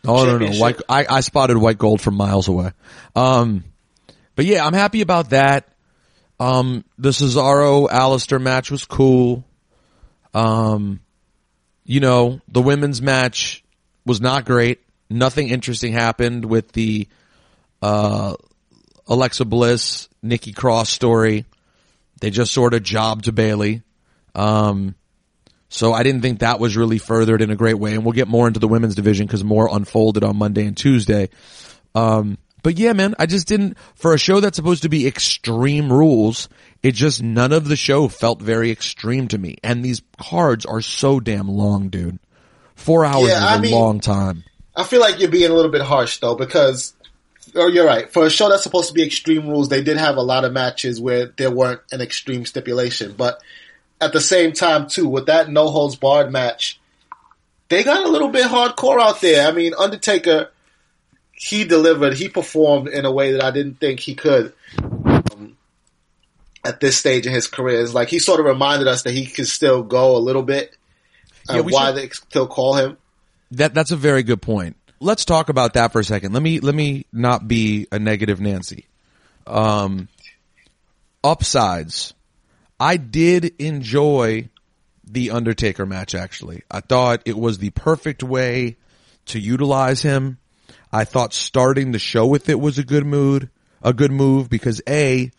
Oh 0.07 0.23
no, 0.25 0.37
no, 0.37 0.49
white. 0.53 0.79
I, 0.87 1.05
I 1.09 1.19
spotted 1.19 1.57
white 1.57 1.77
gold 1.77 1.99
from 1.99 2.15
miles 2.15 2.47
away. 2.47 2.71
Um, 3.17 3.65
but 4.35 4.45
yeah, 4.45 4.65
I'm 4.65 4.73
happy 4.73 5.01
about 5.01 5.31
that. 5.31 5.67
Um, 6.39 6.85
the 6.97 7.09
Cesaro 7.09 7.89
Aleister 7.89 8.41
match 8.41 8.71
was 8.71 8.85
cool. 8.85 9.43
Um, 10.33 11.01
you 11.89 11.99
know, 11.99 12.39
the 12.47 12.61
women's 12.61 13.01
match 13.01 13.63
was 14.05 14.21
not 14.21 14.45
great. 14.45 14.79
Nothing 15.09 15.49
interesting 15.49 15.91
happened 15.91 16.45
with 16.45 16.71
the 16.71 17.07
uh, 17.81 18.35
Alexa 19.07 19.43
Bliss 19.43 20.07
Nikki 20.21 20.53
Cross 20.53 20.91
story. 20.91 21.45
They 22.21 22.29
just 22.29 22.53
sort 22.53 22.75
of 22.75 22.83
jobbed 22.83 23.25
to 23.25 23.31
Bayley. 23.31 23.81
Um, 24.35 24.93
so 25.69 25.91
I 25.91 26.03
didn't 26.03 26.21
think 26.21 26.41
that 26.41 26.59
was 26.59 26.77
really 26.77 26.99
furthered 26.99 27.41
in 27.41 27.49
a 27.49 27.55
great 27.55 27.79
way. 27.79 27.95
And 27.95 28.05
we'll 28.05 28.13
get 28.13 28.27
more 28.27 28.45
into 28.45 28.59
the 28.59 28.67
women's 28.67 28.93
division 28.93 29.25
because 29.25 29.43
more 29.43 29.67
unfolded 29.71 30.23
on 30.23 30.37
Monday 30.37 30.67
and 30.67 30.77
Tuesday. 30.77 31.29
Um, 31.95 32.37
but 32.63 32.77
yeah, 32.77 32.93
man, 32.93 33.15
I 33.19 33.25
just 33.25 33.47
didn't, 33.47 33.77
for 33.95 34.13
a 34.13 34.17
show 34.17 34.39
that's 34.39 34.55
supposed 34.55 34.83
to 34.83 34.89
be 34.89 35.07
extreme 35.07 35.91
rules, 35.91 36.49
it 36.83 36.93
just, 36.93 37.21
none 37.21 37.51
of 37.51 37.67
the 37.67 37.75
show 37.75 38.07
felt 38.07 38.41
very 38.41 38.71
extreme 38.71 39.27
to 39.29 39.37
me. 39.37 39.57
And 39.63 39.83
these 39.83 40.01
cards 40.19 40.65
are 40.65 40.81
so 40.81 41.19
damn 41.19 41.47
long, 41.47 41.89
dude. 41.89 42.19
Four 42.75 43.05
hours 43.05 43.27
Yeah, 43.27 43.37
is 43.37 43.43
I 43.43 43.55
a 43.55 43.59
mean- 43.59 43.71
long 43.71 43.99
time. 43.99 44.43
I 44.75 44.83
feel 44.85 45.01
like 45.01 45.19
you're 45.19 45.29
being 45.29 45.51
a 45.51 45.53
little 45.53 45.71
bit 45.71 45.81
harsh 45.81 46.19
though, 46.19 46.35
because 46.35 46.93
oh, 47.53 47.67
you're 47.67 47.85
right. 47.85 48.09
For 48.13 48.25
a 48.25 48.29
show 48.29 48.47
that's 48.49 48.63
supposed 48.63 48.87
to 48.87 48.93
be 48.93 49.03
extreme 49.03 49.47
rules, 49.49 49.67
they 49.67 49.83
did 49.83 49.97
have 49.97 50.15
a 50.15 50.21
lot 50.21 50.45
of 50.45 50.53
matches 50.53 51.01
where 51.01 51.25
there 51.37 51.51
weren't 51.51 51.81
an 51.91 51.99
extreme 51.99 52.45
stipulation. 52.45 53.13
But 53.17 53.41
at 53.99 54.13
the 54.13 54.21
same 54.21 54.53
time, 54.53 54.87
too, 54.87 55.09
with 55.09 55.25
that 55.25 55.49
no 55.49 55.67
holds 55.67 55.97
barred 55.97 56.31
match, 56.31 56.79
they 57.67 57.83
got 57.83 58.05
a 58.05 58.09
little 58.09 58.29
bit 58.29 58.45
hardcore 58.45 59.01
out 59.01 59.19
there. 59.19 59.45
I 59.47 59.51
mean, 59.51 59.73
Undertaker, 59.77 60.49
he 61.41 61.63
delivered. 61.63 62.15
He 62.17 62.27
performed 62.27 62.89
in 62.89 63.05
a 63.05 63.11
way 63.11 63.31
that 63.31 63.41
I 63.43 63.51
didn't 63.51 63.79
think 63.79 64.01
he 64.01 64.13
could. 64.13 64.51
Um, 64.77 65.55
at 66.65 66.81
this 66.81 66.97
stage 66.97 67.25
in 67.25 67.31
his 67.31 67.47
career, 67.47 67.81
it's 67.81 67.93
like 67.93 68.09
he 68.09 68.19
sort 68.19 68.41
of 68.41 68.45
reminded 68.45 68.89
us 68.89 69.03
that 69.03 69.11
he 69.13 69.25
could 69.25 69.47
still 69.47 69.81
go 69.81 70.17
a 70.17 70.19
little 70.19 70.43
bit. 70.43 70.75
Yeah, 71.49 71.57
And 71.57 71.65
we 71.65 71.71
why 71.71 71.87
should- 71.87 71.95
they 71.95 72.09
still 72.09 72.45
call 72.47 72.75
him? 72.75 72.97
That 73.51 73.73
that's 73.73 73.91
a 73.91 73.95
very 73.95 74.21
good 74.21 74.41
point. 74.41 74.75
Let's 74.99 75.23
talk 75.23 75.47
about 75.47 75.73
that 75.75 75.93
for 75.93 76.01
a 76.01 76.03
second. 76.03 76.33
Let 76.33 76.43
me 76.43 76.59
let 76.59 76.75
me 76.75 77.05
not 77.13 77.47
be 77.47 77.87
a 77.91 77.97
negative 77.99 78.41
Nancy. 78.41 78.85
Um, 79.47 80.09
upsides. 81.23 82.13
I 82.79 82.97
did 82.97 83.53
enjoy 83.59 84.49
the 85.05 85.31
Undertaker 85.31 85.85
match 85.85 86.13
actually. 86.13 86.63
I 86.69 86.81
thought 86.81 87.21
it 87.25 87.37
was 87.37 87.57
the 87.57 87.69
perfect 87.71 88.21
way 88.23 88.75
to 89.27 89.39
utilize 89.39 90.01
him. 90.01 90.37
I 90.91 91.05
thought 91.05 91.33
starting 91.33 91.91
the 91.91 91.99
show 91.99 92.25
with 92.25 92.49
it 92.49 92.59
was 92.59 92.77
a 92.77 92.83
good 92.83 93.05
mood, 93.05 93.49
a 93.81 93.93
good 93.93 94.11
move 94.11 94.49
because 94.49 94.81
A, 94.87 95.31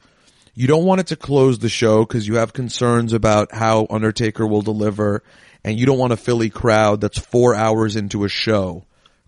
you 0.54 0.66
don't 0.66 0.84
want 0.84 1.00
it 1.00 1.06
to 1.08 1.16
close 1.16 1.58
the 1.58 1.68
show 1.68 2.04
because 2.04 2.26
you 2.26 2.36
have 2.36 2.52
concerns 2.52 3.12
about 3.12 3.52
how 3.52 3.86
Undertaker 3.90 4.46
will 4.46 4.62
deliver 4.62 5.22
and 5.64 5.78
you 5.78 5.86
don't 5.86 5.98
want 5.98 6.12
a 6.12 6.16
Philly 6.16 6.50
crowd 6.50 7.00
that's 7.00 7.18
four 7.18 7.54
hours 7.54 7.96
into 7.96 8.24
a 8.24 8.28
show 8.28 8.84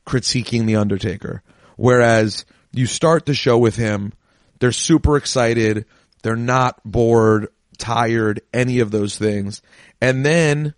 critiquing 0.06 0.66
the 0.66 0.76
Undertaker. 0.76 1.42
Whereas 1.76 2.44
you 2.72 2.87
start 2.87 3.26
the 3.26 3.35
show 3.35 3.58
with 3.58 3.76
him, 3.76 4.12
they're 4.58 4.72
super 4.72 5.16
excited, 5.16 5.87
they're 6.22 6.37
not 6.37 6.80
bored, 6.85 7.48
tired, 7.78 8.42
any 8.52 8.80
of 8.80 8.90
those 8.90 9.18
things. 9.18 9.62
And 10.00 10.24
then, 10.24 10.74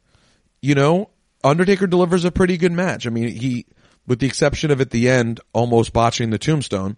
you 0.63 0.75
know, 0.75 1.11
Undertaker 1.43 1.87
delivers 1.87 2.25
a 2.25 2.33
pretty 2.33 2.57
good 2.57 2.73
match. 2.73 3.07
I 3.07 3.11
mean, 3.11 3.29
he, 3.29 3.67
with 4.07 4.19
the 4.19 4.27
exception 4.27 4.71
of 4.71 4.81
at 4.81 4.91
the 4.91 5.09
end, 5.09 5.41
almost 5.53 5.93
botching 5.93 6.31
the 6.31 6.39
tombstone. 6.39 6.97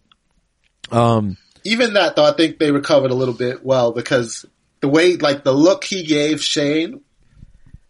Um, 0.90 1.36
Even 1.64 1.94
that 1.94 2.16
though, 2.16 2.24
I 2.24 2.32
think 2.32 2.58
they 2.58 2.70
recovered 2.70 3.10
a 3.10 3.14
little 3.14 3.34
bit 3.34 3.64
well 3.64 3.92
because 3.92 4.44
the 4.80 4.88
way, 4.88 5.16
like 5.16 5.44
the 5.44 5.52
look 5.52 5.84
he 5.84 6.04
gave 6.04 6.42
Shane 6.42 7.00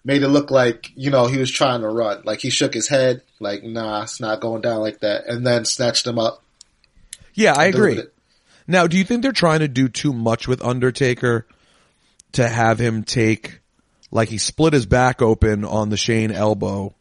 made 0.05 0.23
it 0.23 0.29
look 0.29 0.51
like, 0.53 0.93
you 0.95 1.11
know, 1.11 1.27
he 1.27 1.37
was 1.37 1.51
trying 1.51 1.81
to 1.81 1.89
run. 1.89 2.23
Like 2.25 2.41
he 2.41 2.49
shook 2.49 2.73
his 2.73 2.89
head, 2.89 3.23
like, 3.41 3.65
nah, 3.65 4.03
it's 4.03 4.21
not 4.21 4.41
going 4.41 4.63
down 4.63 4.81
like 4.81 5.01
that. 5.01 5.27
And 5.27 5.45
then 5.45 5.65
snatched 5.65 6.07
him 6.07 6.19
up. 6.19 6.43
Yeah, 7.35 7.55
I 7.57 7.67
agree. 7.67 7.99
it. 7.99 8.15
Now, 8.69 8.87
do 8.87 8.97
you 8.97 9.05
think 9.05 9.23
they're 9.23 9.33
trying 9.33 9.61
to 9.61 9.69
do 9.69 9.89
too 9.89 10.13
much 10.13 10.49
with 10.49 10.65
Undertaker 10.65 11.47
to 12.33 12.49
have 12.49 12.79
him 12.79 13.03
take, 13.05 13.61
like 14.11 14.29
he 14.29 14.39
split 14.39 14.73
his 14.73 14.87
back 14.87 15.21
open 15.23 15.65
on 15.65 15.89
the 15.89 15.97
Shane 15.97 16.31
elbow? 16.31 16.95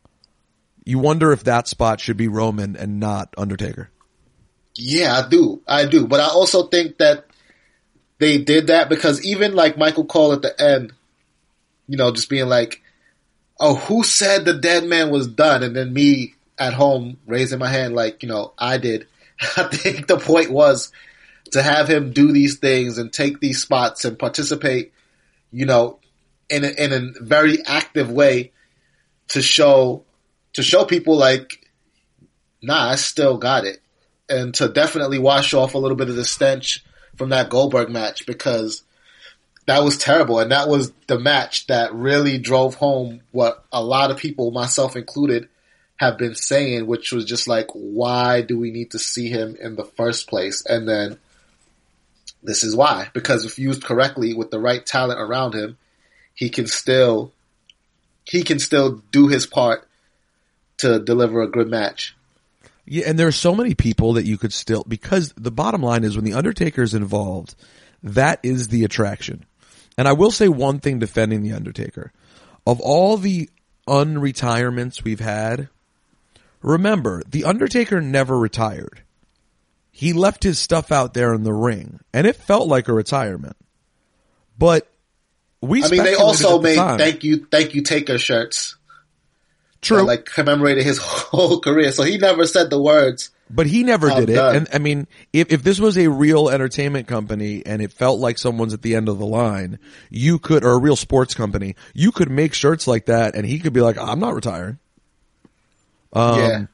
You 0.85 0.99
wonder 0.99 1.31
if 1.31 1.43
that 1.43 1.67
spot 1.67 1.99
should 1.99 2.17
be 2.17 2.27
Roman 2.27 2.75
and 2.75 2.99
not 2.99 3.33
Undertaker. 3.37 3.89
Yeah, 4.75 5.17
I 5.17 5.27
do. 5.27 5.61
I 5.67 5.85
do. 5.85 6.07
But 6.07 6.19
I 6.19 6.27
also 6.27 6.67
think 6.67 6.99
that 6.99 7.25
they 8.19 8.37
did 8.37 8.67
that 8.67 8.87
because 8.87 9.23
even 9.25 9.55
like 9.55 9.77
Michael 9.77 10.05
Cole 10.05 10.33
at 10.33 10.41
the 10.41 10.61
end, 10.61 10.93
you 11.87 11.97
know, 11.97 12.11
just 12.11 12.29
being 12.29 12.47
like, 12.47 12.81
oh, 13.59 13.75
who 13.75 14.03
said 14.03 14.45
the 14.45 14.53
dead 14.53 14.83
man 14.83 15.09
was 15.09 15.27
done? 15.27 15.63
And 15.63 15.75
then 15.75 15.93
me 15.93 16.35
at 16.57 16.73
home 16.73 17.17
raising 17.25 17.59
my 17.59 17.69
hand 17.69 17.95
like, 17.95 18.23
you 18.23 18.29
know, 18.29 18.53
I 18.57 18.77
did. 18.77 19.07
I 19.57 19.63
think 19.63 20.07
the 20.07 20.17
point 20.17 20.51
was 20.51 20.91
to 21.51 21.61
have 21.61 21.89
him 21.89 22.11
do 22.11 22.31
these 22.31 22.57
things 22.57 22.97
and 22.97 23.11
take 23.11 23.39
these 23.39 23.61
spots 23.61 24.05
and 24.05 24.17
participate, 24.17 24.93
you 25.51 25.65
know, 25.65 25.99
in 26.49 26.63
a, 26.63 26.69
in 26.69 26.93
a 26.93 27.23
very 27.23 27.65
active 27.65 28.11
way 28.11 28.51
to 29.29 29.41
show, 29.41 30.03
to 30.55 30.63
show 30.63 30.85
people 30.85 31.17
like, 31.17 31.69
nah, 32.61 32.89
I 32.89 32.95
still 32.95 33.37
got 33.37 33.65
it 33.65 33.81
and 34.27 34.53
to 34.55 34.67
definitely 34.67 35.19
wash 35.19 35.53
off 35.53 35.75
a 35.75 35.77
little 35.77 35.97
bit 35.97 36.09
of 36.09 36.15
the 36.15 36.25
stench 36.25 36.83
from 37.15 37.29
that 37.29 37.49
Goldberg 37.49 37.89
match 37.89 38.25
because 38.25 38.83
that 39.67 39.83
was 39.83 39.97
terrible. 39.97 40.39
And 40.39 40.51
that 40.51 40.67
was 40.67 40.91
the 41.07 41.19
match 41.19 41.67
that 41.67 41.93
really 41.93 42.37
drove 42.37 42.75
home 42.75 43.21
what 43.31 43.63
a 43.71 43.83
lot 43.83 44.11
of 44.11 44.17
people, 44.17 44.51
myself 44.51 44.95
included, 44.95 45.49
have 45.97 46.17
been 46.17 46.35
saying, 46.35 46.87
which 46.87 47.11
was 47.11 47.25
just 47.25 47.47
like, 47.47 47.67
why 47.73 48.41
do 48.41 48.57
we 48.57 48.71
need 48.71 48.91
to 48.91 48.99
see 48.99 49.29
him 49.29 49.55
in 49.59 49.75
the 49.75 49.85
first 49.85 50.27
place? 50.27 50.65
And 50.65 50.87
then 50.87 51.17
this 52.43 52.63
is 52.63 52.75
why. 52.75 53.09
Because 53.13 53.45
if 53.45 53.59
used 53.59 53.83
correctly 53.83 54.33
with 54.33 54.51
the 54.51 54.59
right 54.59 54.85
talent 54.85 55.19
around 55.19 55.53
him, 55.53 55.77
he 56.33 56.49
can 56.49 56.67
still, 56.67 57.31
he 58.23 58.43
can 58.43 58.59
still 58.59 59.01
do 59.11 59.27
his 59.27 59.45
part 59.45 59.87
to 60.85 60.99
deliver 60.99 61.41
a 61.41 61.47
good 61.47 61.69
match. 61.69 62.15
Yeah, 62.85 63.05
and 63.07 63.17
there 63.17 63.27
are 63.27 63.33
so 63.33 63.55
many 63.55 63.73
people 63.73 64.13
that 64.13 64.25
you 64.25 64.37
could 64.37 64.53
still 64.53 64.85
because 64.87 65.33
the 65.35 65.51
bottom 65.51 65.81
line 65.81 66.03
is 66.03 66.15
when 66.15 66.25
the 66.25 66.33
Undertaker 66.33 66.83
is 66.83 66.93
involved, 66.93 67.55
that 68.03 68.39
is 68.43 68.67
the 68.67 68.83
attraction. 68.83 69.45
And 69.97 70.07
I 70.07 70.13
will 70.13 70.31
say 70.31 70.47
one 70.47 70.79
thing 70.79 70.99
defending 70.99 71.41
the 71.41 71.53
Undertaker. 71.53 72.11
Of 72.67 72.79
all 72.81 73.17
the 73.17 73.49
unretirements 73.87 75.03
we've 75.03 75.19
had, 75.19 75.69
remember, 76.61 77.23
the 77.27 77.45
Undertaker 77.45 78.01
never 78.01 78.37
retired. 78.37 79.01
He 79.91 80.13
left 80.13 80.43
his 80.43 80.59
stuff 80.59 80.91
out 80.91 81.13
there 81.13 81.33
in 81.33 81.43
the 81.43 81.53
ring, 81.53 82.01
and 82.13 82.27
it 82.27 82.35
felt 82.35 82.67
like 82.67 82.87
a 82.87 82.93
retirement. 82.93 83.55
But 84.57 84.87
we 85.61 85.83
I 85.83 85.89
mean, 85.89 86.03
they 86.03 86.15
also 86.15 86.57
the 86.57 86.63
made 86.63 86.75
time. 86.75 86.97
thank 86.97 87.23
you, 87.23 87.47
thank 87.49 87.73
you, 87.75 87.81
Taker 87.81 88.17
shirts. 88.17 88.74
True. 89.85 89.97
that, 89.97 90.03
like 90.03 90.25
commemorated 90.25 90.83
his 90.85 90.97
whole 91.01 91.59
career. 91.59 91.91
So 91.91 92.03
he 92.03 92.17
never 92.17 92.45
said 92.47 92.69
the 92.69 92.81
words. 92.81 93.29
But 93.49 93.67
he 93.67 93.83
never 93.83 94.09
did 94.09 94.29
it. 94.31 94.35
done. 94.35 94.55
And 94.55 94.67
I 94.73 94.79
mean, 94.79 95.07
if, 95.31 95.51
if 95.51 95.61
this 95.61 95.79
was 95.79 95.97
a 95.97 96.07
real 96.09 96.49
entertainment 96.49 97.07
company 97.07 97.63
and 97.63 97.79
it 97.81 97.91
felt 97.91 98.19
like 98.19 98.39
someone's 98.39 98.73
at 98.73 98.81
the 98.81 98.95
end 98.95 99.07
of 99.07 99.19
the 99.19 99.25
line, 99.25 99.77
you 100.09 100.39
could, 100.39 100.63
or 100.63 100.71
a 100.71 100.79
real 100.79 100.95
sports 100.95 101.35
company, 101.35 101.75
you 101.93 102.11
could 102.11 102.31
make 102.31 102.55
shirts 102.55 102.87
like 102.87 103.05
that 103.05 103.35
and 103.35 103.45
he 103.45 103.59
could 103.59 103.73
be 103.73 103.81
like, 103.81 103.97
I'm 103.99 104.19
not 104.19 104.33
retiring. 104.33 104.79
Um, 106.11 106.39
Yeah. 106.39 106.65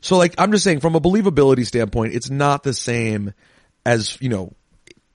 so 0.00 0.18
like, 0.18 0.34
I'm 0.38 0.52
just 0.52 0.62
saying 0.62 0.80
from 0.80 0.94
a 0.94 1.00
believability 1.00 1.66
standpoint, 1.66 2.14
it's 2.14 2.30
not 2.30 2.62
the 2.62 2.74
same 2.74 3.34
as, 3.84 4.16
you 4.20 4.28
know, 4.28 4.52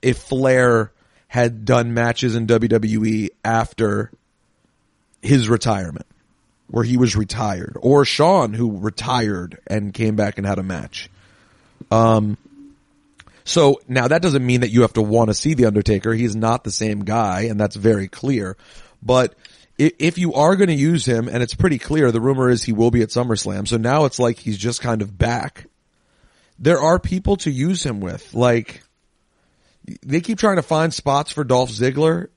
if 0.01 0.17
Flair 0.17 0.91
had 1.27 1.63
done 1.63 1.93
matches 1.93 2.35
in 2.35 2.45
WWE 2.47 3.29
after 3.43 4.11
his 5.21 5.47
retirement 5.47 6.05
where 6.67 6.83
he 6.83 6.97
was 6.97 7.15
retired 7.15 7.77
or 7.79 8.05
Shawn 8.05 8.53
who 8.53 8.79
retired 8.79 9.59
and 9.67 9.93
came 9.93 10.15
back 10.15 10.37
and 10.37 10.47
had 10.47 10.59
a 10.59 10.63
match. 10.63 11.09
Um, 11.91 12.37
so 13.43 13.81
now 13.87 14.07
that 14.07 14.21
doesn't 14.21 14.45
mean 14.45 14.61
that 14.61 14.71
you 14.71 14.81
have 14.81 14.93
to 14.93 15.01
want 15.01 15.29
to 15.29 15.35
see 15.35 15.53
the 15.53 15.65
Undertaker. 15.65 16.13
He's 16.13 16.35
not 16.35 16.63
the 16.63 16.71
same 16.71 16.99
guy 16.99 17.41
and 17.41 17.59
that's 17.59 17.75
very 17.75 18.07
clear. 18.07 18.57
But 19.03 19.35
if 19.77 20.17
you 20.17 20.33
are 20.33 20.55
going 20.55 20.69
to 20.69 20.73
use 20.73 21.05
him 21.05 21.27
and 21.27 21.43
it's 21.43 21.53
pretty 21.53 21.77
clear, 21.77 22.11
the 22.11 22.21
rumor 22.21 22.49
is 22.49 22.63
he 22.63 22.73
will 22.73 22.91
be 22.91 23.01
at 23.01 23.09
SummerSlam. 23.09 23.67
So 23.67 23.77
now 23.77 24.05
it's 24.05 24.19
like 24.19 24.39
he's 24.39 24.57
just 24.57 24.81
kind 24.81 25.01
of 25.01 25.17
back. 25.17 25.67
There 26.57 26.79
are 26.79 26.99
people 26.99 27.35
to 27.37 27.51
use 27.51 27.85
him 27.85 27.99
with. 27.99 28.33
Like 28.33 28.81
they 30.03 30.21
keep 30.21 30.39
trying 30.39 30.55
to 30.55 30.63
find 30.63 30.93
spots 30.93 31.31
for 31.31 31.43
Dolph 31.43 31.69
Ziggler. 31.69 32.29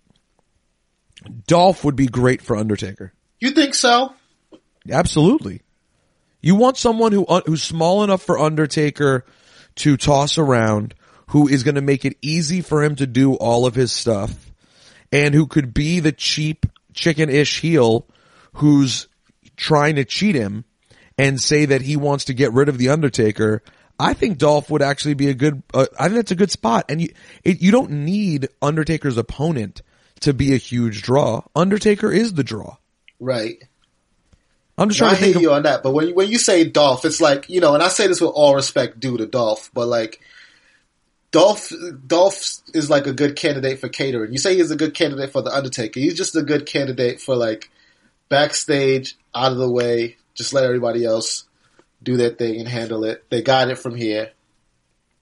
Dolph 1.47 1.85
would 1.85 1.97
be 1.97 2.07
great 2.07 2.43
for 2.43 2.57
Undertaker. 2.57 3.13
You 3.41 3.51
think 3.51 3.75
so? 3.75 4.13
Absolutely. 4.91 5.63
You 6.41 6.55
want 6.55 6.77
someone 6.77 7.13
who 7.13 7.27
uh, 7.27 7.43
who's 7.47 7.63
small 7.63 8.05
enough 8.05 8.23
for 8.23 8.39
Undertaker 8.39 9.25
to 9.77 9.97
toss 9.97 10.39
around, 10.39 10.95
who 11.29 11.49
is 11.49 11.63
going 11.63 11.75
to 11.75 11.81
make 11.81 12.05
it 12.05 12.17
easy 12.23 12.61
for 12.61 12.83
him 12.83 12.97
to 12.97 13.07
do 13.07 13.35
all 13.35 13.67
of 13.67 13.75
his 13.75 13.93
stuff, 13.93 14.53
and 15.13 15.35
who 15.35 15.47
could 15.47 15.75
be 15.75 16.01
the 16.01 16.13
cheap 16.13 16.67
chicken-ish 16.95 17.61
heel 17.61 18.07
who's 18.55 19.09
trying 19.57 19.97
to 19.97 20.05
cheat 20.05 20.35
him 20.35 20.65
and 21.17 21.41
say 21.41 21.67
that 21.67 21.83
he 21.83 21.97
wants 21.97 22.27
to 22.27 22.35
get 22.35 22.53
rid 22.53 22.69
of 22.69 22.79
the 22.79 22.89
Undertaker. 22.89 23.63
I 23.99 24.15
think 24.15 24.39
Dolph 24.39 24.71
would 24.71 24.83
actually 24.83 25.15
be 25.15 25.29
a 25.29 25.35
good. 25.35 25.63
Uh, 25.75 25.87
I 25.99 26.05
think 26.05 26.15
that's 26.15 26.31
a 26.31 26.37
good 26.37 26.53
spot, 26.53 26.87
and 26.89 27.03
you 27.03 27.09
it, 27.43 27.61
you 27.61 27.73
don't 27.73 27.91
need 27.91 28.49
Undertaker's 28.63 29.19
opponent 29.19 29.83
to 30.21 30.33
be 30.33 30.55
a 30.55 30.57
huge 30.57 31.03
draw. 31.03 31.43
Undertaker 31.55 32.13
is 32.13 32.33
the 32.33 32.45
draw. 32.45 32.77
Right. 33.19 33.63
I'm 34.79 34.89
just 34.89 34.99
trying 34.99 35.17
I 35.17 35.19
to 35.19 35.25
hear 35.27 35.37
of 35.37 35.43
you 35.43 35.53
on 35.53 35.65
that, 35.65 35.83
but 35.83 35.93
when 35.93 36.09
you, 36.09 36.15
when 36.15 36.31
you 36.31 36.39
say 36.39 36.65
Dolph, 36.65 37.05
it's 37.05 37.21
like 37.21 37.49
you 37.51 37.61
know, 37.61 37.75
and 37.75 37.83
I 37.83 37.89
say 37.89 38.07
this 38.07 38.21
with 38.21 38.31
all 38.33 38.55
respect 38.55 39.01
due 39.01 39.17
to 39.17 39.27
Dolph, 39.27 39.71
but 39.75 39.89
like 39.89 40.21
Dolph, 41.31 41.73
Dolph 42.07 42.37
is 42.73 42.89
like 42.89 43.07
a 43.07 43.13
good 43.13 43.37
candidate 43.37 43.81
for 43.81 43.89
catering. 43.89 44.33
You 44.33 44.39
say 44.39 44.57
he's 44.57 44.71
a 44.71 44.77
good 44.77 44.95
candidate 44.95 45.33
for 45.33 45.43
the 45.43 45.55
Undertaker. 45.55 46.01
He's 46.01 46.15
just 46.15 46.37
a 46.37 46.43
good 46.43 46.65
candidate 46.65 47.21
for 47.21 47.37
like 47.37 47.71
backstage, 48.29 49.17
out 49.35 49.53
of 49.53 49.59
the 49.59 49.71
way, 49.71 50.17
just 50.35 50.53
let 50.53 50.65
everybody 50.65 51.05
else 51.05 51.45
do 52.03 52.17
their 52.17 52.31
thing 52.31 52.59
and 52.59 52.69
handle 52.69 53.05
it. 53.05 53.25
They 53.31 53.43
got 53.43 53.71
it 53.71 53.79
from 53.79 53.95
here. 53.95 54.31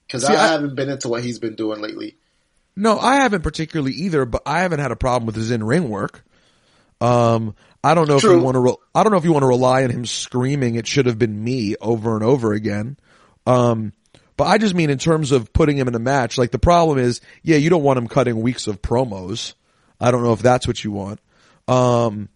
Because 0.05 0.23
I, 0.23 0.35
I- 0.35 0.47
haven't 0.47 0.75
been 0.75 0.89
into 0.89 1.09
what 1.09 1.23
he's 1.23 1.39
been 1.39 1.55
doing 1.55 1.81
lately. 1.81 2.15
No, 2.79 2.99
I 2.99 3.15
haven't 3.15 3.41
particularly 3.41 3.93
either, 3.93 4.23
but 4.25 4.43
I 4.45 4.59
haven't 4.59 4.79
had 4.79 4.91
a 4.91 4.95
problem 4.95 5.25
with 5.25 5.35
his 5.35 5.49
in-ring 5.49 5.89
work. 5.89 6.23
Um, 6.99 7.55
I 7.83 7.93
don't 7.93 8.07
know 8.07 8.17
if 8.17 8.23
you 8.23 8.39
want 8.39 8.55
to, 8.55 8.59
re- 8.59 8.75
I 8.95 9.03
don't 9.03 9.11
know 9.11 9.17
if 9.17 9.23
you 9.23 9.31
want 9.31 9.43
to 9.43 9.47
rely 9.47 9.83
on 9.83 9.89
him 9.91 10.05
screaming, 10.05 10.75
it 10.75 10.87
should 10.87 11.05
have 11.05 11.19
been 11.19 11.43
me 11.43 11.75
over 11.79 12.15
and 12.15 12.23
over 12.23 12.53
again. 12.53 12.97
Um, 13.45 13.93
But 14.35 14.45
I 14.45 14.57
just 14.57 14.75
mean 14.75 14.89
in 14.89 14.97
terms 14.99 15.31
of 15.31 15.51
putting 15.51 15.77
him 15.77 15.87
in 15.87 15.95
a 15.95 15.99
match, 15.99 16.37
like 16.37 16.51
the 16.51 16.59
problem 16.59 16.99
is, 16.99 17.21
yeah, 17.41 17.57
you 17.57 17.69
don't 17.69 17.83
want 17.83 17.97
him 17.97 18.07
cutting 18.07 18.41
weeks 18.41 18.67
of 18.67 18.81
promos. 18.81 19.53
I 19.99 20.11
don't 20.11 20.23
know 20.23 20.33
if 20.33 20.41
that's 20.41 20.67
what 20.67 20.83
you 20.83 20.91
want. 20.91 21.19
Um, 21.67 22.29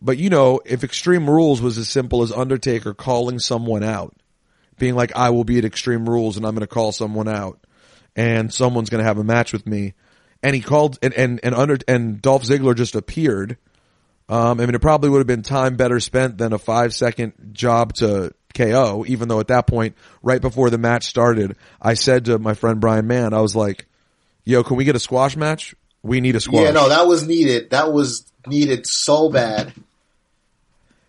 but 0.00 0.16
you 0.18 0.30
know, 0.30 0.60
if 0.64 0.84
Extreme 0.84 1.28
Rules 1.28 1.60
was 1.60 1.76
as 1.76 1.88
simple 1.88 2.22
as 2.22 2.32
Undertaker 2.32 2.94
calling 2.94 3.38
someone 3.38 3.82
out, 3.82 4.14
being 4.78 4.94
like, 4.94 5.14
I 5.16 5.30
will 5.30 5.44
be 5.44 5.58
at 5.58 5.64
Extreme 5.64 6.08
Rules 6.08 6.36
and 6.36 6.46
I'm 6.46 6.54
going 6.54 6.60
to 6.60 6.66
call 6.66 6.92
someone 6.92 7.28
out 7.28 7.64
and 8.16 8.52
someone's 8.52 8.90
going 8.90 9.02
to 9.02 9.08
have 9.08 9.18
a 9.18 9.24
match 9.24 9.52
with 9.52 9.66
me. 9.66 9.94
And 10.42 10.54
he 10.54 10.60
called 10.62 10.98
and, 11.02 11.14
and, 11.14 11.40
and 11.42 11.54
under, 11.54 11.78
and 11.86 12.20
Dolph 12.20 12.44
Ziggler 12.44 12.74
just 12.74 12.94
appeared. 12.94 13.56
Um, 14.28 14.60
I 14.60 14.66
mean, 14.66 14.74
it 14.74 14.80
probably 14.80 15.10
would 15.10 15.18
have 15.18 15.26
been 15.26 15.42
time 15.42 15.76
better 15.76 16.00
spent 16.00 16.38
than 16.38 16.52
a 16.52 16.58
five 16.58 16.94
second 16.94 17.32
job 17.52 17.94
to 17.94 18.32
KO, 18.54 19.04
even 19.06 19.28
though 19.28 19.40
at 19.40 19.48
that 19.48 19.66
point, 19.66 19.96
right 20.22 20.40
before 20.40 20.70
the 20.70 20.78
match 20.78 21.04
started, 21.04 21.56
I 21.80 21.94
said 21.94 22.26
to 22.26 22.38
my 22.38 22.54
friend 22.54 22.80
Brian 22.80 23.06
Mann, 23.06 23.34
I 23.34 23.40
was 23.40 23.54
like, 23.54 23.86
yo, 24.44 24.62
can 24.62 24.76
we 24.76 24.84
get 24.84 24.96
a 24.96 25.00
squash 25.00 25.36
match? 25.36 25.74
We 26.02 26.20
need 26.20 26.36
a 26.36 26.40
squash. 26.40 26.62
Yeah, 26.62 26.70
no, 26.70 26.88
that 26.88 27.06
was 27.06 27.26
needed. 27.26 27.70
That 27.70 27.92
was 27.92 28.30
needed 28.46 28.86
so 28.86 29.28
bad. 29.28 29.72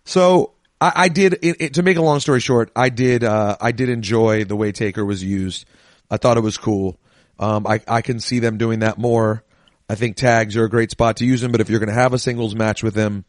So 0.06 0.52
I, 0.80 0.94
I 0.96 1.10
did 1.10 1.34
it, 1.42 1.58
it, 1.60 1.74
to 1.76 1.84
make 1.84 1.98
a 1.98 2.02
long 2.02 2.20
story 2.20 2.40
short. 2.40 2.72
I 2.76 2.90
did 2.90 3.24
uh, 3.24 3.58
I 3.60 3.72
did 3.72 3.90
enjoy 3.90 4.46
the 4.46 4.56
way 4.56 4.72
Taker 4.72 5.06
was 5.06 5.24
used. 5.24 5.66
I 6.10 6.18
thought 6.18 6.38
it 6.38 6.42
was 6.42 6.58
cool. 6.58 6.98
Um, 7.40 7.68
I 7.68 7.82
I 7.88 8.02
can 8.02 8.20
see 8.20 8.40
them 8.40 8.58
doing 8.58 8.80
that 8.80 8.98
more. 8.98 9.44
I 9.90 9.96
think 9.96 10.16
tags 10.16 10.56
are 10.58 10.64
a 10.64 10.70
great 10.70 10.92
spot 10.92 11.18
to 11.18 11.26
use 11.26 11.44
him, 11.44 11.52
but 11.52 11.62
if 11.62 11.70
you're 11.70 11.80
going 11.80 11.90
to 11.90 11.96
have 11.96 12.14
a 12.14 12.20
singles 12.20 12.56
match 12.56 12.82
with 12.82 12.96
him, 12.96 13.26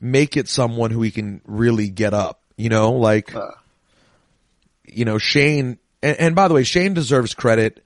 make 0.00 0.36
it 0.36 0.48
someone 0.48 0.90
who 0.90 1.02
he 1.02 1.10
can 1.10 1.40
really 1.44 1.90
get 1.90 2.14
up. 2.14 2.40
You 2.56 2.68
know, 2.68 2.92
like 2.92 3.32
you 4.84 5.04
know 5.04 5.18
Shane. 5.18 5.78
And, 6.02 6.20
and 6.20 6.34
by 6.34 6.48
the 6.48 6.54
way, 6.54 6.64
Shane 6.64 6.94
deserves 6.94 7.34
credit 7.34 7.84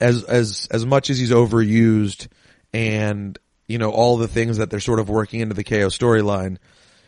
as 0.00 0.24
as 0.24 0.68
as 0.70 0.84
much 0.86 1.10
as 1.10 1.18
he's 1.18 1.30
overused 1.30 2.28
and 2.72 3.38
you 3.66 3.78
know 3.78 3.90
all 3.90 4.16
the 4.16 4.28
things 4.28 4.58
that 4.58 4.70
they're 4.70 4.80
sort 4.80 5.00
of 5.00 5.08
working 5.08 5.40
into 5.40 5.54
the 5.54 5.64
KO 5.64 5.88
storyline. 5.88 6.58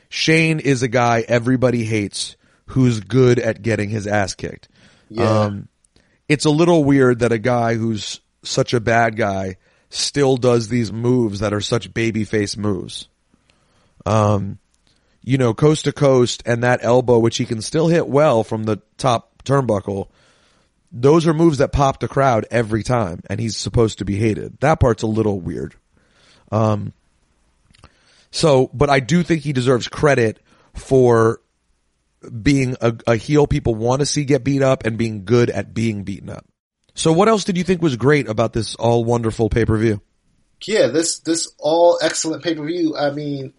Shane 0.08 0.60
is 0.60 0.82
a 0.82 0.88
guy 0.88 1.24
everybody 1.26 1.84
hates 1.84 2.36
who's 2.66 3.00
good 3.00 3.38
at 3.38 3.62
getting 3.62 3.90
his 3.90 4.06
ass 4.06 4.34
kicked. 4.34 4.68
Yeah. 5.08 5.42
Um, 5.42 5.68
it's 6.28 6.44
a 6.44 6.50
little 6.50 6.84
weird 6.84 7.18
that 7.18 7.32
a 7.32 7.38
guy 7.38 7.74
who's 7.74 8.20
such 8.42 8.74
a 8.74 8.80
bad 8.80 9.16
guy 9.16 9.56
still 9.94 10.36
does 10.36 10.68
these 10.68 10.92
moves 10.92 11.40
that 11.40 11.52
are 11.52 11.60
such 11.60 11.92
babyface 11.92 12.56
moves. 12.56 13.08
Um, 14.06 14.58
you 15.22 15.38
know, 15.38 15.54
coast 15.54 15.84
to 15.84 15.92
coast 15.92 16.42
and 16.44 16.62
that 16.62 16.80
elbow, 16.82 17.18
which 17.18 17.36
he 17.36 17.46
can 17.46 17.62
still 17.62 17.88
hit 17.88 18.06
well 18.06 18.44
from 18.44 18.64
the 18.64 18.82
top 18.98 19.42
turnbuckle. 19.44 20.08
Those 20.92 21.26
are 21.26 21.34
moves 21.34 21.58
that 21.58 21.72
pop 21.72 22.00
the 22.00 22.08
crowd 22.08 22.46
every 22.50 22.82
time, 22.82 23.20
and 23.28 23.40
he's 23.40 23.56
supposed 23.56 23.98
to 23.98 24.04
be 24.04 24.16
hated. 24.16 24.58
That 24.60 24.80
part's 24.80 25.02
a 25.02 25.08
little 25.08 25.40
weird. 25.40 25.74
Um, 26.52 26.92
so, 28.30 28.70
but 28.72 28.90
I 28.90 29.00
do 29.00 29.22
think 29.22 29.42
he 29.42 29.52
deserves 29.52 29.88
credit 29.88 30.40
for 30.74 31.40
being 32.42 32.76
a, 32.80 32.94
a 33.06 33.16
heel 33.16 33.46
people 33.46 33.74
want 33.74 34.00
to 34.00 34.06
see 34.06 34.24
get 34.24 34.44
beat 34.44 34.62
up 34.62 34.84
and 34.84 34.98
being 34.98 35.24
good 35.24 35.50
at 35.50 35.74
being 35.74 36.04
beaten 36.04 36.30
up. 36.30 36.46
So 36.94 37.12
what 37.12 37.28
else 37.28 37.44
did 37.44 37.56
you 37.56 37.64
think 37.64 37.82
was 37.82 37.96
great 37.96 38.28
about 38.28 38.52
this 38.52 38.74
all 38.76 39.04
wonderful 39.04 39.48
pay-per-view? 39.48 40.00
Yeah, 40.62 40.86
this 40.86 41.18
this 41.18 41.52
all 41.58 41.98
excellent 42.00 42.42
pay 42.42 42.54
per 42.54 42.64
view. 42.64 42.96
I 42.96 43.10
mean, 43.10 43.52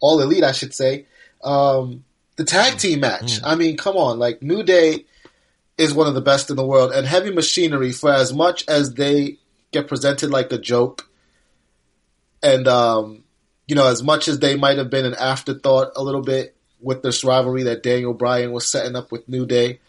all 0.00 0.20
elite, 0.20 0.44
I 0.44 0.52
should 0.52 0.74
say. 0.74 1.06
Um, 1.42 2.04
the 2.36 2.44
tag 2.44 2.78
team 2.78 3.00
match. 3.00 3.40
I 3.44 3.54
mean, 3.54 3.76
come 3.76 3.96
on, 3.96 4.18
like 4.18 4.42
New 4.42 4.62
Day 4.62 5.06
is 5.76 5.92
one 5.92 6.06
of 6.06 6.14
the 6.14 6.20
best 6.20 6.50
in 6.50 6.56
the 6.56 6.66
world, 6.66 6.92
and 6.92 7.06
Heavy 7.06 7.32
Machinery, 7.32 7.92
for 7.92 8.12
as 8.12 8.32
much 8.32 8.64
as 8.68 8.94
they 8.94 9.38
get 9.72 9.88
presented 9.88 10.30
like 10.30 10.52
a 10.52 10.58
joke, 10.58 11.08
and 12.42 12.68
um, 12.68 13.24
you 13.66 13.74
know, 13.74 13.86
as 13.86 14.02
much 14.02 14.28
as 14.28 14.38
they 14.38 14.56
might 14.56 14.78
have 14.78 14.90
been 14.90 15.06
an 15.06 15.14
afterthought 15.14 15.92
a 15.96 16.02
little 16.02 16.22
bit 16.22 16.54
with 16.80 17.02
this 17.02 17.24
rivalry 17.24 17.64
that 17.64 17.82
Daniel 17.82 18.14
Bryan 18.14 18.52
was 18.52 18.68
setting 18.68 18.94
up 18.94 19.10
with 19.10 19.28
New 19.28 19.46
Day, 19.46 19.80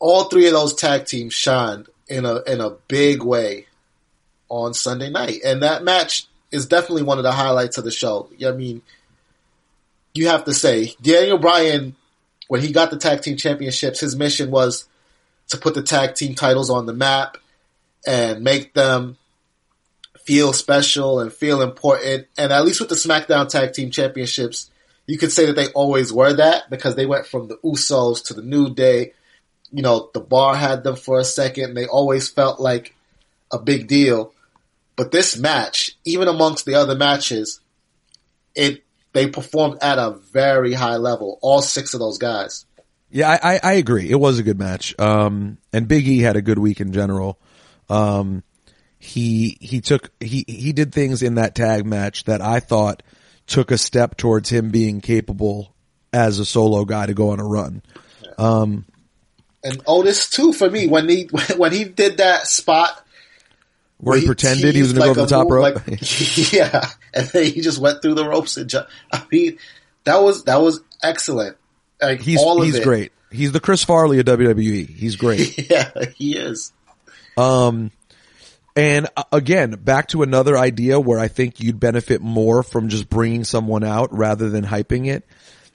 all 0.00 0.24
three 0.24 0.46
of 0.46 0.52
those 0.52 0.74
tag 0.74 1.06
teams 1.06 1.34
shined 1.34 1.88
in 2.08 2.24
a 2.24 2.42
in 2.42 2.60
a 2.60 2.70
big 2.88 3.22
way 3.22 3.66
on 4.48 4.74
Sunday 4.74 5.10
night, 5.10 5.40
and 5.44 5.62
that 5.62 5.84
match 5.84 6.26
is 6.50 6.66
definitely 6.66 7.04
one 7.04 7.18
of 7.18 7.24
the 7.24 7.32
highlights 7.32 7.78
of 7.78 7.84
the 7.84 7.90
show. 7.92 8.28
I 8.44 8.50
mean, 8.50 8.82
you 10.12 10.26
have 10.26 10.44
to 10.46 10.54
say 10.54 10.94
Daniel 11.00 11.38
Bryan, 11.38 11.94
when 12.48 12.60
he 12.60 12.72
got 12.72 12.90
the 12.90 12.96
tag 12.96 13.22
team 13.22 13.36
championships, 13.36 14.00
his 14.00 14.16
mission 14.16 14.50
was 14.50 14.88
to 15.50 15.56
put 15.56 15.74
the 15.74 15.82
tag 15.82 16.14
team 16.14 16.34
titles 16.34 16.70
on 16.70 16.86
the 16.86 16.92
map 16.92 17.36
and 18.06 18.42
make 18.42 18.74
them 18.74 19.16
feel 20.24 20.52
special 20.52 21.20
and 21.20 21.32
feel 21.32 21.62
important. 21.62 22.26
And 22.36 22.52
at 22.52 22.64
least 22.64 22.80
with 22.80 22.88
the 22.88 22.94
SmackDown 22.94 23.48
tag 23.48 23.72
team 23.72 23.90
championships, 23.90 24.70
you 25.06 25.18
could 25.18 25.32
say 25.32 25.46
that 25.46 25.56
they 25.56 25.68
always 25.68 26.12
were 26.12 26.32
that 26.34 26.70
because 26.70 26.94
they 26.94 27.06
went 27.06 27.26
from 27.26 27.48
the 27.48 27.56
Usos 27.58 28.24
to 28.26 28.34
the 28.34 28.42
New 28.42 28.72
Day. 28.72 29.12
You 29.72 29.82
know, 29.82 30.10
the 30.12 30.20
bar 30.20 30.54
had 30.54 30.82
them 30.84 30.96
for 30.96 31.18
a 31.18 31.24
second. 31.24 31.74
They 31.74 31.86
always 31.86 32.28
felt 32.28 32.60
like 32.60 32.94
a 33.52 33.58
big 33.58 33.86
deal. 33.86 34.32
But 34.96 35.12
this 35.12 35.38
match, 35.38 35.96
even 36.04 36.28
amongst 36.28 36.66
the 36.66 36.74
other 36.74 36.94
matches, 36.94 37.60
it 38.54 38.84
they 39.12 39.28
performed 39.28 39.78
at 39.82 39.98
a 39.98 40.18
very 40.32 40.72
high 40.72 40.96
level. 40.96 41.38
All 41.42 41.62
six 41.62 41.94
of 41.94 42.00
those 42.00 42.18
guys. 42.18 42.66
Yeah, 43.10 43.28
I, 43.28 43.54
I, 43.54 43.60
I 43.62 43.72
agree. 43.72 44.08
It 44.08 44.20
was 44.20 44.38
a 44.38 44.42
good 44.42 44.58
match. 44.58 44.94
Um, 44.98 45.58
and 45.72 45.88
Big 45.88 46.06
E 46.06 46.20
had 46.20 46.36
a 46.36 46.42
good 46.42 46.58
week 46.58 46.80
in 46.80 46.92
general. 46.92 47.40
Um, 47.88 48.44
he 48.98 49.56
he 49.60 49.80
took 49.80 50.10
he 50.20 50.44
he 50.46 50.72
did 50.72 50.92
things 50.92 51.22
in 51.22 51.36
that 51.36 51.54
tag 51.54 51.86
match 51.86 52.24
that 52.24 52.40
I 52.40 52.60
thought 52.60 53.02
took 53.46 53.70
a 53.70 53.78
step 53.78 54.16
towards 54.16 54.50
him 54.50 54.70
being 54.70 55.00
capable 55.00 55.74
as 56.12 56.38
a 56.38 56.44
solo 56.44 56.84
guy 56.84 57.06
to 57.06 57.14
go 57.14 57.30
on 57.30 57.40
a 57.40 57.44
run. 57.44 57.82
Um, 58.38 58.84
and 59.62 59.80
Otis 59.86 60.30
too 60.30 60.52
for 60.52 60.70
me 60.70 60.86
when 60.86 61.08
he 61.08 61.24
when 61.56 61.72
he 61.72 61.84
did 61.84 62.18
that 62.18 62.46
spot 62.46 63.04
where 63.98 64.18
he, 64.18 64.26
pretended 64.26 64.74
he 64.74 64.82
was 64.82 64.92
going 64.94 65.02
to 65.02 65.08
like 65.08 65.16
go 65.16 65.22
over 65.22 65.28
the 65.28 65.36
top 65.36 65.48
move, 65.48 65.86
rope. 65.86 65.86
Like, 65.86 66.52
yeah, 66.52 66.88
and 67.12 67.26
then 67.28 67.44
he 67.44 67.60
just 67.60 67.78
went 67.78 68.00
through 68.00 68.14
the 68.14 68.26
ropes 68.26 68.56
and 68.56 68.68
ju- 68.68 68.84
I 69.12 69.24
mean 69.30 69.58
that 70.04 70.22
was 70.22 70.44
that 70.44 70.60
was 70.60 70.80
excellent. 71.02 71.56
Like 72.00 72.20
he's 72.20 72.40
all 72.40 72.60
of 72.60 72.64
he's 72.64 72.76
it. 72.76 72.84
great. 72.84 73.12
He's 73.30 73.52
the 73.52 73.60
Chris 73.60 73.84
Farley 73.84 74.18
of 74.18 74.26
WWE. 74.26 74.88
He's 74.88 75.16
great. 75.16 75.70
yeah, 75.70 75.90
he 76.16 76.36
is. 76.36 76.72
Um, 77.36 77.92
and 78.74 79.08
uh, 79.16 79.24
again, 79.32 79.70
back 79.72 80.08
to 80.08 80.22
another 80.22 80.56
idea 80.56 80.98
where 80.98 81.18
I 81.18 81.28
think 81.28 81.60
you'd 81.60 81.78
benefit 81.78 82.20
more 82.20 82.62
from 82.62 82.88
just 82.88 83.08
bringing 83.08 83.44
someone 83.44 83.84
out 83.84 84.12
rather 84.16 84.50
than 84.50 84.64
hyping 84.64 85.06
it. 85.06 85.24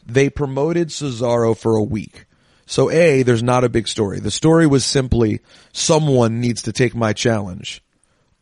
They 0.05 0.29
promoted 0.29 0.89
Cesaro 0.89 1.57
for 1.57 1.75
a 1.75 1.83
week. 1.83 2.25
So 2.65 2.89
A, 2.89 3.23
there's 3.23 3.43
not 3.43 3.63
a 3.63 3.69
big 3.69 3.87
story. 3.87 4.19
The 4.19 4.31
story 4.31 4.65
was 4.65 4.85
simply 4.85 5.41
someone 5.71 6.39
needs 6.41 6.63
to 6.63 6.71
take 6.71 6.95
my 6.95 7.13
challenge. 7.13 7.83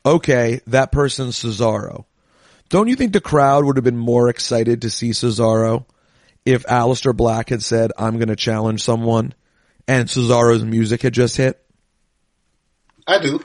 Okay, 0.05 0.61
that 0.67 0.91
person's 0.91 1.38
Cesaro. 1.41 2.05
Don't 2.69 2.88
you 2.88 2.95
think 2.95 3.13
the 3.13 3.21
crowd 3.21 3.65
would 3.65 3.78
have 3.78 3.84
been 3.84 3.97
more 3.97 4.30
excited 4.30 4.82
to 4.82 4.89
see 4.89 5.11
Cesaro 5.11 5.86
if 6.45 6.63
Aleister 6.65 7.15
Black 7.15 7.49
had 7.49 7.61
said, 7.61 7.91
I'm 7.97 8.17
going 8.17 8.30
to 8.30 8.36
challenge 8.36 8.82
someone 8.82 9.34
and 9.88 10.07
Cesaro's 10.07 10.63
music 10.63 11.01
had 11.01 11.13
just 11.13 11.38
hit? 11.38 11.63
I 13.05 13.19
do. 13.19 13.43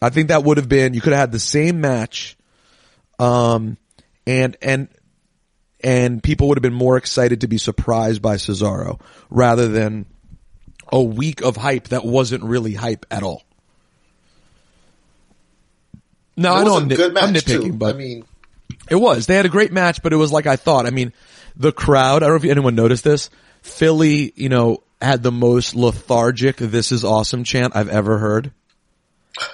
I 0.00 0.10
think 0.10 0.28
that 0.28 0.44
would 0.44 0.58
have 0.58 0.68
been 0.68 0.94
you 0.94 1.00
could 1.00 1.12
have 1.12 1.20
had 1.20 1.32
the 1.32 1.38
same 1.38 1.80
match, 1.80 2.36
um, 3.18 3.78
and 4.26 4.56
and 4.60 4.88
and 5.86 6.20
people 6.20 6.48
would 6.48 6.58
have 6.58 6.62
been 6.62 6.74
more 6.74 6.96
excited 6.96 7.42
to 7.42 7.46
be 7.46 7.58
surprised 7.58 8.20
by 8.20 8.34
Cesaro 8.34 9.00
rather 9.30 9.68
than 9.68 10.04
a 10.90 11.00
week 11.00 11.42
of 11.42 11.56
hype 11.56 11.88
that 11.88 12.04
wasn't 12.04 12.42
really 12.42 12.74
hype 12.74 13.06
at 13.08 13.22
all. 13.22 13.44
No, 16.36 16.52
I 16.52 16.64
know 16.64 16.76
I'm, 16.78 16.88
nit- 16.88 17.00
I'm 17.00 17.32
nitpicking, 17.32 17.62
too. 17.62 17.72
but 17.72 17.94
I 17.94 17.98
mean, 17.98 18.24
it 18.90 18.96
was. 18.96 19.26
They 19.26 19.36
had 19.36 19.46
a 19.46 19.48
great 19.48 19.72
match, 19.72 20.02
but 20.02 20.12
it 20.12 20.16
was 20.16 20.32
like 20.32 20.48
I 20.48 20.56
thought. 20.56 20.86
I 20.86 20.90
mean, 20.90 21.12
the 21.54 21.70
crowd, 21.70 22.24
I 22.24 22.26
don't 22.26 22.42
know 22.42 22.44
if 22.44 22.50
anyone 22.50 22.74
noticed 22.74 23.04
this. 23.04 23.30
Philly, 23.62 24.32
you 24.34 24.48
know, 24.48 24.82
had 25.00 25.22
the 25.22 25.32
most 25.32 25.76
lethargic 25.76 26.56
"This 26.56 26.90
is 26.90 27.04
awesome" 27.04 27.44
chant 27.44 27.76
I've 27.76 27.88
ever 27.88 28.18
heard. 28.18 28.50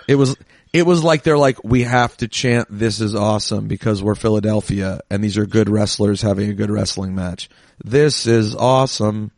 It 0.08 0.14
was, 0.14 0.34
it 0.72 0.86
was 0.86 1.04
like 1.04 1.22
they're 1.22 1.38
like, 1.38 1.62
we 1.62 1.82
have 1.82 2.16
to 2.18 2.28
chant 2.28 2.68
"This 2.70 3.00
is 3.00 3.14
awesome" 3.14 3.68
because 3.68 4.02
we're 4.02 4.14
Philadelphia 4.14 5.00
and 5.10 5.22
these 5.22 5.36
are 5.36 5.46
good 5.46 5.68
wrestlers 5.68 6.22
having 6.22 6.48
a 6.48 6.54
good 6.54 6.70
wrestling 6.70 7.14
match. 7.14 7.50
This 7.84 8.26
is 8.26 8.54
awesome. 8.54 9.32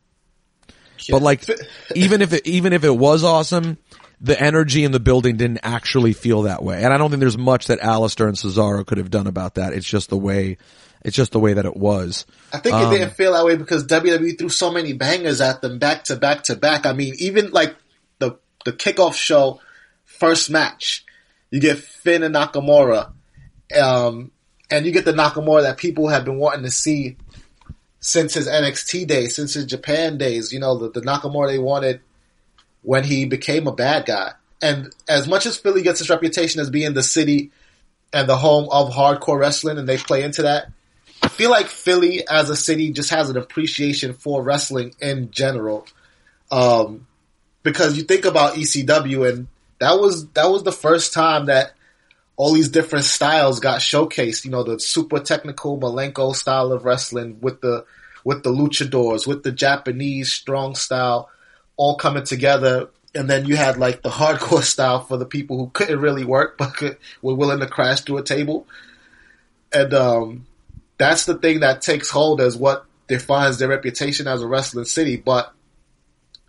But 1.11 1.23
like, 1.23 1.45
even 1.95 2.23
if 2.23 2.33
it, 2.33 2.47
even 2.47 2.73
if 2.73 2.85
it 2.85 2.97
was 2.97 3.25
awesome, 3.25 3.79
the 4.21 4.41
energy 4.41 4.85
in 4.85 4.93
the 4.93 5.01
building 5.01 5.37
didn't 5.37 5.61
actually 5.63 6.13
feel 6.13 6.43
that 6.43 6.63
way. 6.63 6.83
And 6.83 6.93
I 6.93 6.99
don't 6.99 7.11
think 7.11 7.21
there's 7.21 7.37
much 7.37 7.67
that 7.67 7.81
Aleister 7.81 8.27
and 8.27 8.37
Cesaro 8.37 8.87
could 8.87 8.99
have 8.99 9.11
done 9.11 9.27
about 9.27 9.57
that. 9.57 9.73
It's 9.73 9.87
just 9.87 10.09
the 10.09 10.17
way, 10.17 10.57
it's 11.05 11.17
just 11.17 11.33
the 11.33 11.41
way 11.41 11.53
that 11.55 11.67
it 11.67 11.77
was. 11.77 12.25
I 12.53 12.59
think 12.59 12.75
Um, 12.75 12.93
it 12.93 12.99
didn't 12.99 13.15
feel 13.15 13.33
that 13.33 13.45
way 13.45 13.57
because 13.57 13.87
WWE 13.87 14.39
threw 14.39 14.49
so 14.49 14.71
many 14.71 14.93
bangers 14.93 15.41
at 15.41 15.61
them 15.61 15.79
back 15.79 16.05
to 16.05 16.17
back 16.17 16.45
to 16.45 16.57
back. 16.57 16.87
I 16.87 16.93
mean, 16.93 17.15
even 17.19 17.51
like 17.51 17.75
the 18.19 18.39
the 18.65 18.73
kickoff 18.73 19.15
show 19.15 19.61
first 20.05 20.49
match, 20.49 21.05
you 21.55 21.61
get 21.61 21.79
Finn 21.79 22.25
and 22.25 22.35
Nakamura, 22.35 23.13
um, 23.81 24.33
and 24.73 24.85
you 24.85 24.91
get 24.91 25.05
the 25.05 25.13
Nakamura 25.13 25.63
that 25.63 25.79
people 25.79 26.09
have 26.09 26.25
been 26.25 26.37
wanting 26.37 26.65
to 26.65 26.71
see 26.73 27.17
since 28.01 28.35
his 28.35 28.49
NXT 28.49 29.07
days, 29.07 29.37
since 29.37 29.55
his 29.55 29.65
Japan 29.65 30.19
days. 30.19 30.53
You 30.53 30.59
know, 30.59 30.77
the, 30.77 30.91
the 30.91 31.01
Nakamura 31.03 31.47
they 31.47 31.61
wanted 31.61 32.01
when 32.83 33.05
he 33.05 33.25
became 33.27 33.69
a 33.69 33.73
bad 33.73 34.05
guy. 34.05 34.33
And 34.61 34.93
as 35.09 35.29
much 35.29 35.47
as 35.47 35.57
Philly 35.57 35.83
gets 35.83 36.01
its 36.01 36.11
reputation 36.11 36.61
as 36.61 36.71
being 36.71 36.93
the 36.93 37.05
city 37.05 37.53
and 38.13 38.29
the 38.29 38.37
home 38.37 38.69
of 38.73 38.91
hardcore 38.91 39.39
wrestling, 39.39 39.79
and 39.79 39.89
they 39.89 39.97
play 39.97 40.25
into 40.25 40.43
that, 40.43 40.73
I 41.23 41.29
feel 41.29 41.51
like 41.51 41.67
Philly 41.67 42.27
as 42.29 42.51
a 42.51 42.57
city 42.57 42.93
just 42.93 43.11
has 43.11 43.31
an 43.31 43.37
appreciation 43.37 44.15
for 44.15 44.43
wrestling 44.43 44.97
in 45.01 45.31
general. 45.31 45.87
Um, 46.51 47.07
because 47.63 47.97
you 47.97 48.03
think 48.03 48.25
about 48.25 48.55
ECW 48.55 49.29
and 49.33 49.47
that 49.85 50.01
was, 50.01 50.29
that 50.31 50.51
was 50.51 50.63
the 50.63 50.73
first 50.73 51.13
time 51.13 51.47
that 51.47 51.75
all 52.37 52.53
these 52.53 52.69
different 52.69 53.05
styles 53.05 53.61
got 53.61 53.81
showcased. 53.81 54.45
You 54.45 54.51
know, 54.51 54.65
the 54.65 54.81
super 54.81 55.21
technical 55.21 55.79
Malenko 55.79 56.35
style 56.35 56.73
of 56.73 56.85
wrestling 56.85 57.39
with 57.41 57.61
the, 57.61 57.85
with 58.25 58.43
the 58.43 58.51
luchadors, 58.51 59.27
with 59.27 59.43
the 59.43 59.53
Japanese 59.53 60.33
strong 60.33 60.75
style 60.75 61.31
all 61.77 61.97
coming 61.97 62.25
together. 62.25 62.89
And 63.15 63.31
then 63.31 63.47
you 63.47 63.57
had 63.57 63.77
like 63.77 64.03
the 64.03 64.11
hardcore 64.11 64.63
style 64.75 65.01
for 65.01 65.17
the 65.17 65.27
people 65.27 65.59
who 65.59 65.71
couldn't 65.71 66.01
really 66.01 66.25
work, 66.25 66.59
but 66.59 66.77
could, 66.77 66.97
were 67.23 67.35
willing 67.35 67.61
to 67.61 67.67
crash 67.67 68.01
through 68.01 68.19
a 68.19 68.23
table. 68.23 68.67
And, 69.73 69.95
um, 69.95 70.47
that's 70.99 71.25
the 71.25 71.35
thing 71.35 71.61
that 71.61 71.83
takes 71.83 72.11
hold 72.11 72.41
as 72.41 72.57
what 72.57 72.87
defines 73.09 73.59
their 73.59 73.69
reputation 73.69 74.27
as 74.27 74.43
a 74.43 74.47
wrestling 74.47 74.85
city. 74.85 75.17
But 75.17 75.53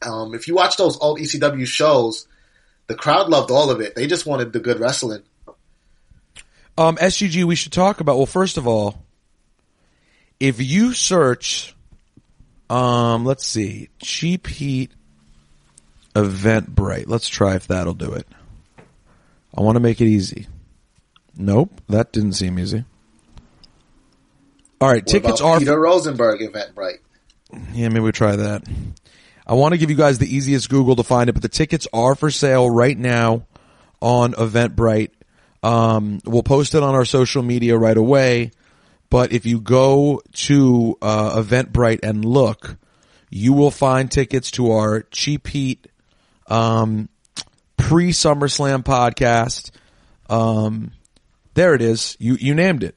um, 0.01 0.33
if 0.33 0.47
you 0.47 0.55
watch 0.55 0.77
those 0.77 0.97
old 0.99 1.19
ECW 1.19 1.65
shows, 1.65 2.27
the 2.87 2.95
crowd 2.95 3.29
loved 3.29 3.51
all 3.51 3.69
of 3.71 3.81
it. 3.81 3.95
They 3.95 4.07
just 4.07 4.25
wanted 4.25 4.53
the 4.53 4.59
good 4.59 4.79
wrestling. 4.79 5.23
Um, 6.77 6.97
SGG, 6.97 7.43
we 7.45 7.55
should 7.55 7.71
talk 7.71 8.01
about. 8.01 8.17
Well, 8.17 8.25
first 8.25 8.57
of 8.57 8.67
all, 8.67 9.01
if 10.39 10.61
you 10.61 10.93
search, 10.93 11.73
um, 12.69 13.25
let's 13.25 13.45
see, 13.45 13.89
cheap 13.99 14.47
heat 14.47 14.91
Eventbrite. 16.13 17.07
Let's 17.07 17.29
try 17.29 17.55
if 17.55 17.67
that'll 17.67 17.93
do 17.93 18.13
it. 18.13 18.27
I 19.57 19.61
want 19.61 19.77
to 19.77 19.79
make 19.79 20.01
it 20.01 20.07
easy. 20.07 20.47
Nope, 21.37 21.81
that 21.87 22.11
didn't 22.11 22.33
seem 22.33 22.59
easy. 22.59 22.83
All 24.81 24.89
right, 24.89 25.03
What 25.03 25.07
tickets 25.07 25.41
are. 25.41 25.59
Peter 25.59 25.79
Rosenberg 25.79 26.41
Eventbrite. 26.41 26.99
Yeah, 27.73 27.87
maybe 27.89 28.01
we'll 28.01 28.11
try 28.11 28.35
that. 28.35 28.63
I 29.47 29.53
want 29.53 29.73
to 29.73 29.77
give 29.77 29.89
you 29.89 29.95
guys 29.95 30.17
the 30.17 30.33
easiest 30.33 30.69
Google 30.69 30.95
to 30.95 31.03
find 31.03 31.29
it, 31.29 31.33
but 31.33 31.41
the 31.41 31.49
tickets 31.49 31.87
are 31.93 32.15
for 32.15 32.31
sale 32.31 32.69
right 32.69 32.97
now 32.97 33.45
on 34.01 34.33
Eventbrite. 34.33 35.11
Um, 35.61 36.19
we'll 36.25 36.43
post 36.43 36.75
it 36.75 36.83
on 36.83 36.95
our 36.95 37.05
social 37.05 37.43
media 37.43 37.77
right 37.77 37.97
away. 37.97 38.51
But 39.09 39.31
if 39.31 39.45
you 39.45 39.61
go 39.61 40.21
to 40.33 40.97
uh, 41.01 41.41
Eventbrite 41.41 41.99
and 42.03 42.25
look, 42.25 42.77
you 43.29 43.53
will 43.53 43.71
find 43.71 44.11
tickets 44.11 44.51
to 44.51 44.71
our 44.71 45.03
Cheap 45.03 45.47
Heat 45.47 45.87
um, 46.47 47.09
pre 47.77 48.11
SummerSlam 48.11 48.83
podcast. 48.83 49.71
Um, 50.29 50.91
there 51.53 51.73
it 51.73 51.81
is. 51.81 52.17
You 52.19 52.35
you 52.39 52.55
named 52.55 52.83
it. 52.83 52.95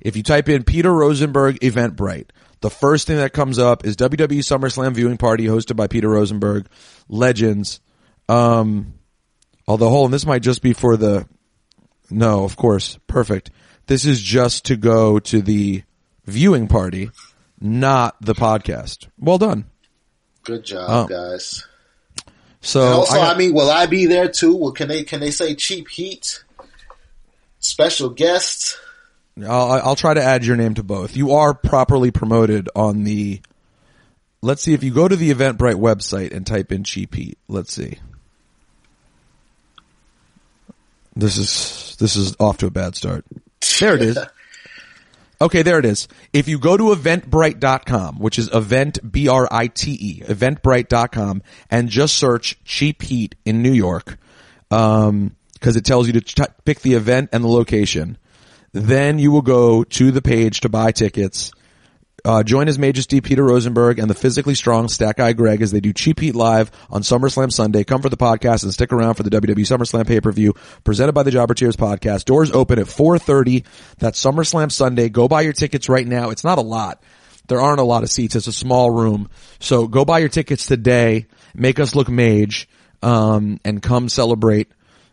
If 0.00 0.16
you 0.16 0.22
type 0.22 0.48
in 0.48 0.64
Peter 0.64 0.92
Rosenberg 0.92 1.60
Eventbrite, 1.60 2.30
the 2.62 2.70
first 2.70 3.06
thing 3.06 3.16
that 3.18 3.32
comes 3.32 3.58
up 3.58 3.84
is 3.84 3.96
WWE 3.96 4.38
SummerSlam 4.38 4.94
viewing 4.94 5.18
party 5.18 5.44
hosted 5.46 5.76
by 5.76 5.86
Peter 5.86 6.08
Rosenberg, 6.08 6.66
Legends. 7.08 7.80
Um, 8.28 8.94
although, 9.68 9.90
hold 9.90 10.06
on, 10.06 10.10
this 10.10 10.24
might 10.24 10.42
just 10.42 10.62
be 10.62 10.72
for 10.72 10.96
the. 10.96 11.28
No, 12.10 12.44
of 12.44 12.56
course, 12.56 12.98
perfect. 13.06 13.50
This 13.86 14.04
is 14.04 14.20
just 14.22 14.64
to 14.66 14.76
go 14.76 15.18
to 15.18 15.42
the 15.42 15.82
viewing 16.26 16.68
party, 16.68 17.10
not 17.60 18.16
the 18.20 18.34
podcast. 18.34 19.08
Well 19.18 19.38
done. 19.38 19.64
Good 20.44 20.64
job, 20.64 20.88
Oh. 20.88 21.06
guys. 21.06 21.66
So 22.60 22.80
And 22.84 22.94
also, 22.94 23.18
I 23.18 23.32
I, 23.32 23.36
mean, 23.38 23.54
will 23.54 23.70
I 23.70 23.86
be 23.86 24.06
there 24.06 24.28
too? 24.28 24.54
Well, 24.56 24.72
can 24.72 24.88
they 24.88 25.02
can 25.04 25.18
they 25.20 25.30
say 25.32 25.54
cheap 25.56 25.88
heat? 25.88 26.44
Special 27.58 28.08
guest. 28.08 28.76
I'll, 29.38 29.72
I'll 29.72 29.96
try 29.96 30.14
to 30.14 30.22
add 30.22 30.44
your 30.44 30.56
name 30.56 30.74
to 30.74 30.82
both. 30.82 31.16
You 31.16 31.32
are 31.32 31.54
properly 31.54 32.10
promoted 32.10 32.68
on 32.76 33.04
the. 33.04 33.40
Let's 34.42 34.62
see 34.62 34.74
if 34.74 34.82
you 34.82 34.92
go 34.92 35.06
to 35.06 35.16
the 35.16 35.32
Eventbrite 35.32 35.76
website 35.76 36.32
and 36.34 36.46
type 36.46 36.72
in 36.72 36.84
cheap 36.84 37.14
heat. 37.14 37.38
Let's 37.48 37.72
see. 37.72 37.98
This 41.14 41.36
is 41.36 41.96
this 41.98 42.16
is 42.16 42.34
off 42.40 42.58
to 42.58 42.66
a 42.66 42.70
bad 42.70 42.96
start. 42.96 43.24
There 43.80 43.94
it 43.94 44.02
is. 44.02 44.18
Okay, 45.40 45.62
there 45.62 45.80
it 45.80 45.84
is. 45.84 46.06
If 46.32 46.46
you 46.46 46.56
go 46.60 46.76
to 46.76 46.94
eventbrite.com, 46.94 48.20
which 48.20 48.38
is 48.38 48.48
event 48.54 49.00
B 49.10 49.26
R 49.26 49.48
I 49.50 49.66
T 49.66 49.90
E, 49.90 50.20
eventbrite.com 50.20 51.42
and 51.68 51.88
just 51.88 52.14
search 52.14 52.62
cheap 52.62 53.02
heat 53.02 53.34
in 53.44 53.60
New 53.60 53.72
York 53.72 54.18
um 54.70 55.34
cuz 55.58 55.74
it 55.74 55.84
tells 55.84 56.06
you 56.06 56.12
to 56.12 56.20
t- 56.20 56.44
pick 56.64 56.82
the 56.82 56.94
event 56.94 57.28
and 57.32 57.42
the 57.42 57.48
location. 57.48 58.18
Then 58.72 59.18
you 59.18 59.30
will 59.30 59.42
go 59.42 59.84
to 59.84 60.10
the 60.10 60.22
page 60.22 60.60
to 60.60 60.68
buy 60.68 60.92
tickets. 60.92 61.52
Uh, 62.24 62.42
join 62.44 62.68
His 62.68 62.78
Majesty 62.78 63.20
Peter 63.20 63.42
Rosenberg 63.42 63.98
and 63.98 64.08
the 64.08 64.14
physically 64.14 64.54
strong 64.54 64.86
Stat 64.86 65.16
Guy 65.16 65.32
Greg 65.32 65.60
as 65.60 65.72
they 65.72 65.80
do 65.80 65.92
Cheap 65.92 66.20
Heat 66.20 66.36
Live 66.36 66.70
on 66.88 67.02
SummerSlam 67.02 67.52
Sunday. 67.52 67.82
Come 67.82 68.00
for 68.00 68.08
the 68.08 68.16
podcast 68.16 68.62
and 68.62 68.72
stick 68.72 68.92
around 68.92 69.14
for 69.14 69.24
the 69.24 69.30
WWE 69.30 69.66
SummerSlam 69.66 70.06
pay-per-view 70.06 70.54
presented 70.84 71.14
by 71.14 71.24
the 71.24 71.32
Jobber 71.32 71.54
Cheers 71.54 71.76
podcast. 71.76 72.24
Doors 72.24 72.52
open 72.52 72.78
at 72.78 72.86
4.30. 72.86 73.64
That's 73.98 74.22
SummerSlam 74.22 74.70
Sunday. 74.70 75.08
Go 75.08 75.26
buy 75.26 75.40
your 75.40 75.52
tickets 75.52 75.88
right 75.88 76.06
now. 76.06 76.30
It's 76.30 76.44
not 76.44 76.58
a 76.58 76.62
lot. 76.62 77.02
There 77.48 77.60
aren't 77.60 77.80
a 77.80 77.84
lot 77.84 78.04
of 78.04 78.10
seats. 78.10 78.36
It's 78.36 78.46
a 78.46 78.52
small 78.52 78.90
room. 78.90 79.28
So 79.58 79.88
go 79.88 80.04
buy 80.04 80.20
your 80.20 80.28
tickets 80.28 80.66
today. 80.66 81.26
Make 81.54 81.80
us 81.80 81.96
look 81.96 82.08
mage, 82.08 82.68
um, 83.02 83.58
and 83.64 83.82
come 83.82 84.08
celebrate 84.08 84.70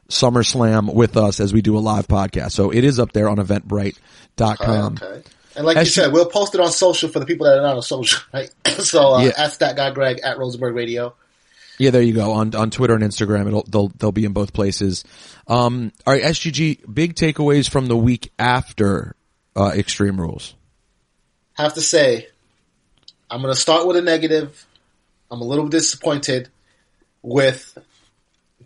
SummerSlam 0.10 0.93
with 0.93 1.16
us 1.18 1.39
as 1.39 1.53
we 1.53 1.62
do 1.62 1.78
a 1.78 1.80
live 1.80 2.07
podcast. 2.07 2.51
So 2.51 2.72
it 2.72 2.84
is 2.84 2.99
up 2.99 3.14
there 3.14 3.30
on 3.30 3.38
eventbrite.com. 3.38 4.99
okay. 5.01 5.24
And 5.55 5.66
like 5.66 5.76
you 5.76 5.82
As 5.82 5.88
you- 5.95 6.03
said, 6.03 6.14
we'll 6.14 6.26
post 6.28 6.53
it 6.55 6.62
on 6.62 6.72
social 6.72 7.10
for 7.10 7.20
the 7.20 7.26
people 7.26 7.45
that 7.45 7.57
are 7.57 7.62
not 7.62 7.76
on 7.76 7.82
social, 7.82 8.22
right? 8.34 8.49
so 8.80 9.16
uh, 9.16 9.24
Yeah. 9.24 9.32
ask 9.38 9.60
that 9.60 9.76
guy 9.76 9.91
Greg 9.91 10.20
at 10.24 10.38
Rosenberg 10.38 10.76
Radio. 10.76 11.14
Yeah, 11.78 11.91
there 11.91 12.01
you 12.01 12.14
go. 12.14 12.32
On 12.34 12.53
on 12.55 12.72
Twitter 12.72 12.93
and 12.93 13.01
Instagram, 13.03 13.47
it'll 13.47 13.64
they'll 13.64 13.88
they'll 13.88 14.12
be 14.12 14.26
in 14.26 14.34
both 14.34 14.51
places. 14.51 15.05
Um, 15.47 15.93
all 16.05 16.12
right, 16.14 16.22
SGG. 16.24 16.93
Big 16.93 17.16
takeaways 17.16 17.70
from 17.70 17.86
the 17.88 17.95
week 17.95 18.34
after 18.38 19.16
uh, 19.55 19.72
Extreme 19.74 20.20
Rules. 20.20 20.55
Have 21.53 21.76
to 21.76 21.82
say, 21.82 22.28
I'm 23.32 23.41
going 23.41 23.53
to 23.53 23.60
start 23.60 23.88
with 23.88 23.95
a 23.95 24.01
negative. 24.01 24.66
I'm 25.32 25.39
a 25.39 25.45
little 25.45 25.70
disappointed 25.70 26.49
with 27.22 27.78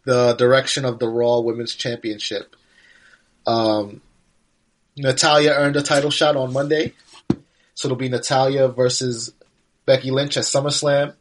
the 0.06 0.34
direction 0.34 0.86
of 0.86 1.00
the 1.00 1.08
Raw 1.08 1.40
Women's 1.40 1.76
Championship. 1.76 2.56
Um, 3.46 4.02
Natalya 4.96 5.52
earned 5.52 5.76
a 5.76 5.82
title 5.82 6.12
shot 6.12 6.36
on 6.36 6.54
Monday, 6.54 6.94
so 7.74 7.88
it'll 7.88 7.98
be 7.98 8.10
Natalya 8.10 8.68
versus 8.68 9.34
Becky 9.86 10.12
Lynch 10.12 10.38
at 10.38 10.44
SummerSlam, 10.44 11.14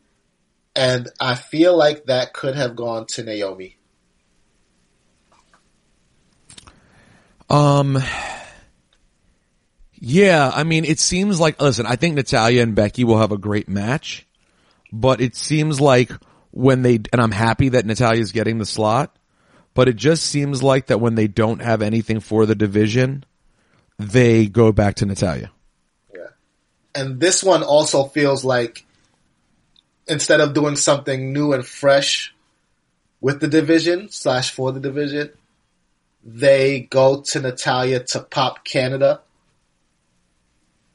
and 0.77 1.09
I 1.21 1.35
feel 1.35 1.77
like 1.77 2.07
that 2.07 2.33
could 2.33 2.55
have 2.55 2.77
gone 2.77 3.07
to 3.07 3.23
Naomi. 3.23 3.77
Um, 7.49 8.03
yeah, 9.95 10.51
I 10.55 10.65
mean, 10.65 10.85
it 10.85 10.99
seems 10.99 11.39
like 11.39 11.61
listen. 11.61 11.87
I 11.87 11.97
think 11.97 12.15
Natalya 12.15 12.63
and 12.63 12.75
Becky 12.75 13.05
will 13.05 13.19
have 13.19 13.33
a 13.33 13.39
great 13.39 13.69
match, 13.69 14.27
but 14.93 15.21
it 15.21 15.37
seems 15.37 15.81
like 15.81 16.11
when 16.53 16.83
they 16.83 17.01
and 17.13 17.21
I'm 17.21 17.33
happy 17.33 17.71
that 17.71 17.85
Natalya's 17.85 18.31
getting 18.31 18.59
the 18.59 18.67
slot, 18.67 19.17
but 19.75 19.89
it 19.89 19.97
just 19.97 20.25
seems 20.25 20.63
like 20.63 20.87
that 20.87 21.01
when 21.01 21.15
they 21.17 21.27
don't 21.27 21.61
have 21.61 21.83
anything 21.83 22.21
for 22.21 22.47
the 22.47 22.55
division, 22.55 23.25
they 23.99 24.47
go 24.47 24.71
back 24.71 24.97
to 24.97 25.07
Natalya. 25.07 25.51
Yeah. 26.15 26.29
And 26.95 27.19
this 27.19 27.43
one 27.43 27.63
also 27.63 28.05
feels 28.05 28.45
like 28.45 28.85
instead 30.07 30.41
of 30.41 30.53
doing 30.53 30.77
something 30.77 31.33
new 31.33 31.53
and 31.53 31.67
fresh 31.67 32.35
with 33.21 33.41
the 33.41 33.49
division 33.49 34.11
slash 34.11 34.51
for 34.51 34.73
the 34.73 34.81
division, 34.81 35.31
they 36.23 36.81
go 36.81 37.23
to 37.23 37.41
Natalia 37.41 38.01
to 38.01 38.21
pop 38.21 38.65
Canada. 38.65 39.23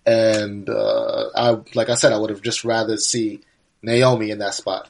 And 0.05 0.69
uh, 0.69 1.29
I, 1.35 1.57
like 1.73 1.89
I 1.89 1.95
said, 1.95 2.13
I 2.13 2.17
would 2.17 2.29
have 2.29 2.41
just 2.41 2.63
rather 2.63 2.97
see 2.97 3.41
Naomi 3.81 4.29
in 4.29 4.39
that 4.39 4.53
spot. 4.53 4.89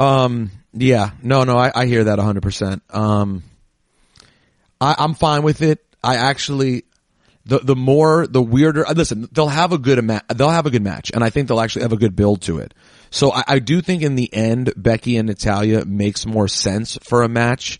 Um, 0.00 0.50
yeah, 0.72 1.10
no, 1.22 1.44
no, 1.44 1.58
I, 1.58 1.70
I 1.74 1.86
hear 1.86 2.04
that 2.04 2.18
hundred 2.18 2.42
percent. 2.42 2.82
Um, 2.90 3.42
I, 4.80 4.94
I'm 4.98 5.14
fine 5.14 5.42
with 5.42 5.62
it. 5.62 5.84
I 6.02 6.16
actually, 6.16 6.84
the 7.44 7.58
the 7.58 7.76
more 7.76 8.26
the 8.26 8.40
weirder. 8.40 8.86
uh, 8.86 8.94
Listen, 8.94 9.28
they'll 9.32 9.48
have 9.48 9.72
a 9.72 9.78
good 9.78 10.02
ma- 10.02 10.20
they'll 10.34 10.48
have 10.48 10.66
a 10.66 10.70
good 10.70 10.82
match, 10.82 11.10
and 11.12 11.22
I 11.22 11.30
think 11.30 11.48
they'll 11.48 11.60
actually 11.60 11.82
have 11.82 11.92
a 11.92 11.98
good 11.98 12.16
build 12.16 12.42
to 12.42 12.58
it. 12.58 12.72
So 13.10 13.32
I, 13.32 13.44
I 13.46 13.58
do 13.58 13.82
think 13.82 14.02
in 14.02 14.14
the 14.14 14.32
end, 14.32 14.72
Becky 14.76 15.16
and 15.16 15.28
Natalya 15.28 15.84
makes 15.84 16.24
more 16.24 16.48
sense 16.48 16.96
for 17.02 17.22
a 17.22 17.28
match, 17.28 17.78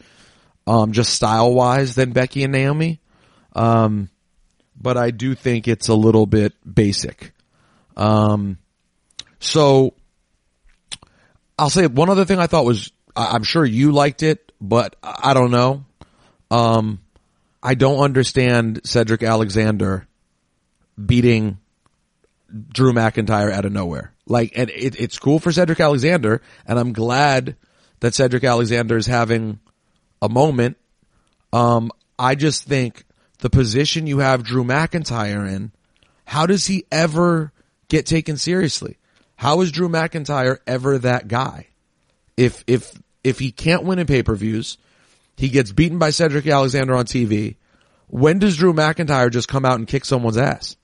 um, 0.66 0.92
just 0.92 1.14
style 1.14 1.54
wise 1.54 1.94
than 1.94 2.12
Becky 2.12 2.42
and 2.42 2.52
Naomi. 2.52 3.00
Um, 3.54 4.10
but 4.78 4.96
I 4.96 5.10
do 5.10 5.34
think 5.34 5.68
it's 5.68 5.88
a 5.88 5.94
little 5.94 6.26
bit 6.26 6.52
basic. 6.70 7.32
Um, 7.96 8.58
so 9.38 9.94
I'll 11.60 11.68
say 11.68 11.86
one 11.86 12.08
other 12.08 12.24
thing 12.24 12.38
I 12.38 12.46
thought 12.46 12.64
was, 12.64 12.90
I'm 13.14 13.42
sure 13.42 13.66
you 13.66 13.92
liked 13.92 14.22
it, 14.22 14.50
but 14.62 14.96
I 15.02 15.34
don't 15.34 15.50
know. 15.50 15.84
Um, 16.50 17.00
I 17.62 17.74
don't 17.74 18.00
understand 18.00 18.80
Cedric 18.84 19.22
Alexander 19.22 20.06
beating 21.04 21.58
Drew 22.72 22.94
McIntyre 22.94 23.52
out 23.52 23.66
of 23.66 23.72
nowhere. 23.72 24.14
Like, 24.26 24.52
and 24.56 24.70
it, 24.70 24.98
it's 24.98 25.18
cool 25.18 25.38
for 25.38 25.52
Cedric 25.52 25.80
Alexander, 25.80 26.40
and 26.66 26.78
I'm 26.78 26.94
glad 26.94 27.56
that 28.00 28.14
Cedric 28.14 28.42
Alexander 28.42 28.96
is 28.96 29.06
having 29.06 29.60
a 30.22 30.30
moment. 30.30 30.78
Um, 31.52 31.90
I 32.18 32.36
just 32.36 32.64
think 32.64 33.04
the 33.40 33.50
position 33.50 34.06
you 34.06 34.20
have 34.20 34.44
Drew 34.44 34.64
McIntyre 34.64 35.46
in, 35.46 35.72
how 36.24 36.46
does 36.46 36.66
he 36.66 36.86
ever 36.90 37.52
get 37.88 38.06
taken 38.06 38.38
seriously? 38.38 38.96
How 39.40 39.62
is 39.62 39.72
Drew 39.72 39.88
McIntyre 39.88 40.58
ever 40.66 40.98
that 40.98 41.26
guy? 41.26 41.68
If 42.36 42.62
if 42.66 43.00
if 43.24 43.38
he 43.38 43.50
can't 43.50 43.84
win 43.84 43.98
in 43.98 44.06
pay-per-views, 44.06 44.76
he 45.34 45.48
gets 45.48 45.72
beaten 45.72 45.98
by 45.98 46.10
Cedric 46.10 46.46
Alexander 46.46 46.94
on 46.94 47.06
TV. 47.06 47.56
When 48.08 48.38
does 48.38 48.58
Drew 48.58 48.74
McIntyre 48.74 49.30
just 49.30 49.48
come 49.48 49.64
out 49.64 49.78
and 49.78 49.88
kick 49.88 50.04
someone's 50.04 50.36
ass? 50.36 50.76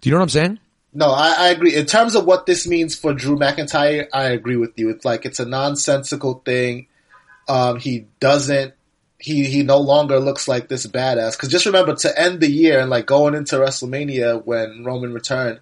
Do 0.00 0.08
you 0.08 0.14
know 0.14 0.20
what 0.20 0.22
I'm 0.22 0.28
saying? 0.30 0.58
No, 0.94 1.10
I, 1.10 1.34
I 1.36 1.48
agree. 1.48 1.76
In 1.76 1.84
terms 1.84 2.14
of 2.14 2.24
what 2.24 2.46
this 2.46 2.66
means 2.66 2.94
for 2.94 3.12
Drew 3.12 3.36
McIntyre, 3.36 4.06
I 4.10 4.28
agree 4.28 4.56
with 4.56 4.78
you. 4.78 4.88
It's 4.88 5.04
like 5.04 5.26
it's 5.26 5.38
a 5.38 5.44
nonsensical 5.44 6.40
thing. 6.42 6.86
Um, 7.46 7.78
he 7.78 8.06
doesn't. 8.20 8.72
He 9.18 9.44
he 9.44 9.64
no 9.64 9.80
longer 9.80 10.18
looks 10.18 10.48
like 10.48 10.68
this 10.68 10.86
badass. 10.86 11.32
Because 11.32 11.50
just 11.50 11.66
remember 11.66 11.94
to 11.94 12.18
end 12.18 12.40
the 12.40 12.50
year 12.50 12.80
and 12.80 12.88
like 12.88 13.04
going 13.04 13.34
into 13.34 13.56
WrestleMania 13.56 14.46
when 14.46 14.82
Roman 14.82 15.12
returned, 15.12 15.60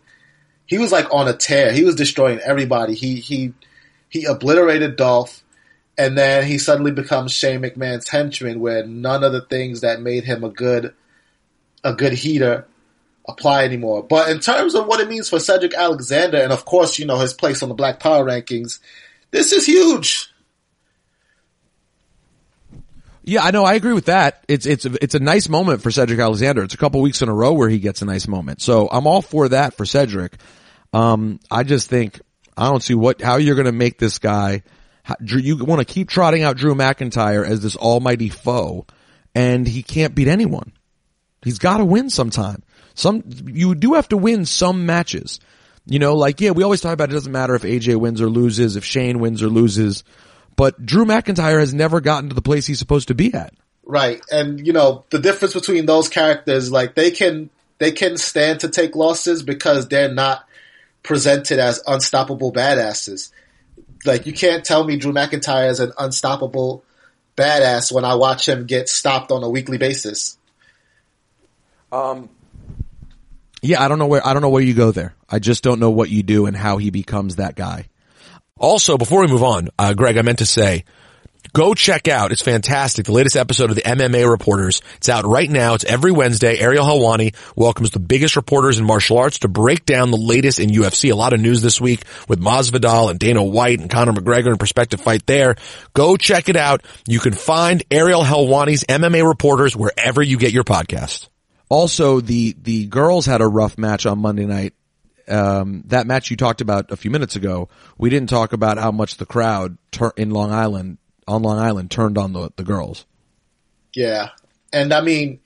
he 0.68 0.78
was 0.78 0.92
like 0.92 1.12
on 1.12 1.26
a 1.26 1.32
tear. 1.32 1.72
He 1.72 1.82
was 1.82 1.96
destroying 1.96 2.38
everybody. 2.40 2.94
He 2.94 3.16
he 3.16 3.54
he 4.08 4.26
obliterated 4.26 4.96
Dolph, 4.96 5.42
and 5.96 6.16
then 6.16 6.46
he 6.46 6.58
suddenly 6.58 6.92
becomes 6.92 7.32
Shane 7.32 7.62
McMahon's 7.62 8.08
henchman, 8.08 8.60
where 8.60 8.86
none 8.86 9.24
of 9.24 9.32
the 9.32 9.40
things 9.40 9.80
that 9.80 10.00
made 10.00 10.24
him 10.24 10.44
a 10.44 10.50
good 10.50 10.94
a 11.82 11.94
good 11.94 12.12
heater 12.12 12.66
apply 13.26 13.64
anymore. 13.64 14.02
But 14.02 14.28
in 14.30 14.40
terms 14.40 14.74
of 14.74 14.86
what 14.86 15.00
it 15.00 15.08
means 15.08 15.28
for 15.28 15.40
Cedric 15.40 15.74
Alexander, 15.74 16.38
and 16.38 16.52
of 16.52 16.66
course, 16.66 16.98
you 16.98 17.06
know, 17.06 17.18
his 17.18 17.32
place 17.32 17.62
on 17.62 17.70
the 17.70 17.74
Black 17.74 17.98
Power 17.98 18.24
rankings, 18.24 18.78
this 19.30 19.52
is 19.52 19.66
huge. 19.66 20.30
Yeah, 23.28 23.44
I 23.44 23.50
know. 23.50 23.62
I 23.62 23.74
agree 23.74 23.92
with 23.92 24.06
that. 24.06 24.42
It's 24.48 24.64
it's 24.64 24.86
it's 24.86 25.14
a 25.14 25.18
nice 25.18 25.50
moment 25.50 25.82
for 25.82 25.90
Cedric 25.90 26.18
Alexander. 26.18 26.62
It's 26.62 26.72
a 26.72 26.78
couple 26.78 27.02
weeks 27.02 27.20
in 27.20 27.28
a 27.28 27.34
row 27.34 27.52
where 27.52 27.68
he 27.68 27.78
gets 27.78 28.00
a 28.00 28.06
nice 28.06 28.26
moment. 28.26 28.62
So 28.62 28.88
I'm 28.90 29.06
all 29.06 29.20
for 29.20 29.50
that 29.50 29.74
for 29.74 29.84
Cedric. 29.84 30.38
Um, 30.94 31.38
I 31.50 31.62
just 31.62 31.90
think 31.90 32.22
I 32.56 32.70
don't 32.70 32.82
see 32.82 32.94
what 32.94 33.20
how 33.20 33.36
you're 33.36 33.54
going 33.54 33.66
to 33.66 33.72
make 33.72 33.98
this 33.98 34.18
guy. 34.18 34.62
How, 35.02 35.16
you 35.20 35.62
want 35.62 35.80
to 35.80 35.84
keep 35.84 36.08
trotting 36.08 36.42
out 36.42 36.56
Drew 36.56 36.74
McIntyre 36.74 37.46
as 37.46 37.60
this 37.60 37.76
almighty 37.76 38.30
foe, 38.30 38.86
and 39.34 39.68
he 39.68 39.82
can't 39.82 40.14
beat 40.14 40.28
anyone. 40.28 40.72
He's 41.42 41.58
got 41.58 41.78
to 41.78 41.84
win 41.84 42.08
sometime. 42.08 42.62
Some 42.94 43.24
you 43.44 43.74
do 43.74 43.92
have 43.92 44.08
to 44.08 44.16
win 44.16 44.46
some 44.46 44.86
matches. 44.86 45.38
You 45.84 45.98
know, 45.98 46.14
like 46.14 46.40
yeah, 46.40 46.52
we 46.52 46.62
always 46.62 46.80
talk 46.80 46.94
about 46.94 47.10
it 47.10 47.12
doesn't 47.12 47.30
matter 47.30 47.54
if 47.54 47.62
AJ 47.62 47.96
wins 47.96 48.22
or 48.22 48.30
loses, 48.30 48.76
if 48.76 48.86
Shane 48.86 49.18
wins 49.18 49.42
or 49.42 49.48
loses, 49.48 50.02
but 50.58 50.84
Drew 50.84 51.04
McIntyre 51.04 51.60
has 51.60 51.72
never 51.72 52.00
gotten 52.00 52.30
to 52.30 52.34
the 52.34 52.42
place 52.42 52.66
he's 52.66 52.80
supposed 52.80 53.08
to 53.08 53.14
be 53.14 53.32
at. 53.32 53.54
Right. 53.84 54.20
And 54.28 54.66
you 54.66 54.72
know, 54.72 55.04
the 55.10 55.20
difference 55.20 55.54
between 55.54 55.86
those 55.86 56.08
characters, 56.08 56.72
like 56.72 56.96
they 56.96 57.12
can 57.12 57.48
they 57.78 57.92
can 57.92 58.18
stand 58.18 58.60
to 58.60 58.68
take 58.68 58.96
losses 58.96 59.44
because 59.44 59.86
they're 59.86 60.12
not 60.12 60.44
presented 61.04 61.60
as 61.60 61.80
unstoppable 61.86 62.52
badasses. 62.52 63.30
Like 64.04 64.26
you 64.26 64.32
can't 64.32 64.64
tell 64.64 64.82
me 64.82 64.96
Drew 64.96 65.12
McIntyre 65.12 65.70
is 65.70 65.78
an 65.78 65.92
unstoppable 65.96 66.82
badass 67.36 67.92
when 67.92 68.04
I 68.04 68.16
watch 68.16 68.48
him 68.48 68.66
get 68.66 68.88
stopped 68.88 69.30
on 69.30 69.44
a 69.44 69.48
weekly 69.48 69.78
basis. 69.78 70.36
Um, 71.92 72.28
yeah, 73.62 73.80
I 73.80 73.86
don't 73.86 74.00
know 74.00 74.08
where 74.08 74.26
I 74.26 74.32
don't 74.32 74.42
know 74.42 74.50
where 74.50 74.62
you 74.62 74.74
go 74.74 74.90
there. 74.90 75.14
I 75.30 75.38
just 75.38 75.62
don't 75.62 75.78
know 75.78 75.90
what 75.90 76.10
you 76.10 76.24
do 76.24 76.46
and 76.46 76.56
how 76.56 76.78
he 76.78 76.90
becomes 76.90 77.36
that 77.36 77.54
guy. 77.54 77.86
Also, 78.58 78.98
before 78.98 79.20
we 79.20 79.28
move 79.28 79.42
on, 79.42 79.68
uh, 79.78 79.94
Greg, 79.94 80.18
I 80.18 80.22
meant 80.22 80.38
to 80.38 80.46
say, 80.46 80.84
go 81.52 81.74
check 81.74 82.08
out, 82.08 82.32
it's 82.32 82.42
fantastic, 82.42 83.06
the 83.06 83.12
latest 83.12 83.36
episode 83.36 83.70
of 83.70 83.76
the 83.76 83.82
MMA 83.82 84.28
Reporters. 84.28 84.82
It's 84.96 85.08
out 85.08 85.24
right 85.24 85.48
now. 85.48 85.74
It's 85.74 85.84
every 85.84 86.10
Wednesday. 86.10 86.58
Ariel 86.58 86.84
Helwani 86.84 87.34
welcomes 87.56 87.90
the 87.90 88.00
biggest 88.00 88.36
reporters 88.36 88.78
in 88.78 88.84
martial 88.84 89.18
arts 89.18 89.40
to 89.40 89.48
break 89.48 89.86
down 89.86 90.10
the 90.10 90.16
latest 90.16 90.58
in 90.58 90.70
UFC. 90.70 91.12
A 91.12 91.16
lot 91.16 91.32
of 91.32 91.40
news 91.40 91.62
this 91.62 91.80
week 91.80 92.02
with 92.28 92.40
Masvidal 92.40 93.10
and 93.10 93.18
Dana 93.18 93.42
White 93.42 93.80
and 93.80 93.90
Conor 93.90 94.12
McGregor 94.12 94.48
and 94.48 94.58
prospective 94.58 95.00
fight 95.00 95.24
there. 95.26 95.56
Go 95.94 96.16
check 96.16 96.48
it 96.48 96.56
out. 96.56 96.82
You 97.06 97.20
can 97.20 97.32
find 97.32 97.82
Ariel 97.90 98.22
Helwani's 98.22 98.84
MMA 98.84 99.26
Reporters 99.26 99.76
wherever 99.76 100.22
you 100.22 100.36
get 100.36 100.52
your 100.52 100.64
podcast. 100.64 101.28
Also, 101.70 102.20
the 102.20 102.56
the 102.62 102.86
girls 102.86 103.26
had 103.26 103.42
a 103.42 103.46
rough 103.46 103.76
match 103.76 104.06
on 104.06 104.18
Monday 104.18 104.46
night. 104.46 104.72
Um, 105.28 105.82
that 105.86 106.06
match 106.06 106.30
you 106.30 106.36
talked 106.36 106.60
about 106.60 106.90
a 106.90 106.96
few 106.96 107.10
minutes 107.10 107.36
ago, 107.36 107.68
we 107.96 108.10
didn't 108.10 108.30
talk 108.30 108.52
about 108.52 108.78
how 108.78 108.90
much 108.90 109.16
the 109.16 109.26
crowd 109.26 109.76
tur- 109.90 110.14
in 110.16 110.30
Long 110.30 110.52
Island 110.52 110.98
on 111.26 111.42
Long 111.42 111.58
Island 111.58 111.90
turned 111.90 112.18
on 112.18 112.32
the 112.32 112.50
the 112.56 112.64
girls. 112.64 113.04
Yeah. 113.94 114.30
And 114.72 114.92
I 114.92 115.00
mean, 115.00 115.40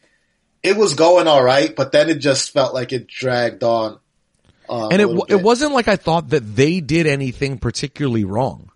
it 0.63 0.77
was 0.77 0.95
going 0.95 1.27
all 1.27 1.43
right, 1.43 1.75
but 1.75 1.93
then 1.93 2.09
it 2.09 2.19
just 2.19 2.53
felt 2.53 2.75
like 2.75 2.93
it 2.93 3.07
dragged 3.07 3.63
on. 3.63 3.99
Uh, 4.69 4.89
and 4.89 5.03
it 5.03 5.09
it 5.29 5.43
wasn't 5.43 5.73
like 5.73 5.89
I 5.89 5.97
thought 5.97 6.31
that 6.31 6.57
they 6.57 6.81
did 6.81 7.07
anything 7.07 7.59
particularly 7.59 8.25
wrong. 8.25 8.71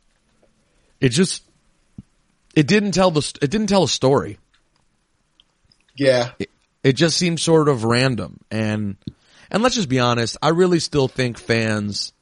It 1.01 1.11
just 1.11 1.43
it 2.55 2.67
didn't 2.67 2.93
tell 2.93 3.11
the 3.11 3.39
it 3.41 3.51
didn't 3.51 3.69
tell 3.69 3.85
a 3.85 3.89
story. 3.89 4.39
Yeah. 5.95 6.33
It, 6.39 6.51
it 6.83 6.93
just 6.95 7.17
seemed 7.17 7.41
sort 7.41 7.69
of 7.69 7.85
random 7.85 8.41
and 8.51 8.97
and 9.51 9.63
let's 9.63 9.75
just 9.75 9.89
be 9.89 10.01
honest, 10.01 10.37
I 10.43 10.51
really 10.51 10.81
still 10.81 11.09
think 11.09 11.39
fans 11.39 12.13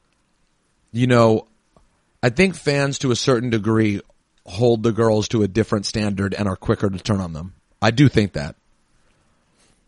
you 0.94 1.08
know, 1.08 1.48
I 2.22 2.30
think 2.30 2.54
fans 2.54 3.00
to 3.00 3.10
a 3.10 3.16
certain 3.16 3.50
degree 3.50 4.00
hold 4.46 4.84
the 4.84 4.92
girls 4.92 5.26
to 5.28 5.42
a 5.42 5.48
different 5.48 5.86
standard 5.86 6.34
and 6.34 6.46
are 6.46 6.54
quicker 6.54 6.88
to 6.88 6.98
turn 6.98 7.20
on 7.20 7.32
them. 7.32 7.54
I 7.82 7.90
do 7.90 8.08
think 8.08 8.34
that. 8.34 8.54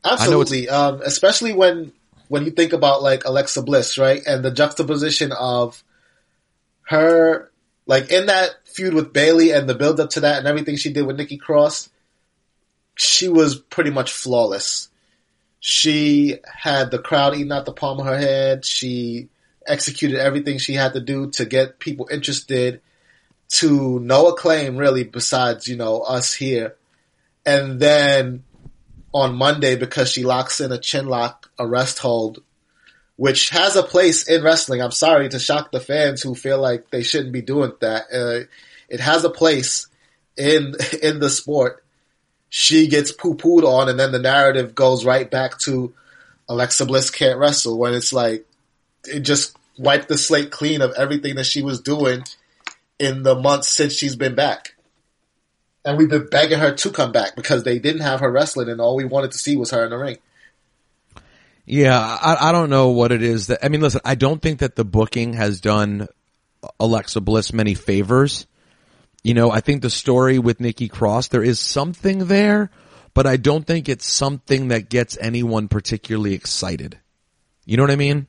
Absolutely. 0.05 0.69
Um, 0.69 1.01
especially 1.05 1.53
when 1.53 1.93
when 2.27 2.45
you 2.45 2.51
think 2.51 2.73
about 2.73 3.05
like 3.05 3.25
Alexa 3.25 3.63
Bliss, 3.63 3.99
right? 3.99 4.21
And 4.27 4.45
the 4.45 4.51
juxtaposition 4.51 5.31
of 5.31 5.83
her 6.89 7.53
like 7.87 8.11
in 8.11 8.27
that 8.27 8.51
feud 8.65 8.93
with 8.93 9.13
Bayley 9.13 9.53
and 9.53 9.69
the 9.69 9.77
build 9.77 10.01
up 10.01 10.11
to 10.11 10.21
that 10.21 10.39
and 10.39 10.49
everything 10.49 10.77
she 10.77 10.93
did 10.93 11.07
with 11.07 11.17
Nikki 11.17 11.37
Cross, 11.37 11.89
she 12.97 13.29
was 13.29 13.55
pretty 13.57 13.91
much 13.91 14.13
flawless. 14.13 14.89
She 15.69 16.37
had 16.45 16.93
the 16.93 17.01
crowd 17.01 17.35
eating 17.35 17.51
out 17.51 17.65
the 17.65 17.73
palm 17.73 17.99
of 17.99 18.07
her 18.07 18.17
hand. 18.17 18.65
She 18.65 19.27
executed 19.67 20.21
everything 20.21 20.59
she 20.59 20.75
had 20.75 20.93
to 20.93 21.01
do 21.01 21.31
to 21.31 21.45
get 21.45 21.81
people 21.81 22.09
interested 22.09 22.81
to 23.49 23.99
no 23.99 24.29
acclaim 24.29 24.77
really 24.77 25.03
besides, 25.03 25.67
you 25.67 25.75
know, 25.75 26.03
us 26.03 26.33
here. 26.33 26.77
And 27.45 27.81
then 27.81 28.45
on 29.13 29.35
Monday 29.35 29.75
because 29.75 30.09
she 30.09 30.23
locks 30.23 30.61
in 30.61 30.71
a 30.71 30.79
chin 30.79 31.09
lock 31.09 31.51
arrest 31.59 31.99
hold, 31.99 32.45
which 33.17 33.51
has 33.51 33.75
a 33.75 33.83
place 33.83 34.29
in 34.29 34.45
wrestling. 34.45 34.81
I'm 34.81 34.93
sorry 34.93 35.29
to 35.31 35.41
shock 35.41 35.73
the 35.73 35.81
fans 35.81 36.23
who 36.23 36.37
feel 36.37 36.61
like 36.61 36.91
they 36.91 37.03
shouldn't 37.03 37.33
be 37.33 37.43
doing 37.43 37.73
that. 37.81 38.05
Uh, 38.15 38.47
it 38.89 39.01
has 39.01 39.25
a 39.25 39.31
place 39.31 39.89
in 40.37 40.77
in 41.03 41.19
the 41.19 41.29
sport. 41.29 41.83
She 42.49 42.89
gets 42.89 43.13
poo 43.13 43.35
pooed 43.35 43.65
on, 43.65 43.89
and 43.89 43.99
then 43.99 44.13
the 44.13 44.19
narrative 44.19 44.75
goes 44.75 45.05
right 45.05 45.31
back 45.31 45.59
to 45.61 45.93
Alexa 46.49 46.87
Bliss 46.87 47.11
can't 47.11 47.39
wrestle 47.39 47.79
when 47.79 47.95
it's 47.95 48.13
like 48.13 48.47
it 49.05 49.21
just 49.21 49.57
wiped 49.79 50.09
the 50.09 50.19
slate 50.19 50.51
clean 50.51 50.81
of 50.81 50.95
everything 50.97 51.37
that 51.37 51.45
she 51.47 51.63
was 51.63 51.81
doing 51.81 52.23
in 52.99 53.23
the 53.23 53.35
months 53.35 53.69
since 53.69 53.93
she's 53.93 54.17
been 54.17 54.35
back. 54.35 54.75
And 55.85 55.99
we've 55.99 56.09
been 56.09 56.29
begging 56.29 56.59
her 56.59 56.73
to 56.75 56.91
come 56.91 57.13
back 57.13 57.37
because 57.37 57.63
they 57.63 57.79
didn't 57.79 58.03
have 58.03 58.21
her 58.21 58.31
wrestling, 58.31 58.69
and 58.69 58.81
all 58.81 58.97
we 58.97 59.05
wanted 59.05 59.33
to 59.33 59.39
see 59.39 59.57
was 59.57 59.71
her 59.71 59.85
in 59.85 59.91
the 59.91 59.99
ring. 59.99 60.19
Yeah, 61.65 61.99
I, 62.01 62.49
I 62.49 62.53
don't 62.53 62.71
know 62.71 62.91
what 62.91 63.11
it 63.11 63.23
is 63.23 63.49
that, 63.49 63.65
I 63.65 63.69
mean, 63.69 63.81
listen, 63.81 64.01
I 64.05 64.15
don't 64.15 64.41
think 64.41 64.61
that 64.61 64.77
the 64.77 64.85
booking 64.85 65.33
has 65.33 65.61
done 65.61 66.07
Alexa 66.79 67.21
Bliss 67.21 67.53
many 67.53 67.75
favors. 67.75 68.47
You 69.27 69.35
know, 69.35 69.51
I 69.51 69.59
think 69.59 69.83
the 69.83 69.91
story 69.91 70.39
with 70.39 70.61
Nikki 70.61 70.87
Cross, 70.87 71.29
there 71.29 71.43
is 71.43 71.59
something 71.59 72.27
there, 72.27 72.71
but 73.13 73.27
I 73.27 73.37
don't 73.37 73.67
think 73.67 73.89
it's 73.89 74.07
something 74.07 74.69
that 74.69 74.89
gets 74.89 75.19
anyone 75.21 75.67
particularly 75.67 76.33
excited. 76.33 77.01
You 77.65 77.77
know 77.77 77.83
what 77.83 77.91
I 77.91 77.97
mean? 77.97 78.29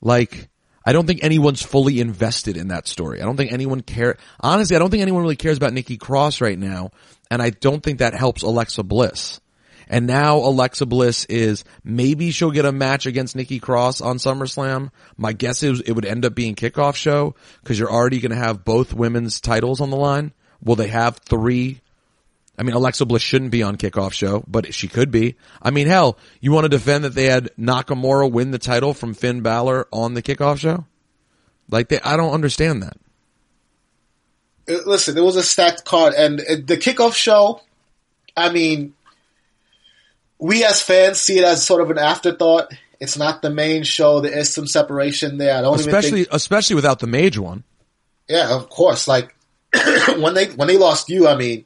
Like, 0.00 0.48
I 0.82 0.94
don't 0.94 1.06
think 1.06 1.22
anyone's 1.22 1.60
fully 1.60 2.00
invested 2.00 2.56
in 2.56 2.68
that 2.68 2.88
story. 2.88 3.20
I 3.20 3.26
don't 3.26 3.36
think 3.36 3.52
anyone 3.52 3.82
care. 3.82 4.16
Honestly, 4.40 4.76
I 4.76 4.78
don't 4.78 4.88
think 4.88 5.02
anyone 5.02 5.20
really 5.20 5.36
cares 5.36 5.58
about 5.58 5.74
Nikki 5.74 5.98
Cross 5.98 6.40
right 6.40 6.58
now, 6.58 6.92
and 7.30 7.42
I 7.42 7.50
don't 7.50 7.82
think 7.82 7.98
that 7.98 8.14
helps 8.14 8.40
Alexa 8.40 8.82
Bliss. 8.82 9.42
And 9.90 10.06
now 10.06 10.36
Alexa 10.36 10.86
Bliss 10.86 11.24
is 11.24 11.64
maybe 11.82 12.30
she'll 12.30 12.52
get 12.52 12.64
a 12.64 12.70
match 12.70 13.06
against 13.06 13.34
Nikki 13.34 13.58
Cross 13.58 14.00
on 14.00 14.18
SummerSlam. 14.18 14.90
My 15.16 15.32
guess 15.32 15.64
is 15.64 15.80
it 15.80 15.92
would 15.92 16.06
end 16.06 16.24
up 16.24 16.32
being 16.32 16.54
kickoff 16.54 16.94
show 16.94 17.34
because 17.60 17.76
you're 17.76 17.90
already 17.90 18.20
going 18.20 18.30
to 18.30 18.36
have 18.36 18.64
both 18.64 18.94
women's 18.94 19.40
titles 19.40 19.80
on 19.80 19.90
the 19.90 19.96
line. 19.96 20.32
Will 20.62 20.76
they 20.76 20.86
have 20.86 21.16
three? 21.16 21.80
I 22.56 22.62
mean, 22.62 22.76
Alexa 22.76 23.04
Bliss 23.04 23.22
shouldn't 23.22 23.50
be 23.50 23.64
on 23.64 23.76
kickoff 23.76 24.12
show, 24.12 24.44
but 24.46 24.72
she 24.72 24.86
could 24.86 25.10
be. 25.10 25.34
I 25.60 25.72
mean, 25.72 25.88
hell, 25.88 26.18
you 26.40 26.52
want 26.52 26.66
to 26.66 26.68
defend 26.68 27.02
that 27.02 27.16
they 27.16 27.24
had 27.24 27.50
Nakamura 27.58 28.30
win 28.30 28.52
the 28.52 28.58
title 28.58 28.94
from 28.94 29.12
Finn 29.12 29.40
Balor 29.40 29.88
on 29.90 30.14
the 30.14 30.22
kickoff 30.22 30.58
show? 30.58 30.86
Like, 31.68 31.88
they, 31.88 31.98
I 32.00 32.16
don't 32.16 32.32
understand 32.32 32.84
that. 32.84 32.96
Uh, 34.68 34.82
Listen, 34.86 35.18
it 35.18 35.24
was 35.24 35.34
a 35.34 35.42
stacked 35.42 35.84
card, 35.84 36.14
and 36.14 36.40
uh, 36.40 36.54
the 36.64 36.76
kickoff 36.76 37.14
show. 37.14 37.60
I 38.36 38.52
mean, 38.52 38.94
we 40.40 40.64
as 40.64 40.82
fans 40.82 41.20
see 41.20 41.38
it 41.38 41.44
as 41.44 41.64
sort 41.64 41.82
of 41.82 41.90
an 41.90 41.98
afterthought. 41.98 42.72
It's 42.98 43.16
not 43.16 43.40
the 43.42 43.50
main 43.50 43.82
show. 43.82 44.20
There 44.20 44.36
is 44.36 44.52
some 44.52 44.66
separation 44.66 45.38
there. 45.38 45.56
I 45.56 45.62
don't 45.62 45.78
even 45.80 45.88
Especially, 45.94 46.24
think. 46.24 46.34
especially 46.34 46.76
without 46.76 46.98
the 46.98 47.06
mage 47.06 47.38
one. 47.38 47.64
Yeah, 48.28 48.54
of 48.54 48.68
course. 48.68 49.08
Like 49.08 49.34
when 50.18 50.34
they 50.34 50.46
when 50.48 50.68
they 50.68 50.76
lost 50.76 51.08
you, 51.08 51.26
I 51.26 51.36
mean, 51.36 51.64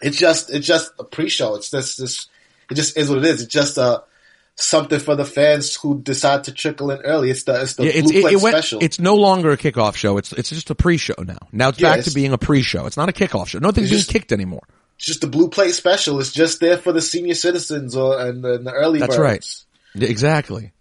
it's 0.00 0.16
just 0.16 0.50
it's 0.52 0.66
just 0.66 0.92
a 0.98 1.04
pre-show. 1.04 1.54
It's 1.56 1.70
just 1.70 1.98
this. 1.98 2.28
It 2.70 2.74
just 2.74 2.96
is 2.96 3.08
what 3.08 3.18
it 3.18 3.24
is. 3.24 3.42
It's 3.42 3.52
just 3.52 3.76
a 3.78 4.04
something 4.54 5.00
for 5.00 5.16
the 5.16 5.24
fans 5.24 5.74
who 5.76 6.00
decide 6.02 6.44
to 6.44 6.52
trickle 6.52 6.90
in 6.90 7.00
early. 7.00 7.30
It's 7.30 7.42
the 7.44 7.60
it's 7.62 7.74
the 7.74 7.84
Yeah, 7.86 7.92
it's, 7.94 8.10
it, 8.10 8.24
it 8.24 8.40
went, 8.42 8.54
special. 8.54 8.78
it's 8.82 9.00
no 9.00 9.14
longer 9.16 9.50
a 9.50 9.56
kickoff 9.56 9.96
show. 9.96 10.16
It's 10.18 10.32
it's 10.32 10.50
just 10.50 10.70
a 10.70 10.74
pre-show 10.74 11.14
now. 11.26 11.38
Now 11.50 11.70
it's 11.70 11.80
Yeah, 11.80 11.96
back 11.96 12.04
to 12.04 12.10
being 12.12 12.32
a 12.32 12.38
pre-show. 12.38 12.86
It's 12.86 12.96
not 12.96 13.08
a 13.08 13.12
kickoff 13.12 13.48
show. 13.48 13.58
Nothing's 13.58 13.90
being 13.90 13.98
just- 13.98 14.10
kicked 14.10 14.32
anymore. 14.32 14.62
It's 15.00 15.06
just 15.06 15.22
the 15.22 15.28
blue 15.28 15.48
plate 15.48 15.72
special. 15.72 16.20
It's 16.20 16.30
just 16.30 16.60
there 16.60 16.76
for 16.76 16.92
the 16.92 17.00
senior 17.00 17.32
citizens 17.32 17.96
or 17.96 18.20
and 18.20 18.44
the, 18.44 18.56
and 18.56 18.66
the 18.66 18.72
early 18.72 18.98
That's 18.98 19.16
birds. 19.16 19.64
right. 19.96 20.10
Exactly. 20.10 20.72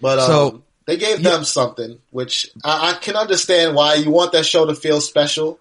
But 0.00 0.20
um, 0.20 0.26
So- 0.26 0.62
they 0.84 0.96
gave 0.96 1.24
them 1.24 1.42
something, 1.42 1.98
which 2.12 2.48
I, 2.62 2.90
I 2.92 2.98
can 3.00 3.16
understand 3.16 3.74
why 3.74 3.94
you 3.94 4.12
want 4.12 4.30
that 4.30 4.46
show 4.46 4.64
to 4.66 4.76
feel 4.76 5.00
special. 5.00 5.58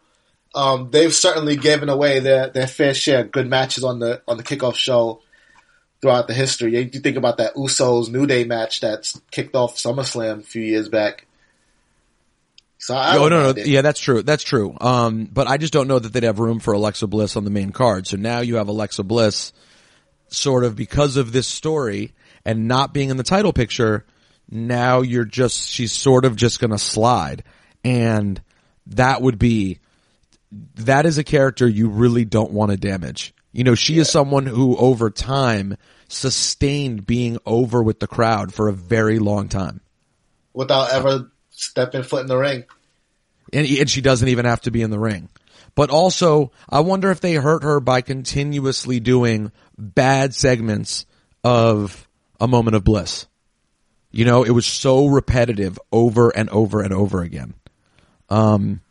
Um, 0.54 0.90
they've 0.92 1.12
certainly 1.12 1.56
given 1.56 1.90
away 1.90 2.20
their, 2.20 2.50
their 2.50 2.68
fair 2.68 2.94
share 2.94 3.22
of 3.22 3.32
good 3.32 3.48
matches 3.50 3.84
on 3.84 3.98
the 3.98 4.22
on 4.28 4.38
the 4.38 4.44
kickoff 4.44 4.76
show 4.76 5.22
throughout 6.04 6.28
the 6.28 6.36
history. 6.36 6.78
You 6.78 7.00
think 7.00 7.18
about 7.18 7.38
that 7.38 7.56
Usos 7.56 8.12
New 8.12 8.28
Day 8.28 8.44
match 8.44 8.82
that's 8.82 9.20
kicked 9.32 9.56
off 9.56 9.78
SummerSlam 9.78 10.42
a 10.42 10.44
few 10.44 10.62
years 10.62 10.90
back. 10.90 11.25
So 12.78 12.96
I 12.96 13.18
Oh 13.18 13.28
no, 13.30 13.52
no, 13.52 13.64
yeah, 13.64 13.82
that's 13.82 14.00
true. 14.00 14.22
That's 14.22 14.44
true. 14.44 14.76
Um, 14.80 15.26
but 15.26 15.48
I 15.48 15.58
just 15.58 15.74
don't 15.74 15.88
know 15.88 16.00
that 16.00 16.14
they'd 16.14 16.24
have 16.24 16.40
room 16.40 16.60
for 16.60 16.74
Alexa 16.74 17.08
Bliss 17.08 17.36
on 17.36 17.44
the 17.44 17.50
main 17.50 17.72
card. 17.72 18.08
So 18.08 18.18
now 18.18 18.40
you 18.40 18.58
have 18.58 18.68
Alexa 18.68 19.04
Bliss, 19.04 19.54
sort 20.28 20.64
of 20.64 20.76
because 20.76 21.18
of 21.18 21.32
this 21.32 21.48
story 21.48 22.14
and 22.44 22.68
not 22.68 22.94
being 22.94 23.10
in 23.10 23.18
the 23.18 23.24
title 23.24 23.54
picture. 23.54 24.06
Now 24.50 25.02
you're 25.02 25.26
just 25.26 25.70
she's 25.70 25.92
sort 25.92 26.26
of 26.26 26.36
just 26.36 26.60
going 26.60 26.72
to 26.72 26.78
slide, 26.78 27.44
and 27.84 28.42
that 28.88 29.22
would 29.22 29.40
be 29.40 29.80
that 30.76 31.06
is 31.06 31.18
a 31.18 31.24
character 31.24 31.68
you 31.68 31.90
really 31.90 32.26
don't 32.26 32.52
want 32.52 32.72
to 32.72 32.78
damage. 32.78 33.34
You 33.52 33.64
know, 33.64 33.76
she 33.76 33.98
is 33.98 34.10
someone 34.10 34.46
who 34.46 34.76
over 34.78 35.10
time 35.10 35.78
sustained 36.08 37.08
being 37.08 37.38
over 37.46 37.82
with 37.82 38.00
the 38.00 38.08
crowd 38.08 38.54
for 38.54 38.68
a 38.68 38.74
very 38.74 39.18
long 39.18 39.50
time. 39.50 39.82
without 40.54 40.92
ever 40.92 41.32
stepping 41.56 42.04
foot 42.04 42.22
in 42.22 42.28
the 42.28 42.38
ring. 42.38 42.66
and, 43.54 43.68
and 43.68 43.90
she 43.90 44.02
doesn't 44.02 44.28
even 44.28 44.46
have 44.46 44.62
to 44.62 44.72
be 44.72 44.82
in 44.82 44.90
the 44.90 45.00
ring. 45.00 45.30
But 45.76 45.90
also, 45.90 46.52
I 46.70 46.80
wonder 46.80 47.12
if 47.12 47.20
they 47.20 47.34
hurt 47.34 47.64
her 47.64 47.80
by 47.80 48.02
continuously 48.02 49.00
doing 49.00 49.52
bad 49.78 50.34
segments 50.34 51.06
of 51.44 52.08
a 52.40 52.48
moment 52.48 52.76
of 52.76 52.84
bliss. 52.84 53.28
You 54.12 54.24
know, 54.24 54.44
it 54.44 54.52
was 54.52 54.66
so 54.66 55.08
repetitive 55.08 55.78
over 55.92 56.30
and 56.30 56.50
over 56.50 56.82
and 56.82 56.94
over 56.94 57.22
again. 57.22 57.54
Um, 58.30 58.82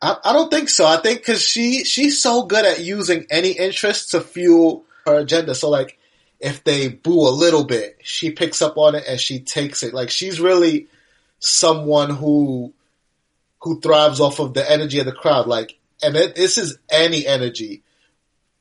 I, 0.00 0.16
I 0.24 0.32
don't 0.32 0.50
think 0.50 0.70
so. 0.70 0.86
I 0.86 0.96
think 0.96 1.18
because 1.18 1.42
she 1.42 1.84
she's 1.84 2.22
so 2.22 2.44
good 2.44 2.64
at 2.64 2.80
using 2.80 3.26
any 3.30 3.50
interest 3.50 4.12
to 4.12 4.22
fuel 4.22 4.84
her 5.04 5.18
agenda. 5.18 5.54
So 5.54 5.68
like, 5.68 5.98
if 6.40 6.64
they 6.64 6.88
boo 6.88 7.28
a 7.28 7.30
little 7.30 7.64
bit, 7.64 7.98
she 8.02 8.30
picks 8.30 8.62
up 8.62 8.78
on 8.78 8.94
it 8.94 9.04
and 9.06 9.20
she 9.20 9.40
takes 9.40 9.82
it. 9.82 9.92
Like 9.92 10.08
she's 10.08 10.40
really 10.40 10.86
someone 11.38 12.10
who 12.10 12.72
who 13.60 13.80
thrives 13.80 14.20
off 14.20 14.38
of 14.38 14.54
the 14.54 14.70
energy 14.70 15.00
of 15.00 15.06
the 15.06 15.12
crowd. 15.12 15.46
Like, 15.46 15.78
and 16.02 16.16
it, 16.16 16.36
this 16.36 16.58
is 16.58 16.78
any 16.90 17.26
energy. 17.26 17.82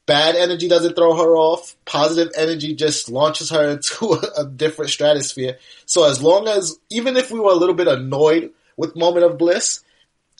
Bad 0.07 0.35
energy 0.35 0.67
doesn't 0.67 0.95
throw 0.95 1.15
her 1.15 1.35
off. 1.35 1.75
Positive 1.85 2.33
energy 2.35 2.73
just 2.73 3.09
launches 3.09 3.49
her 3.51 3.69
into 3.71 4.13
a, 4.13 4.41
a 4.41 4.45
different 4.45 4.91
stratosphere. 4.91 5.57
So 5.85 6.09
as 6.09 6.21
long 6.21 6.47
as, 6.47 6.79
even 6.89 7.17
if 7.17 7.31
we 7.31 7.39
were 7.39 7.51
a 7.51 7.55
little 7.55 7.75
bit 7.75 7.87
annoyed 7.87 8.51
with 8.75 8.95
Moment 8.95 9.25
of 9.25 9.37
Bliss, 9.37 9.83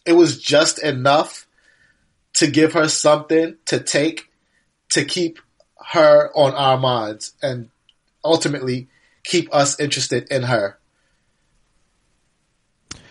it 0.05 0.13
was 0.13 0.41
just 0.41 0.81
enough 0.81 1.47
to 2.33 2.47
give 2.47 2.73
her 2.73 2.87
something 2.87 3.57
to 3.65 3.79
take 3.79 4.29
to 4.89 5.03
keep 5.03 5.39
her 5.87 6.31
on 6.33 6.53
our 6.53 6.77
minds 6.77 7.33
and 7.41 7.69
ultimately 8.23 8.87
keep 9.23 9.53
us 9.53 9.79
interested 9.79 10.31
in 10.31 10.43
her. 10.43 10.76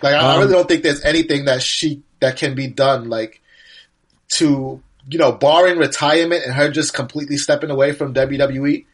Like 0.03 0.15
I, 0.15 0.19
I 0.19 0.35
Um, 0.35 0.41
really 0.41 0.53
don't 0.53 0.69
think 0.69 0.83
there's 0.83 1.05
anything 1.05 1.47
that 1.47 1.63
she 1.63 2.03
that 2.21 2.37
can 2.37 2.55
be 2.55 2.67
done 2.67 3.09
like 3.09 3.41
to 4.29 4.83
you 5.09 5.19
know 5.19 5.33
barring 5.33 5.79
retirement 5.79 6.45
and 6.45 6.55
her 6.55 6.71
just 6.71 6.95
completely 6.95 7.37
stepping 7.37 7.71
away 7.71 7.93
from 7.93 8.15
WWE. 8.15 8.85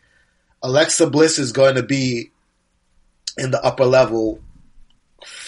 Alexa 0.62 1.08
Bliss 1.10 1.38
is 1.38 1.52
going 1.52 1.74
to 1.74 1.82
be 1.82 2.30
in 3.36 3.50
the 3.50 3.62
upper 3.64 3.84
level 3.84 4.40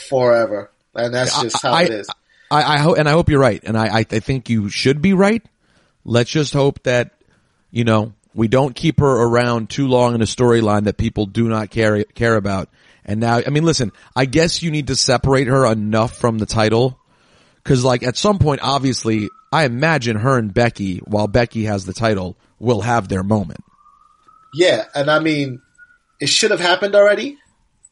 forever, 0.09 0.71
and 0.95 1.15
that's 1.15 1.41
just 1.41 1.63
how 1.63 1.73
I, 1.73 1.83
it 1.83 1.91
is. 1.91 2.09
I, 2.51 2.75
I 2.75 2.79
hope, 2.79 2.99
and 2.99 3.09
I 3.09 3.13
hope 3.13 3.29
you're 3.29 3.41
right, 3.41 3.63
and 3.65 3.77
I, 3.77 3.87
I, 3.87 3.99
I 3.99 4.21
think 4.21 4.49
you 4.49 4.69
should 4.69 5.03
be 5.03 5.13
right. 5.13 5.45
Let's 6.05 6.31
just 6.31 6.53
hope 6.53 6.83
that 6.83 7.13
you 7.71 7.85
know 7.85 8.13
we 8.35 8.49
don't 8.49 8.75
keep 8.75 9.01
her 9.01 9.07
around 9.23 9.71
too 9.71 9.87
long 9.87 10.15
in 10.15 10.23
a 10.23 10.27
storyline 10.27 10.85
that 10.85 10.97
people 10.97 11.27
do 11.27 11.49
not 11.49 11.71
care 11.71 12.05
care 12.05 12.37
about. 12.37 12.69
And 13.05 13.21
now, 13.21 13.41
I 13.47 13.51
mean, 13.51 13.65
listen, 13.65 13.93
I 14.17 14.25
guess 14.25 14.63
you 14.63 14.71
need 14.71 14.87
to 14.87 14.97
separate 14.97 15.47
her 15.47 15.67
enough 15.71 16.17
from 16.17 16.39
the 16.39 16.47
title, 16.47 16.99
because 17.63 17.85
like 17.85 18.03
at 18.03 18.17
some 18.17 18.39
point, 18.39 18.61
obviously, 18.63 19.29
I 19.53 19.65
imagine 19.65 20.17
her 20.17 20.39
and 20.39 20.53
Becky, 20.53 20.99
while 20.99 21.29
Becky 21.29 21.65
has 21.65 21.85
the 21.85 21.93
title, 21.93 22.37
will 22.59 22.81
have 22.81 23.09
their 23.09 23.23
moment. 23.23 23.63
Yeah, 24.55 24.85
and 24.95 25.11
I 25.11 25.19
mean, 25.19 25.61
it 26.21 26.29
should 26.29 26.51
have 26.51 26.61
happened 26.61 26.95
already, 26.95 27.39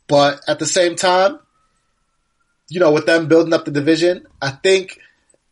but 0.08 0.40
at 0.48 0.58
the 0.58 0.66
same 0.66 0.96
time, 0.96 1.38
you 2.68 2.80
know, 2.80 2.92
with 2.92 3.04
them 3.04 3.28
building 3.28 3.52
up 3.52 3.64
the 3.64 3.70
division, 3.70 4.26
I 4.40 4.50
think, 4.50 4.98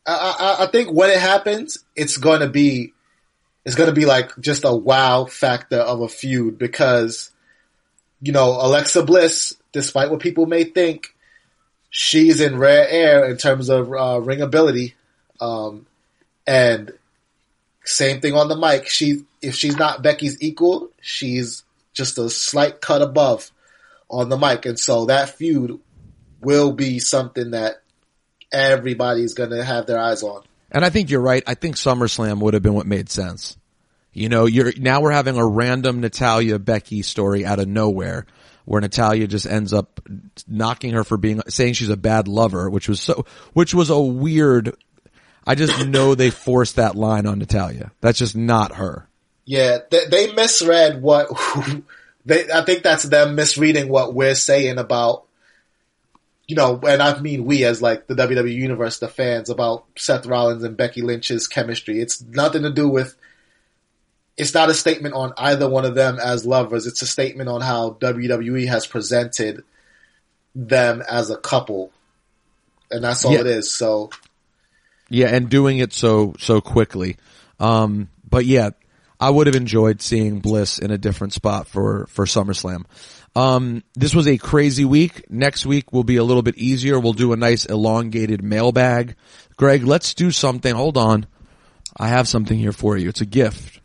I, 0.06 0.56
I, 0.58 0.64
I 0.64 0.66
think 0.68 0.90
when 0.90 1.10
it 1.10 1.20
happens, 1.20 1.84
it's 1.94 2.16
going 2.16 2.40
to 2.40 2.48
be, 2.48 2.94
it's 3.66 3.74
going 3.74 3.90
to 3.90 3.94
be 3.94 4.06
like 4.06 4.32
just 4.40 4.64
a 4.64 4.74
wow 4.74 5.26
factor 5.26 5.78
of 5.78 6.00
a 6.00 6.08
feud 6.08 6.56
because, 6.56 7.30
you 8.20 8.32
know, 8.32 8.58
Alexa 8.60 9.02
Bliss, 9.04 9.56
despite 9.72 10.10
what 10.10 10.20
people 10.20 10.46
may 10.46 10.64
think, 10.64 11.14
she's 11.90 12.40
in 12.40 12.58
rare 12.58 12.86
air 12.88 13.24
in 13.30 13.36
terms 13.36 13.68
of 13.68 13.92
uh, 13.92 14.20
ring 14.20 14.40
ability, 14.40 14.94
um, 15.40 15.86
and 16.46 16.92
same 17.84 18.20
thing 18.20 18.34
on 18.34 18.48
the 18.48 18.56
mic. 18.56 18.88
She 18.88 19.24
if 19.42 19.54
she's 19.54 19.76
not 19.76 20.02
Becky's 20.02 20.40
equal, 20.40 20.90
she's 21.00 21.64
just 21.92 22.18
a 22.18 22.30
slight 22.30 22.80
cut 22.80 23.02
above 23.02 23.50
on 24.08 24.28
the 24.28 24.38
mic, 24.38 24.66
and 24.66 24.78
so 24.78 25.06
that 25.06 25.30
feud 25.30 25.78
will 26.40 26.72
be 26.72 26.98
something 26.98 27.52
that 27.52 27.82
everybody's 28.52 29.34
gonna 29.34 29.64
have 29.64 29.86
their 29.86 29.98
eyes 29.98 30.22
on. 30.22 30.42
And 30.70 30.84
I 30.84 30.90
think 30.90 31.10
you're 31.10 31.20
right. 31.20 31.42
I 31.46 31.54
think 31.54 31.76
SummerSlam 31.76 32.40
would 32.40 32.54
have 32.54 32.62
been 32.62 32.74
what 32.74 32.86
made 32.86 33.10
sense. 33.10 33.56
You 34.12 34.28
know, 34.28 34.46
you're 34.46 34.72
now 34.76 35.00
we're 35.00 35.12
having 35.12 35.36
a 35.36 35.46
random 35.46 36.00
Natalya 36.00 36.58
Becky 36.58 37.02
story 37.02 37.44
out 37.44 37.60
of 37.60 37.68
nowhere 37.68 38.26
where 38.64 38.80
Natalya 38.80 39.26
just 39.26 39.46
ends 39.46 39.72
up 39.72 40.00
knocking 40.48 40.92
her 40.92 41.04
for 41.04 41.16
being 41.16 41.40
saying 41.48 41.74
she's 41.74 41.90
a 41.90 41.96
bad 41.96 42.28
lover, 42.28 42.68
which 42.68 42.88
was 42.88 43.00
so 43.00 43.24
which 43.52 43.72
was 43.72 43.90
a 43.90 44.00
weird 44.00 44.76
I 45.46 45.54
just 45.54 45.86
know 45.86 46.14
they 46.14 46.30
forced 46.30 46.76
that 46.76 46.96
line 46.96 47.26
on 47.26 47.38
Natalya. 47.38 47.92
That's 48.00 48.18
just 48.18 48.36
not 48.36 48.76
her. 48.76 49.08
Yeah, 49.44 49.78
they, 49.90 50.06
they 50.06 50.32
misread 50.32 51.02
what 51.02 51.28
they. 52.26 52.50
I 52.50 52.64
think 52.64 52.82
that's 52.82 53.04
them 53.04 53.34
misreading 53.34 53.88
what 53.88 54.14
we're 54.14 54.34
saying 54.34 54.78
about 54.78 55.24
you 56.46 56.56
know, 56.56 56.80
and 56.86 57.00
I 57.00 57.18
mean 57.20 57.44
we 57.44 57.64
as 57.64 57.80
like 57.80 58.06
the 58.06 58.14
WWE 58.14 58.52
universe, 58.52 58.98
the 58.98 59.08
fans 59.08 59.50
about 59.50 59.86
Seth 59.96 60.26
Rollins 60.26 60.64
and 60.64 60.76
Becky 60.76 61.00
Lynch's 61.00 61.46
chemistry. 61.46 62.00
It's 62.00 62.20
nothing 62.22 62.62
to 62.62 62.70
do 62.70 62.88
with. 62.88 63.16
It's 64.36 64.54
not 64.54 64.70
a 64.70 64.74
statement 64.74 65.14
on 65.14 65.32
either 65.36 65.68
one 65.68 65.84
of 65.84 65.94
them 65.94 66.18
as 66.18 66.46
lovers. 66.46 66.86
It's 66.86 67.02
a 67.02 67.06
statement 67.06 67.48
on 67.48 67.60
how 67.60 67.90
WWE 68.00 68.66
has 68.68 68.86
presented 68.86 69.62
them 70.54 71.02
as 71.08 71.30
a 71.30 71.36
couple, 71.36 71.92
and 72.90 73.04
that's 73.04 73.24
all 73.24 73.32
Yeah. 73.34 73.40
it 73.40 73.46
is. 73.46 73.72
So 73.72 74.10
Yeah, 75.08 75.26
and 75.26 75.48
doing 75.48 75.78
it 75.78 75.92
so 75.92 76.34
so 76.38 76.60
quickly. 76.60 77.16
Um, 77.58 78.08
but 78.28 78.46
yeah, 78.46 78.70
I 79.18 79.28
would 79.28 79.46
have 79.48 79.56
enjoyed 79.56 80.00
seeing 80.00 80.38
Bliss 80.38 80.78
in 80.78 80.90
a 80.90 80.98
different 80.98 81.32
spot 81.32 81.66
for 81.66 82.06
for 82.08 82.24
SummerSlam. 82.24 82.84
Um, 83.36 83.82
this 83.94 84.14
was 84.14 84.26
a 84.26 84.38
crazy 84.38 84.84
week. 84.84 85.30
Next 85.30 85.66
week 85.66 85.92
will 85.92 86.04
be 86.04 86.16
a 86.16 86.24
little 86.24 86.42
bit 86.42 86.56
easier. 86.56 86.98
We'll 86.98 87.12
do 87.12 87.32
a 87.32 87.36
nice 87.36 87.64
elongated 87.64 88.42
mailbag. 88.42 89.16
Greg, 89.56 89.84
let's 89.84 90.14
do 90.14 90.30
something. 90.30 90.74
Hold 90.74 90.96
on, 90.96 91.26
I 91.96 92.08
have 92.08 92.26
something 92.28 92.58
here 92.58 92.72
for 92.72 92.96
you. 92.96 93.08
It's 93.08 93.20
a 93.20 93.26
gift. 93.26 93.79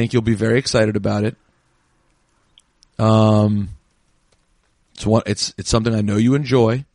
I 0.00 0.02
think 0.02 0.14
you'll 0.14 0.22
be 0.22 0.32
very 0.32 0.58
excited 0.58 0.96
about 0.96 1.24
it. 1.24 1.36
Um, 2.98 3.68
it's 4.94 5.04
one. 5.04 5.22
It's 5.26 5.52
it's 5.58 5.68
something 5.68 5.94
I 5.94 6.00
know 6.00 6.16
you 6.16 6.34
enjoy. 6.34 6.86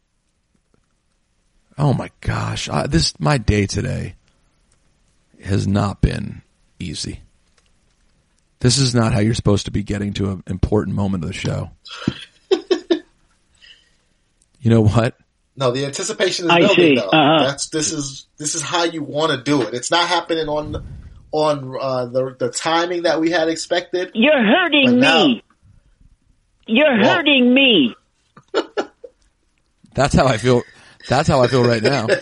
Oh 1.77 1.93
my 1.93 2.09
gosh, 2.21 2.67
I, 2.67 2.87
this 2.87 3.13
my 3.19 3.37
day 3.37 3.67
today 3.67 4.15
has 5.43 5.67
not 5.67 6.01
been 6.01 6.41
easy. 6.79 7.19
This 8.61 8.79
is 8.79 8.95
not 8.95 9.13
how 9.13 9.19
you're 9.19 9.35
supposed 9.35 9.65
to 9.65 9.71
be 9.71 9.83
getting 9.83 10.13
to 10.13 10.31
an 10.31 10.43
important 10.47 10.95
moment 10.95 11.23
of 11.25 11.27
the 11.27 11.35
show. 11.35 11.69
you 14.59 14.71
know 14.71 14.81
what? 14.81 15.15
no, 15.55 15.69
the 15.69 15.85
anticipation 15.85 16.45
is 16.45 16.51
I 16.51 16.59
building. 16.61 16.75
see. 16.75 16.95
Though. 16.95 17.09
Uh-huh. 17.09 17.45
That's 17.45 17.69
this 17.69 17.91
is 17.91 18.25
this 18.37 18.55
is 18.55 18.63
how 18.63 18.83
you 18.83 19.03
want 19.03 19.31
to 19.31 19.43
do 19.43 19.61
it. 19.61 19.75
It's 19.75 19.91
not 19.91 20.07
happening 20.09 20.49
on 20.49 20.83
on 21.35 21.75
uh, 21.79 22.05
the 22.05 22.35
the 22.39 22.49
timing 22.49 23.03
that 23.03 23.19
we 23.19 23.29
had 23.29 23.49
expected. 23.49 24.11
You're 24.13 24.41
hurting 24.43 24.99
now- 24.99 25.27
me. 25.27 25.43
You're 26.67 26.97
Well- 26.99 27.15
hurting 27.17 27.53
me. 27.53 27.95
That's 29.93 30.15
how 30.15 30.27
I 30.27 30.37
feel. 30.37 30.63
That's 31.09 31.27
how 31.27 31.41
I 31.41 31.47
feel 31.47 31.63
right 31.63 31.83
now. 31.83 32.07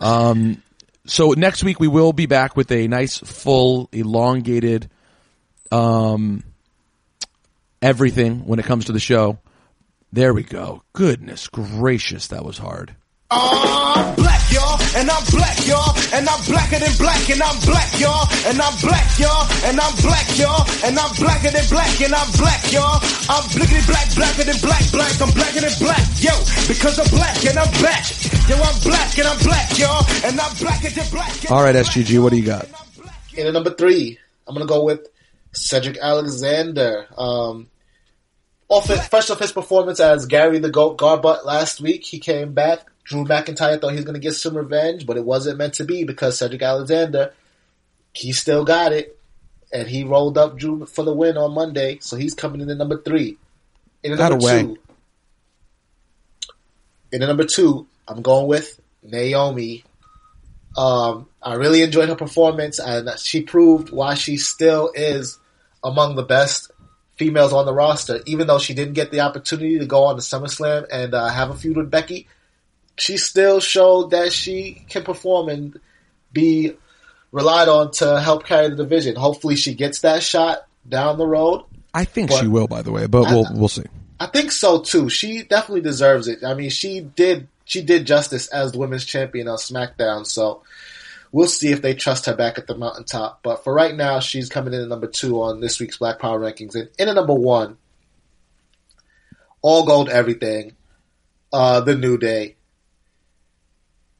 Um, 0.00 0.62
so 1.06 1.30
next 1.30 1.64
week 1.64 1.80
we 1.80 1.88
will 1.88 2.12
be 2.12 2.26
back 2.26 2.56
with 2.56 2.70
a 2.72 2.88
nice, 2.88 3.16
full, 3.16 3.88
elongated, 3.92 4.90
um, 5.70 6.42
everything 7.80 8.44
when 8.44 8.58
it 8.58 8.64
comes 8.66 8.86
to 8.86 8.92
the 8.92 9.00
show. 9.00 9.38
There 10.12 10.34
we 10.34 10.42
go. 10.42 10.82
Goodness 10.92 11.48
gracious, 11.48 12.26
that 12.28 12.44
was 12.44 12.58
hard. 12.58 12.94
I'm 13.34 14.14
black, 14.14 14.42
y'all, 14.52 14.78
and 14.94 15.10
I'm 15.10 15.24
black, 15.30 15.58
y'all, 15.66 15.90
and 16.14 16.24
I'm 16.28 16.40
blacker 16.46 16.78
than 16.78 16.94
black, 16.96 17.24
and 17.30 17.42
I'm 17.42 17.58
black, 17.66 17.90
y'all, 17.98 18.24
and 18.46 18.56
I'm 18.60 18.76
black, 18.78 19.08
y'all, 19.18 19.44
and 19.66 19.76
I'm 19.80 19.94
black, 19.98 20.28
y'all, 20.38 20.62
and 20.86 20.94
I'm 20.94 21.12
blacker 21.18 21.50
than 21.50 21.66
black, 21.68 21.94
and 22.00 22.14
I'm 22.14 22.30
black, 22.38 22.62
y'all. 22.70 23.02
I'm 23.26 23.44
blickety 23.50 23.82
black, 23.86 24.06
blacker 24.14 24.44
than 24.44 24.58
black, 24.62 24.84
black, 24.92 25.14
I'm 25.20 25.32
blacker 25.34 25.60
than 25.60 25.74
black, 25.80 26.04
yo, 26.22 26.34
because 26.68 26.98
I'm 26.98 27.10
black 27.10 27.38
and 27.44 27.58
I'm 27.58 27.72
black. 27.80 28.04
Yo, 28.46 28.56
I'm 28.56 28.78
black 28.82 29.18
and 29.18 29.26
I'm 29.26 29.38
black, 29.38 29.78
y'all, 29.78 30.04
and 30.22 30.38
I'm 30.38 30.54
blacker 30.56 30.90
than 30.90 31.10
black. 31.10 31.50
All 31.50 31.62
right, 31.62 31.74
SGG, 31.74 32.22
what 32.22 32.30
do 32.30 32.36
you 32.36 32.44
got? 32.44 32.68
In 33.34 33.46
at 33.46 33.54
number 33.54 33.70
three, 33.70 34.18
I'm 34.46 34.54
gonna 34.54 34.66
go 34.66 34.84
with 34.84 35.08
Cedric 35.52 35.96
Alexander. 35.96 37.06
Um, 37.16 37.68
off 38.68 38.90
it, 38.90 38.98
fresh 38.98 39.30
off 39.30 39.38
his 39.38 39.52
performance 39.52 39.98
as 39.98 40.26
Gary 40.26 40.58
the 40.58 40.68
Goat 40.68 40.98
Garbutt 40.98 41.46
last 41.46 41.80
week, 41.80 42.04
he 42.04 42.18
came 42.18 42.52
back. 42.52 42.80
Drew 43.04 43.24
McIntyre 43.24 43.80
thought 43.80 43.90
he 43.90 43.96
was 43.96 44.04
gonna 44.04 44.18
get 44.18 44.34
some 44.34 44.56
revenge, 44.56 45.06
but 45.06 45.16
it 45.16 45.24
wasn't 45.24 45.58
meant 45.58 45.74
to 45.74 45.84
be 45.84 46.04
because 46.04 46.38
Cedric 46.38 46.62
Alexander, 46.62 47.32
he 48.12 48.32
still 48.32 48.64
got 48.64 48.92
it, 48.92 49.18
and 49.72 49.88
he 49.88 50.04
rolled 50.04 50.38
up 50.38 50.56
Drew 50.58 50.86
for 50.86 51.04
the 51.04 51.12
win 51.12 51.36
on 51.36 51.52
Monday. 51.54 51.98
So 52.00 52.16
he's 52.16 52.34
coming 52.34 52.60
in 52.60 52.70
at 52.70 52.76
number 52.78 53.00
three. 53.00 53.36
In 54.02 54.12
at 54.12 54.18
That 54.18 54.30
number 54.30 54.44
away. 54.44 54.62
two, 54.62 54.78
in 57.12 57.22
at 57.22 57.26
number 57.26 57.44
two, 57.44 57.86
I'm 58.08 58.22
going 58.22 58.46
with 58.46 58.80
Naomi. 59.02 59.84
Um, 60.76 61.28
I 61.42 61.54
really 61.54 61.82
enjoyed 61.82 62.08
her 62.08 62.16
performance, 62.16 62.78
and 62.78 63.08
she 63.18 63.42
proved 63.42 63.90
why 63.90 64.14
she 64.14 64.36
still 64.36 64.90
is 64.94 65.38
among 65.82 66.16
the 66.16 66.22
best 66.24 66.70
females 67.16 67.52
on 67.52 67.66
the 67.66 67.72
roster. 67.72 68.20
Even 68.26 68.46
though 68.46 68.58
she 68.58 68.74
didn't 68.74 68.94
get 68.94 69.10
the 69.10 69.20
opportunity 69.20 69.78
to 69.78 69.86
go 69.86 70.04
on 70.04 70.16
to 70.16 70.22
SummerSlam 70.22 70.86
and 70.90 71.14
uh, 71.14 71.28
have 71.28 71.50
a 71.50 71.54
feud 71.54 71.76
with 71.76 71.90
Becky, 71.90 72.26
she 72.96 73.16
still 73.16 73.60
showed 73.60 74.10
that 74.10 74.32
she 74.32 74.84
can 74.88 75.02
perform 75.02 75.48
and 75.48 75.80
be 76.32 76.74
relied 77.32 77.68
on 77.68 77.90
to 77.92 78.20
help 78.20 78.46
carry 78.46 78.68
the 78.68 78.76
division. 78.76 79.16
Hopefully, 79.16 79.56
she 79.56 79.74
gets 79.74 80.00
that 80.00 80.22
shot 80.22 80.66
down 80.88 81.18
the 81.18 81.26
road. 81.26 81.64
I 81.92 82.04
think 82.04 82.30
But- 82.30 82.40
she 82.40 82.48
will, 82.48 82.66
by 82.66 82.82
the 82.82 82.92
way, 82.92 83.06
but 83.06 83.22
we'll 83.30 83.46
we'll 83.52 83.68
see. 83.68 83.84
I 84.20 84.26
think 84.26 84.52
so 84.52 84.80
too. 84.80 85.08
She 85.08 85.42
definitely 85.42 85.80
deserves 85.82 86.28
it. 86.28 86.44
I 86.44 86.54
mean, 86.54 86.70
she 86.70 87.00
did 87.00 87.48
she 87.64 87.82
did 87.82 88.06
justice 88.06 88.46
as 88.48 88.72
the 88.72 88.78
women's 88.78 89.04
champion 89.04 89.48
on 89.48 89.58
SmackDown. 89.58 90.26
So 90.26 90.62
we'll 91.32 91.48
see 91.48 91.72
if 91.72 91.82
they 91.82 91.94
trust 91.94 92.26
her 92.26 92.34
back 92.36 92.58
at 92.58 92.66
the 92.66 92.76
mountaintop. 92.76 93.40
But 93.42 93.64
for 93.64 93.72
right 93.72 93.94
now, 93.94 94.20
she's 94.20 94.48
coming 94.48 94.74
in 94.74 94.82
at 94.82 94.88
number 94.88 95.06
two 95.06 95.42
on 95.42 95.60
this 95.60 95.80
week's 95.80 95.98
Black 95.98 96.18
Power 96.18 96.38
rankings. 96.38 96.74
And 96.74 96.88
in 96.98 97.08
at 97.08 97.14
number 97.14 97.34
one, 97.34 97.76
all 99.62 99.84
gold, 99.84 100.08
everything. 100.08 100.72
Uh, 101.52 101.80
the 101.80 101.94
New 101.94 102.18
Day. 102.18 102.56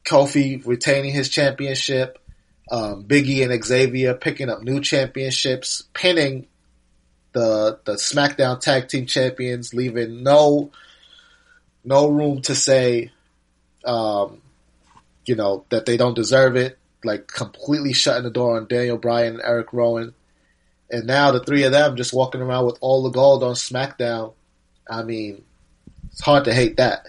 Kofi 0.04 0.64
retaining 0.66 1.12
his 1.12 1.28
championship. 1.28 2.18
Um, 2.70 3.04
Biggie 3.04 3.44
and 3.44 3.64
Xavier 3.64 4.14
picking 4.14 4.48
up 4.48 4.62
new 4.62 4.80
championships, 4.80 5.84
pinning 5.92 6.46
the 7.32 7.78
the 7.84 7.94
SmackDown 7.94 8.60
Tag 8.60 8.88
Team 8.88 9.06
Champions, 9.06 9.74
leaving 9.74 10.22
no 10.22 10.70
no 11.84 12.08
room 12.08 12.40
to 12.42 12.54
say, 12.54 13.10
um, 13.84 14.40
you 15.26 15.34
know, 15.34 15.66
that 15.68 15.84
they 15.84 15.98
don't 15.98 16.14
deserve 16.14 16.56
it. 16.56 16.78
Like 17.04 17.26
completely 17.26 17.92
shutting 17.92 18.24
the 18.24 18.30
door 18.30 18.56
on 18.56 18.66
Daniel 18.66 18.96
Bryan 18.96 19.34
and 19.34 19.42
Eric 19.44 19.74
Rowan, 19.74 20.14
and 20.90 21.06
now 21.06 21.32
the 21.32 21.40
three 21.40 21.64
of 21.64 21.72
them 21.72 21.96
just 21.96 22.14
walking 22.14 22.40
around 22.40 22.64
with 22.64 22.78
all 22.80 23.02
the 23.02 23.10
gold 23.10 23.42
on 23.42 23.54
SmackDown. 23.54 24.32
I 24.88 25.02
mean, 25.02 25.44
it's 26.10 26.22
hard 26.22 26.44
to 26.44 26.54
hate 26.54 26.78
that. 26.78 27.06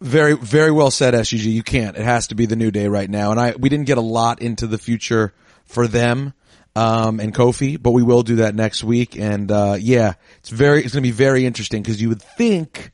Very, 0.00 0.34
very 0.34 0.70
well 0.70 0.90
said, 0.90 1.14
SGG. 1.14 1.44
You 1.52 1.62
can't. 1.62 1.96
It 1.96 2.04
has 2.04 2.28
to 2.28 2.34
be 2.34 2.46
the 2.46 2.56
new 2.56 2.70
day 2.70 2.88
right 2.88 3.08
now. 3.08 3.30
And 3.30 3.40
I, 3.40 3.54
we 3.56 3.68
didn't 3.68 3.86
get 3.86 3.98
a 3.98 4.02
lot 4.02 4.42
into 4.42 4.66
the 4.66 4.78
future 4.78 5.32
for 5.64 5.86
them, 5.86 6.34
um, 6.76 7.20
and 7.20 7.34
Kofi, 7.34 7.80
but 7.80 7.92
we 7.92 8.02
will 8.02 8.22
do 8.22 8.36
that 8.36 8.54
next 8.54 8.84
week. 8.84 9.16
And, 9.16 9.50
uh, 9.50 9.76
yeah, 9.78 10.14
it's 10.38 10.50
very, 10.50 10.84
it's 10.84 10.92
going 10.92 11.02
to 11.02 11.08
be 11.08 11.12
very 11.12 11.46
interesting 11.46 11.82
because 11.82 12.02
you 12.02 12.08
would 12.08 12.22
think 12.22 12.90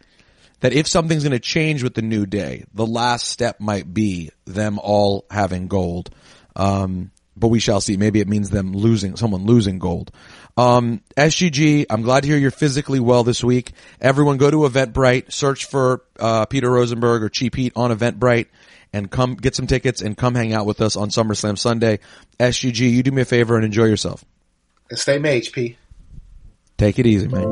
that 0.60 0.72
if 0.72 0.86
something's 0.86 1.24
going 1.24 1.32
to 1.32 1.40
change 1.40 1.82
with 1.82 1.94
the 1.94 2.02
new 2.02 2.26
day, 2.26 2.64
the 2.74 2.86
last 2.86 3.26
step 3.26 3.58
might 3.60 3.92
be 3.92 4.30
them 4.44 4.78
all 4.78 5.24
having 5.30 5.66
gold. 5.66 6.10
Um, 6.54 7.10
but 7.36 7.48
we 7.48 7.58
shall 7.58 7.80
see. 7.80 7.96
Maybe 7.96 8.20
it 8.20 8.28
means 8.28 8.50
them 8.50 8.72
losing, 8.72 9.16
someone 9.16 9.46
losing 9.46 9.78
gold. 9.78 10.12
Um, 10.56 11.02
SGG, 11.16 11.86
I'm 11.88 12.02
glad 12.02 12.22
to 12.22 12.28
hear 12.28 12.36
you're 12.36 12.50
physically 12.50 13.00
well 13.00 13.24
this 13.24 13.42
week. 13.42 13.72
Everyone 14.00 14.36
go 14.36 14.50
to 14.50 14.58
Eventbrite, 14.58 15.32
search 15.32 15.64
for, 15.66 16.02
uh, 16.18 16.46
Peter 16.46 16.70
Rosenberg 16.70 17.22
or 17.22 17.28
Cheap 17.28 17.54
Heat 17.54 17.72
on 17.76 17.96
Eventbrite 17.96 18.46
and 18.92 19.10
come 19.10 19.34
get 19.34 19.54
some 19.54 19.66
tickets 19.66 20.02
and 20.02 20.16
come 20.16 20.34
hang 20.34 20.52
out 20.52 20.66
with 20.66 20.80
us 20.80 20.96
on 20.96 21.08
SummerSlam 21.08 21.56
Sunday. 21.58 22.00
SGG, 22.38 22.90
you 22.90 23.02
do 23.02 23.12
me 23.12 23.22
a 23.22 23.24
favor 23.24 23.56
and 23.56 23.64
enjoy 23.64 23.84
yourself. 23.84 24.24
And 24.90 24.98
stay 24.98 25.18
mage, 25.18 25.52
P. 25.52 25.76
Take 26.76 26.98
it 26.98 27.06
easy, 27.06 27.28
man. 27.28 27.46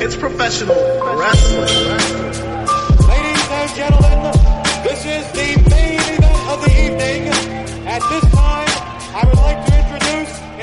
It's 0.00 0.16
professional 0.16 0.76
wrestling. 1.16 2.23